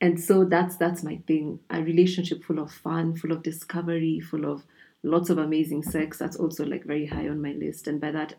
And 0.00 0.20
so 0.20 0.44
that's 0.44 0.76
that's 0.76 1.02
my 1.04 1.18
thing. 1.28 1.60
A 1.70 1.80
relationship 1.82 2.42
full 2.44 2.58
of 2.58 2.72
fun, 2.72 3.14
full 3.16 3.32
of 3.32 3.42
discovery, 3.44 4.18
full 4.20 4.46
of 4.46 4.64
lots 5.02 5.30
of 5.30 5.38
amazing 5.38 5.82
sex. 5.82 6.18
That's 6.18 6.36
also 6.36 6.64
like 6.64 6.84
very 6.84 7.06
high 7.06 7.28
on 7.28 7.42
my 7.42 7.52
list. 7.52 7.86
And 7.86 8.00
by 8.00 8.10
that, 8.12 8.34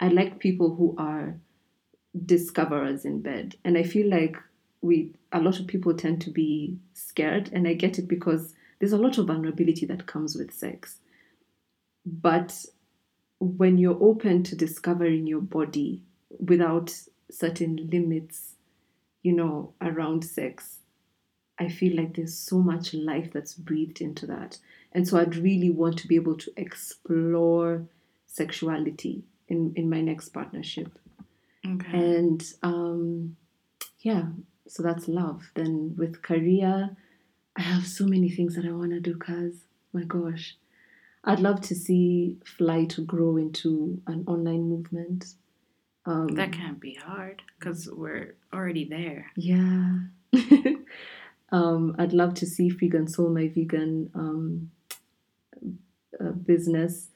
I 0.00 0.08
like 0.08 0.38
people 0.38 0.74
who 0.74 0.94
are 0.98 1.36
discoverers 2.24 3.04
in 3.04 3.20
bed. 3.20 3.56
And 3.64 3.76
I 3.76 3.82
feel 3.82 4.08
like 4.08 4.36
we 4.80 5.12
a 5.32 5.40
lot 5.40 5.58
of 5.58 5.66
people 5.66 5.94
tend 5.94 6.20
to 6.22 6.30
be 6.30 6.78
scared, 6.94 7.50
and 7.52 7.66
I 7.66 7.74
get 7.74 7.98
it 7.98 8.08
because 8.08 8.54
there's 8.78 8.92
a 8.92 8.98
lot 8.98 9.18
of 9.18 9.26
vulnerability 9.26 9.86
that 9.86 10.06
comes 10.06 10.36
with 10.36 10.52
sex. 10.52 10.98
But 12.06 12.64
when 13.40 13.76
you're 13.76 14.02
open 14.02 14.42
to 14.44 14.56
discovering 14.56 15.26
your 15.26 15.40
body 15.40 16.02
without 16.38 16.94
certain 17.30 17.88
limits, 17.90 18.54
you 19.22 19.32
know, 19.32 19.74
around 19.80 20.24
sex, 20.24 20.78
I 21.58 21.68
feel 21.68 21.96
like 21.96 22.14
there's 22.14 22.36
so 22.36 22.58
much 22.58 22.94
life 22.94 23.32
that's 23.32 23.54
breathed 23.54 24.00
into 24.00 24.26
that. 24.26 24.58
And 24.92 25.06
so 25.06 25.18
I'd 25.18 25.36
really 25.36 25.70
want 25.70 25.98
to 25.98 26.08
be 26.08 26.16
able 26.16 26.36
to 26.36 26.52
explore 26.56 27.86
sexuality 28.26 29.24
in, 29.48 29.72
in 29.74 29.90
my 29.90 30.00
next 30.00 30.30
partnership. 30.30 30.98
Okay. 31.66 31.90
And 31.92 32.44
um, 32.62 33.36
yeah, 34.00 34.26
so 34.66 34.82
that's 34.82 35.08
love. 35.08 35.50
Then 35.54 35.94
with 35.96 36.22
career, 36.22 36.96
I 37.56 37.62
have 37.62 37.86
so 37.86 38.06
many 38.06 38.30
things 38.30 38.54
that 38.54 38.64
I 38.64 38.72
want 38.72 38.92
to 38.92 39.00
do, 39.00 39.16
cuz 39.16 39.64
my 39.92 40.04
gosh. 40.04 40.56
I'd 41.24 41.40
love 41.40 41.60
to 41.62 41.74
see 41.74 42.38
FLYT 42.44 43.04
grow 43.06 43.36
into 43.36 44.00
an 44.06 44.24
online 44.26 44.68
movement. 44.68 45.34
Um, 46.06 46.28
that 46.28 46.52
can't 46.52 46.80
be 46.80 46.94
hard 46.94 47.42
because 47.58 47.90
we're 47.90 48.36
already 48.52 48.84
there. 48.84 49.32
yeah. 49.36 49.98
um, 51.50 51.94
I'd 51.98 52.12
love 52.12 52.34
to 52.34 52.46
see 52.46 52.70
Freegan 52.70 53.08
Soul, 53.08 53.30
my 53.30 53.48
vegan 53.48 54.10
um, 54.14 54.70
uh, 56.20 56.30
business. 56.30 57.08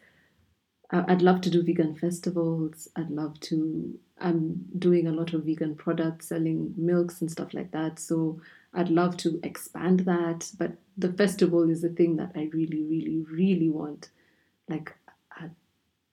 I'd 0.90 1.22
love 1.22 1.40
to 1.42 1.50
do 1.50 1.62
vegan 1.62 1.94
festivals. 1.94 2.88
I'd 2.96 3.10
love 3.10 3.40
to. 3.40 3.98
I'm 4.20 4.66
doing 4.78 5.06
a 5.06 5.12
lot 5.12 5.32
of 5.32 5.44
vegan 5.44 5.74
products, 5.74 6.28
selling 6.28 6.74
milks 6.76 7.20
and 7.22 7.30
stuff 7.30 7.54
like 7.54 7.70
that. 7.70 7.98
So 7.98 8.40
I'd 8.74 8.90
love 8.90 9.16
to 9.18 9.40
expand 9.42 10.00
that. 10.00 10.50
But 10.58 10.72
the 10.98 11.10
festival 11.12 11.70
is 11.70 11.80
the 11.80 11.88
thing 11.88 12.16
that 12.16 12.32
I 12.34 12.50
really, 12.52 12.82
really, 12.82 13.24
really 13.30 13.70
want. 13.70 14.10
Like 14.68 14.94
a 15.40 15.48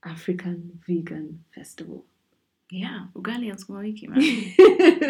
African 0.08 0.80
Vegan 0.88 1.44
Festival. 1.54 2.06
Yeah, 2.72 3.08
ugali 3.16 3.50
and 3.50 3.60
sukuma 3.60 3.82
wiki, 3.82 4.08
man. 4.08 4.20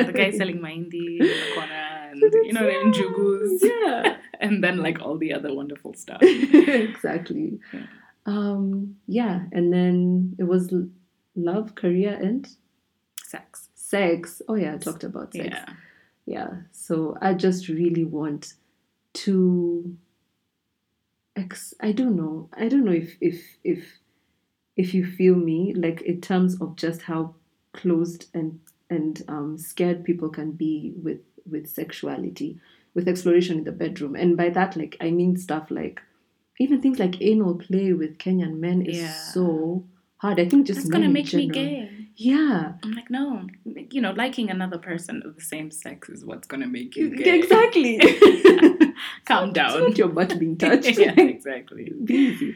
the 0.08 0.14
guy 0.16 0.32
selling 0.32 0.60
mahindi 0.60 1.20
in 1.20 1.28
the 1.28 1.52
corner 1.54 1.99
and, 2.12 2.22
you 2.46 2.54
know, 2.54 2.68
and 2.68 2.94
jugus. 2.94 3.62
Yeah. 3.64 4.18
And 4.42 4.64
then, 4.64 4.78
like, 4.78 5.02
all 5.02 5.18
the 5.18 5.34
other 5.34 5.54
wonderful 5.54 5.94
stuff. 5.96 6.20
exactly. 6.24 7.60
Yeah. 7.74 7.88
Um, 8.26 8.96
yeah, 9.06 9.42
and 9.52 9.74
then 9.74 10.36
it 10.40 10.46
was 10.46 10.74
love, 11.36 11.76
career, 11.76 12.14
and 12.14 12.48
Sex. 13.24 13.68
sex. 13.76 14.42
Oh 14.48 14.56
yeah, 14.56 14.76
I 14.76 14.78
talked 14.78 15.04
about 15.04 15.34
sex. 15.34 15.50
Yeah. 15.52 15.66
Yeah. 16.26 16.50
So 16.72 17.18
I 17.22 17.34
just 17.34 17.68
really 17.68 18.06
want 18.06 18.54
to. 19.16 19.98
Ex- 21.36 21.74
I 21.82 21.92
don't 21.92 22.16
know. 22.16 22.50
I 22.54 22.68
don't 22.70 22.86
know 22.86 22.92
if 22.94 23.18
if 23.20 23.42
if 23.64 24.00
if 24.78 24.94
you 24.94 25.06
feel 25.06 25.36
me 25.36 25.74
like 25.74 26.02
in 26.04 26.22
terms 26.22 26.60
of 26.62 26.76
just 26.78 27.02
how 27.04 27.36
closed 27.74 28.28
and 28.34 28.60
and 28.90 29.22
um, 29.28 29.58
scared 29.58 30.04
people 30.04 30.30
can 30.30 30.52
be 30.52 30.94
with 31.04 31.20
with 31.52 31.68
sexuality, 31.70 32.60
with 32.94 33.08
exploration 33.08 33.58
in 33.60 33.64
the 33.64 33.72
bedroom, 33.72 34.16
and 34.16 34.36
by 34.38 34.50
that 34.50 34.76
like 34.76 34.98
I 35.02 35.12
mean 35.12 35.38
stuff 35.38 35.70
like 35.72 36.02
even 36.60 36.82
things 36.82 37.00
like 37.00 37.22
anal 37.22 37.56
play 37.56 37.94
with 37.94 38.18
Kenyan 38.18 38.60
men 38.60 38.82
is 38.82 38.98
Yeah. 38.98 39.14
so 39.14 39.86
hard. 40.18 40.40
I 40.40 40.46
think 40.50 40.68
just 40.68 40.80
That's 40.80 40.90
gonna 40.90 41.08
make 41.10 41.34
me 41.34 41.48
gay. 41.48 41.90
Yeah. 42.18 42.74
I'm 42.84 42.92
like, 42.92 43.10
no. 43.10 43.48
You 43.64 44.02
know, 44.02 44.12
liking 44.12 44.50
another 44.50 44.78
person 44.78 45.22
of 45.26 45.36
the 45.38 45.42
same 45.42 45.72
sex 45.72 46.10
is 46.10 46.26
what's 46.26 46.48
gonna 46.48 46.68
make 46.68 46.98
you 46.98 47.16
gay. 47.16 47.38
Exactly. 47.40 47.98
Calm 49.26 49.50
It's 49.50 49.54
down. 49.54 49.80
not 49.82 49.98
your 49.98 50.10
butt 50.10 50.38
being 50.40 50.58
touched. 50.66 50.98
yeah, 51.00 51.14
exactly. 51.18 51.94
Be 52.04 52.14
easy. 52.14 52.56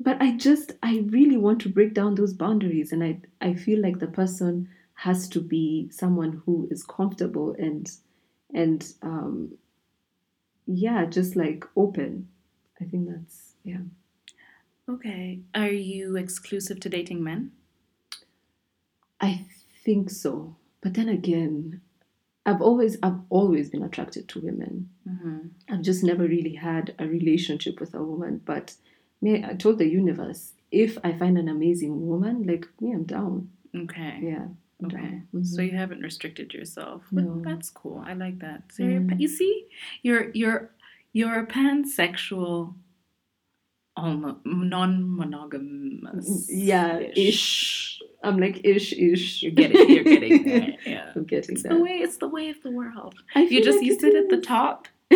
But 0.00 0.20
I 0.20 0.36
just 0.36 0.72
I 0.82 1.04
really 1.10 1.36
want 1.36 1.60
to 1.62 1.68
break 1.68 1.94
down 1.94 2.14
those 2.16 2.32
boundaries 2.32 2.90
and 2.90 3.04
I 3.04 3.20
I 3.40 3.54
feel 3.54 3.80
like 3.80 3.98
the 4.00 4.08
person 4.08 4.68
has 4.94 5.28
to 5.28 5.40
be 5.40 5.88
someone 5.92 6.42
who 6.44 6.66
is 6.70 6.82
comfortable 6.82 7.54
and 7.58 7.88
and 8.54 8.92
um 9.02 9.52
yeah, 10.66 11.04
just 11.06 11.36
like 11.36 11.64
open. 11.76 12.28
I 12.80 12.84
think 12.84 13.08
that's 13.08 13.54
yeah. 13.64 13.82
Okay. 14.88 15.40
Are 15.54 15.70
you 15.70 16.16
exclusive 16.16 16.80
to 16.80 16.88
dating 16.88 17.22
men? 17.22 17.52
I 19.20 19.46
think 19.84 20.10
so. 20.10 20.56
But 20.80 20.94
then 20.94 21.08
again, 21.08 21.80
I've 22.46 22.62
always 22.62 22.96
I've 23.02 23.20
always 23.28 23.70
been 23.70 23.82
attracted 23.82 24.28
to 24.28 24.40
women. 24.40 24.90
Mm-hmm. 25.08 25.38
I've 25.68 25.82
just 25.82 26.02
never 26.02 26.24
really 26.24 26.54
had 26.54 26.94
a 26.98 27.06
relationship 27.06 27.80
with 27.80 27.94
a 27.94 28.02
woman. 28.02 28.40
But 28.44 28.74
me, 29.20 29.44
I 29.44 29.54
told 29.54 29.78
the 29.78 29.88
universe, 29.88 30.52
if 30.70 30.98
I 31.04 31.12
find 31.12 31.36
an 31.36 31.48
amazing 31.48 32.06
woman, 32.06 32.44
like 32.46 32.66
me, 32.80 32.92
I'm 32.92 33.04
down. 33.04 33.50
Okay. 33.76 34.18
Yeah. 34.22 34.46
Okay. 34.86 35.22
Mhm. 35.34 35.46
So 35.46 35.62
you 35.62 35.72
haven't 35.76 36.00
restricted 36.02 36.52
yourself. 36.54 37.04
No. 37.12 37.40
That's 37.44 37.70
cool. 37.70 38.02
I 38.06 38.14
like 38.14 38.38
that. 38.40 38.62
So 38.72 38.82
you're, 38.84 39.00
Mm. 39.00 39.20
you 39.20 39.28
see, 39.28 39.66
you're 40.02 40.30
you're 40.34 40.70
you're 41.12 41.40
a 41.40 41.46
pansexual, 41.46 42.74
almost 43.96 44.36
non-monogamous. 44.44 46.48
yeah, 46.50 46.98
ish. 47.16 48.00
I'm 48.22 48.38
like 48.38 48.60
ish, 48.64 48.92
ish. 48.92 49.42
You're 49.42 49.52
getting. 49.52 49.90
You're 49.90 50.04
getting 50.04 50.42
there. 50.44 50.76
Yeah. 50.86 51.12
I'm 51.14 51.24
getting 51.24 51.54
It's 51.54 51.62
there. 51.62 51.74
the 51.74 51.82
way. 51.82 51.98
It's 51.98 52.18
the 52.18 52.28
way 52.28 52.50
of 52.50 52.62
the 52.62 52.70
world. 52.70 53.14
I 53.34 53.42
You 53.42 53.62
just 53.62 53.78
like 53.78 53.86
you 53.86 53.94
it 53.94 54.00
sit 54.00 54.14
at 54.14 54.28
the 54.28 54.40
top, 54.40 54.88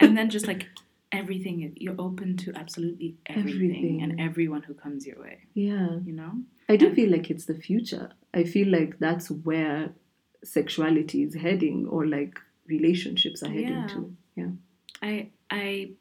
and 0.00 0.16
then 0.16 0.30
just 0.30 0.46
like 0.46 0.68
everything. 1.12 1.74
You're 1.76 2.00
open 2.00 2.36
to 2.38 2.52
absolutely 2.56 3.16
everything, 3.26 4.02
and 4.02 4.20
everyone 4.20 4.62
who 4.62 4.74
comes 4.74 5.06
your 5.06 5.20
way. 5.20 5.38
Yeah. 5.54 5.98
You 6.04 6.12
know. 6.12 6.32
I 6.68 6.76
do 6.76 6.86
And- 6.86 6.96
feel 6.96 7.10
like 7.10 7.30
it's 7.30 7.44
the 7.44 7.54
future. 7.54 8.12
I 8.34 8.44
feel 8.44 8.68
like 8.68 8.98
that's 8.98 9.30
where 9.30 9.92
sexuality 10.42 11.22
is 11.22 11.34
heading 11.34 11.86
or 11.86 12.06
like 12.06 12.38
relationships 12.66 13.42
are 13.42 13.50
heading 13.50 13.68
Yeah. 13.68 13.86
to. 13.88 14.16
Yeah. 14.36 14.50
I 15.02 15.30
I 15.50 15.92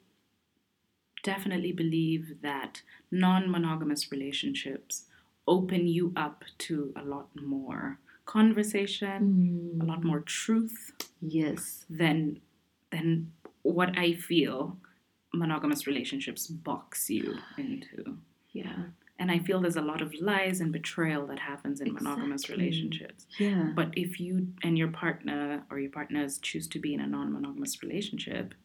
definitely 1.24 1.72
believe 1.72 2.42
that 2.42 2.82
non-monogamous 3.12 4.12
relationships 4.12 5.06
open 5.48 5.88
you 5.88 6.14
up 6.16 6.44
to 6.58 6.94
a 6.96 7.04
lot 7.04 7.30
more 7.36 8.00
conversation, 8.26 9.78
a 9.82 9.86
lot 9.86 10.02
mm. 10.02 10.06
more 10.06 10.22
truth 10.22 10.94
Yes. 11.22 11.86
than 11.90 12.40
than 12.92 13.32
what 13.62 13.98
I 13.98 14.14
feel 14.14 14.78
monogamous 15.34 15.88
relationships 15.88 16.48
box 16.48 17.10
you 17.10 17.38
into. 17.58 18.18
Yeah. 18.52 18.84
And 19.20 19.30
I 19.30 19.38
feel 19.40 19.62
there's 19.62 19.76
a 19.76 19.82
lot 19.82 20.02
of 20.02 20.14
lies 20.20 20.62
and 20.62 20.72
betrayal 20.72 21.28
that 21.28 21.38
happens 21.40 21.80
in 21.80 21.94
monogamous 21.94 22.50
relationships. 22.50 23.28
Yeah. 23.38 23.70
But 23.76 23.90
if 23.94 24.20
you 24.20 24.48
and 24.64 24.78
your 24.78 24.88
partner 24.88 25.64
or 25.70 25.80
your 25.80 25.92
partners 25.92 26.40
choose 26.40 26.68
to 26.70 26.80
be 26.80 26.94
in 26.96 27.00
a 27.00 27.08
non 27.08 27.32
monogamous 27.32 27.84
relationship, 27.84 28.56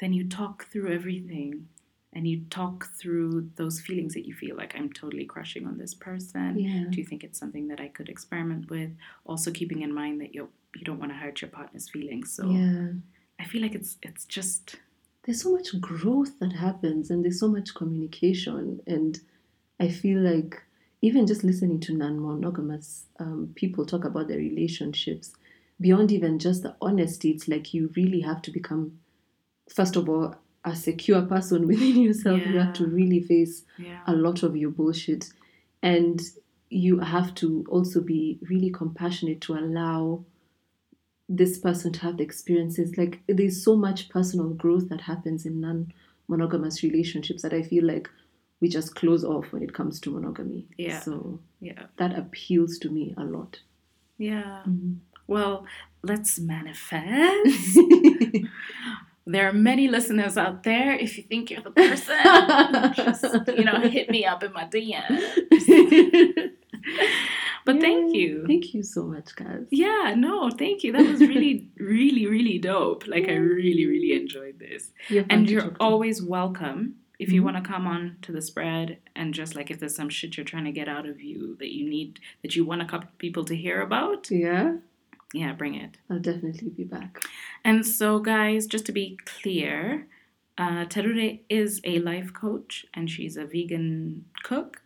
then 0.00 0.12
you 0.12 0.28
talk 0.28 0.66
through 0.66 0.92
everything 0.92 1.68
and 2.12 2.26
you 2.26 2.42
talk 2.50 2.88
through 3.00 3.50
those 3.54 3.80
feelings 3.80 4.14
that 4.14 4.26
you 4.26 4.34
feel 4.34 4.56
like 4.56 4.74
I'm 4.74 4.92
totally 4.92 5.24
crushing 5.24 5.64
on 5.66 5.78
this 5.78 5.94
person. 5.94 6.58
Yeah. 6.58 6.86
Do 6.90 6.98
you 6.98 7.04
think 7.04 7.22
it's 7.22 7.38
something 7.38 7.68
that 7.68 7.80
I 7.80 7.88
could 7.88 8.08
experiment 8.08 8.68
with? 8.70 8.90
Also 9.26 9.52
keeping 9.52 9.82
in 9.82 9.94
mind 9.94 10.20
that 10.20 10.34
you 10.34 10.48
you 10.74 10.84
don't 10.84 10.98
want 10.98 11.12
to 11.12 11.18
hurt 11.18 11.40
your 11.40 11.50
partner's 11.50 11.88
feelings. 11.88 12.34
So 12.34 12.50
Yeah. 12.50 12.88
I 13.38 13.44
feel 13.44 13.62
like 13.62 13.76
it's 13.76 13.96
it's 14.02 14.24
just 14.24 14.76
There's 15.28 15.42
so 15.42 15.52
much 15.52 15.78
growth 15.78 16.38
that 16.38 16.54
happens 16.54 17.10
and 17.10 17.22
there's 17.22 17.38
so 17.38 17.48
much 17.48 17.74
communication. 17.74 18.80
And 18.86 19.20
I 19.78 19.90
feel 19.90 20.20
like 20.20 20.62
even 21.02 21.26
just 21.26 21.44
listening 21.44 21.80
to 21.80 21.92
non 21.92 22.18
monogamous 22.18 23.04
um, 23.18 23.52
people 23.54 23.84
talk 23.84 24.06
about 24.06 24.28
their 24.28 24.38
relationships, 24.38 25.34
beyond 25.78 26.12
even 26.12 26.38
just 26.38 26.62
the 26.62 26.74
honesty, 26.80 27.30
it's 27.30 27.46
like 27.46 27.74
you 27.74 27.92
really 27.94 28.22
have 28.22 28.40
to 28.40 28.50
become, 28.50 29.00
first 29.68 29.96
of 29.96 30.08
all, 30.08 30.34
a 30.64 30.74
secure 30.74 31.20
person 31.20 31.66
within 31.66 32.00
yourself. 32.00 32.40
You 32.46 32.58
have 32.58 32.72
to 32.76 32.86
really 32.86 33.20
face 33.20 33.66
yeah. 33.76 34.00
a 34.06 34.14
lot 34.14 34.42
of 34.42 34.56
your 34.56 34.70
bullshit. 34.70 35.28
And 35.82 36.22
you 36.70 37.00
have 37.00 37.34
to 37.34 37.66
also 37.68 38.00
be 38.00 38.38
really 38.48 38.70
compassionate 38.70 39.42
to 39.42 39.58
allow 39.58 40.24
this 41.28 41.58
person 41.58 41.92
to 41.92 42.00
have 42.00 42.16
the 42.16 42.22
experiences. 42.24 42.96
Like 42.96 43.20
there's 43.28 43.62
so 43.62 43.76
much 43.76 44.08
personal 44.08 44.48
growth 44.50 44.88
that 44.88 45.02
happens 45.02 45.44
in 45.46 45.60
non 45.60 45.92
monogamous 46.28 46.82
relationships 46.82 47.42
that 47.42 47.52
I 47.54 47.62
feel 47.62 47.84
like 47.86 48.08
we 48.60 48.68
just 48.68 48.94
close 48.94 49.24
off 49.24 49.52
when 49.52 49.62
it 49.62 49.72
comes 49.72 50.00
to 50.00 50.10
monogamy. 50.10 50.66
Yeah. 50.76 51.00
So 51.00 51.40
Yeah. 51.60 51.86
that 51.96 52.16
appeals 52.18 52.78
to 52.78 52.90
me 52.90 53.14
a 53.16 53.24
lot. 53.24 53.60
Yeah. 54.18 54.62
Mm-hmm. 54.66 54.94
Well, 55.26 55.66
let's 56.02 56.38
manifest. 56.38 57.78
There 59.30 59.46
are 59.46 59.52
many 59.52 59.88
listeners 59.88 60.38
out 60.38 60.62
there. 60.62 60.94
If 60.94 61.18
you 61.18 61.22
think 61.24 61.50
you're 61.50 61.60
the 61.60 61.70
person, 61.70 62.16
just 62.96 63.22
you 63.48 63.62
know, 63.62 63.78
hit 63.80 64.08
me 64.08 64.24
up 64.24 64.42
in 64.42 64.54
my 64.54 64.64
DMs. 64.64 65.20
But 67.68 67.80
thank 67.82 68.14
you. 68.14 68.44
Thank 68.46 68.72
you 68.72 68.82
so 68.82 69.04
much, 69.04 69.36
guys. 69.36 69.66
Yeah, 69.70 70.14
no, 70.16 70.48
thank 70.50 70.82
you. 70.84 70.90
That 70.92 71.06
was 71.06 71.20
really, 71.20 71.68
really, 71.78 72.24
really 72.26 72.58
dope. 72.58 73.06
Like 73.06 73.28
I 73.28 73.34
really, 73.34 73.84
really 73.86 74.12
enjoyed 74.14 74.58
this. 74.58 74.90
You're 75.10 75.26
And 75.28 75.50
you're 75.50 75.76
always 75.78 76.22
welcome 76.22 76.80
if 77.18 77.30
you 77.30 77.40
Mhm. 77.42 77.44
want 77.46 77.56
to 77.58 77.70
come 77.72 77.86
on 77.86 78.16
to 78.22 78.32
the 78.32 78.40
spread 78.40 78.98
and 79.14 79.34
just 79.34 79.54
like 79.56 79.70
if 79.70 79.80
there's 79.80 79.94
some 79.96 80.08
shit 80.08 80.36
you're 80.38 80.46
trying 80.52 80.64
to 80.64 80.72
get 80.80 80.88
out 80.88 81.06
of 81.12 81.20
you 81.20 81.56
that 81.60 81.72
you 81.76 81.84
need 81.96 82.20
that 82.42 82.56
you 82.56 82.64
want 82.64 82.80
a 82.80 82.86
couple 82.86 83.10
people 83.18 83.44
to 83.44 83.54
hear 83.64 83.82
about, 83.82 84.30
Yeah, 84.30 84.76
yeah, 85.34 85.52
bring 85.52 85.74
it. 85.74 85.98
I'll 86.08 86.20
definitely 86.30 86.70
be 86.70 86.84
back. 86.84 87.22
And 87.64 87.84
so, 87.84 88.18
guys, 88.18 88.66
just 88.66 88.86
to 88.86 88.92
be 88.92 89.18
clear, 89.26 90.06
uh, 90.56 90.86
Taruri 90.86 91.40
is 91.50 91.82
a 91.84 91.98
life 91.98 92.32
coach 92.32 92.86
and 92.94 93.10
she's 93.10 93.36
a 93.36 93.44
vegan 93.44 94.24
cook. 94.42 94.80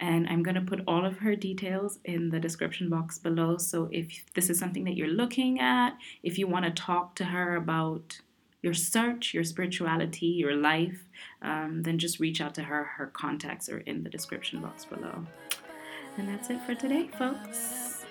And 0.00 0.26
I'm 0.28 0.42
going 0.42 0.54
to 0.54 0.60
put 0.60 0.82
all 0.86 1.04
of 1.04 1.18
her 1.18 1.36
details 1.36 1.98
in 2.04 2.30
the 2.30 2.40
description 2.40 2.88
box 2.88 3.18
below. 3.18 3.56
So, 3.56 3.88
if 3.92 4.24
this 4.34 4.50
is 4.50 4.58
something 4.58 4.84
that 4.84 4.96
you're 4.96 5.08
looking 5.08 5.60
at, 5.60 5.96
if 6.22 6.38
you 6.38 6.46
want 6.46 6.64
to 6.64 6.70
talk 6.70 7.14
to 7.16 7.24
her 7.24 7.56
about 7.56 8.20
your 8.62 8.74
search, 8.74 9.34
your 9.34 9.44
spirituality, 9.44 10.26
your 10.26 10.54
life, 10.54 11.04
um, 11.42 11.82
then 11.82 11.98
just 11.98 12.20
reach 12.20 12.40
out 12.40 12.54
to 12.54 12.62
her. 12.62 12.84
Her 12.84 13.08
contacts 13.08 13.68
are 13.68 13.78
in 13.78 14.04
the 14.04 14.10
description 14.10 14.60
box 14.60 14.84
below. 14.84 15.26
And 16.16 16.28
that's 16.28 16.50
it 16.50 16.60
for 16.62 16.74
today, 16.74 17.08
folks. 17.18 18.04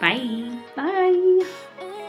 Bye. 0.00 0.58
Bye. 0.76 2.06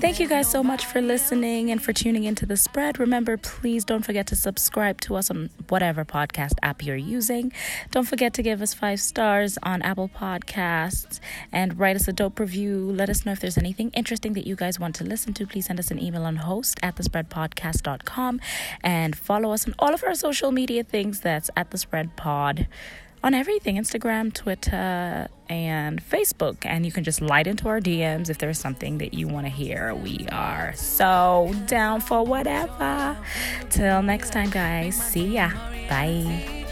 Thank 0.00 0.20
you 0.20 0.28
guys 0.28 0.50
so 0.50 0.62
much 0.62 0.84
for 0.84 1.00
listening 1.00 1.70
and 1.70 1.82
for 1.82 1.92
tuning 1.92 2.24
into 2.24 2.44
the 2.46 2.56
spread. 2.56 2.98
Remember, 2.98 3.36
please 3.36 3.84
don't 3.84 4.04
forget 4.04 4.26
to 4.28 4.36
subscribe 4.36 5.00
to 5.02 5.16
us 5.16 5.30
on 5.30 5.50
whatever 5.68 6.04
podcast 6.04 6.54
app 6.62 6.84
you're 6.84 6.96
using. 6.96 7.52
Don't 7.90 8.06
forget 8.06 8.34
to 8.34 8.42
give 8.42 8.60
us 8.62 8.74
five 8.74 9.00
stars 9.00 9.58
on 9.62 9.82
Apple 9.82 10.08
Podcasts 10.08 11.20
and 11.52 11.78
write 11.78 11.96
us 11.96 12.08
a 12.08 12.12
dope 12.12 12.40
review. 12.40 12.90
Let 12.90 13.08
us 13.08 13.24
know 13.24 13.32
if 13.32 13.40
there's 13.40 13.58
anything 13.58 13.90
interesting 13.90 14.32
that 14.34 14.46
you 14.46 14.56
guys 14.56 14.80
want 14.80 14.94
to 14.96 15.04
listen 15.04 15.34
to. 15.34 15.46
Please 15.46 15.66
send 15.66 15.78
us 15.78 15.90
an 15.90 16.02
email 16.02 16.24
on 16.24 16.36
host 16.36 16.78
at 16.82 16.96
thespreadpodcast.com 16.96 18.40
and 18.82 19.16
follow 19.16 19.52
us 19.52 19.66
on 19.66 19.74
all 19.78 19.94
of 19.94 20.02
our 20.04 20.14
social 20.14 20.52
media 20.52 20.82
things. 20.82 21.20
That's 21.20 21.50
at 21.56 21.70
the 21.70 21.78
spread 21.78 22.16
pod 22.16 22.66
on 23.22 23.34
everything 23.34 23.76
Instagram, 23.76 24.32
Twitter, 24.32 25.28
and 25.48 26.02
Facebook. 26.04 26.58
And 26.62 26.84
you 26.84 26.92
can 26.92 27.04
just 27.04 27.20
light 27.20 27.46
into 27.46 27.68
our 27.68 27.80
DMs 27.80 28.30
if 28.30 28.38
there's 28.38 28.58
something 28.58 28.98
that 28.98 29.14
you 29.14 29.28
want 29.28 29.46
to 29.46 29.50
hear. 29.50 29.94
We 29.94 30.26
are 30.30 30.72
so 30.74 31.54
down 31.66 32.00
for 32.00 32.24
whatever. 32.24 33.16
Till 33.70 34.02
next 34.02 34.32
time, 34.32 34.50
guys. 34.50 34.96
See 34.96 35.26
ya. 35.26 35.50
Bye. 35.88 36.67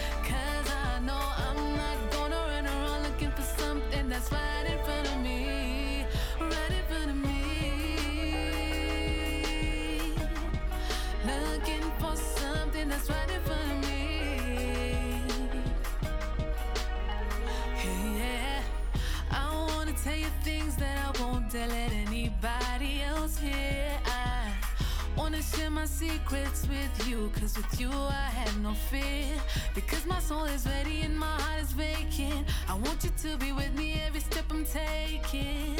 Secrets 26.26 26.66
with 26.68 27.08
you. 27.08 27.30
Cause 27.38 27.56
with 27.56 27.80
you 27.80 27.90
I 27.90 28.28
have 28.34 28.60
no 28.60 28.72
fear. 28.72 29.26
Because 29.74 30.06
my 30.06 30.18
soul 30.18 30.44
is 30.44 30.66
ready 30.66 31.02
and 31.02 31.18
my 31.18 31.26
heart 31.26 31.62
is 31.62 31.72
vacant. 31.72 32.46
I 32.68 32.74
want 32.74 33.04
you 33.04 33.10
to 33.22 33.36
be 33.36 33.52
with 33.52 33.72
me 33.74 34.00
every 34.06 34.20
step 34.20 34.44
I'm 34.50 34.64
taking. 34.64 35.76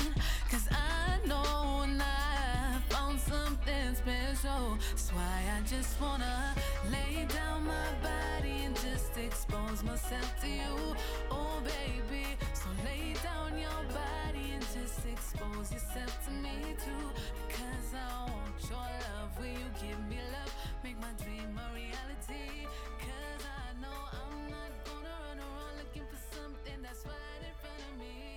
Cause 0.50 0.68
I 0.70 1.26
know 1.26 1.80
when 1.80 2.00
I 2.00 2.78
found 2.88 3.18
something 3.20 3.94
special. 3.94 4.78
That's 4.90 5.10
why 5.10 5.42
I 5.56 5.60
just 5.66 6.00
wanna 6.00 6.54
lay 6.90 7.26
down 7.26 7.66
my 7.66 7.88
body 8.02 8.64
and 8.66 8.74
just 8.76 9.16
expose 9.16 9.82
myself 9.82 10.40
to 10.42 10.48
you. 10.48 10.96
Oh, 11.30 11.60
baby. 11.64 12.26
So 12.66 12.84
lay 12.84 13.14
down 13.22 13.56
your 13.58 13.82
body 13.94 14.50
and 14.54 14.62
just 14.74 15.06
expose 15.06 15.70
yourself 15.70 16.26
to 16.26 16.32
me 16.32 16.74
too. 16.82 17.06
Because 17.46 17.94
I 17.94 18.28
want 18.28 18.58
your 18.68 18.90
love. 19.06 19.30
Will 19.38 19.46
you 19.46 19.70
give 19.80 20.00
me 20.08 20.18
love? 20.34 20.52
Make 20.82 20.98
my 21.00 21.12
dream 21.22 21.54
a 21.54 21.74
reality. 21.74 22.66
Cause 22.98 23.42
I 23.46 23.80
know 23.80 23.98
I'm 24.18 24.50
not 24.50 24.72
gonna 24.84 25.14
run 25.28 25.38
around 25.38 25.78
looking 25.78 26.06
for 26.10 26.18
something 26.34 26.82
that's 26.82 27.06
right 27.06 27.42
in 27.46 27.54
front 27.62 27.82
of 27.86 28.00
me. 28.00 28.35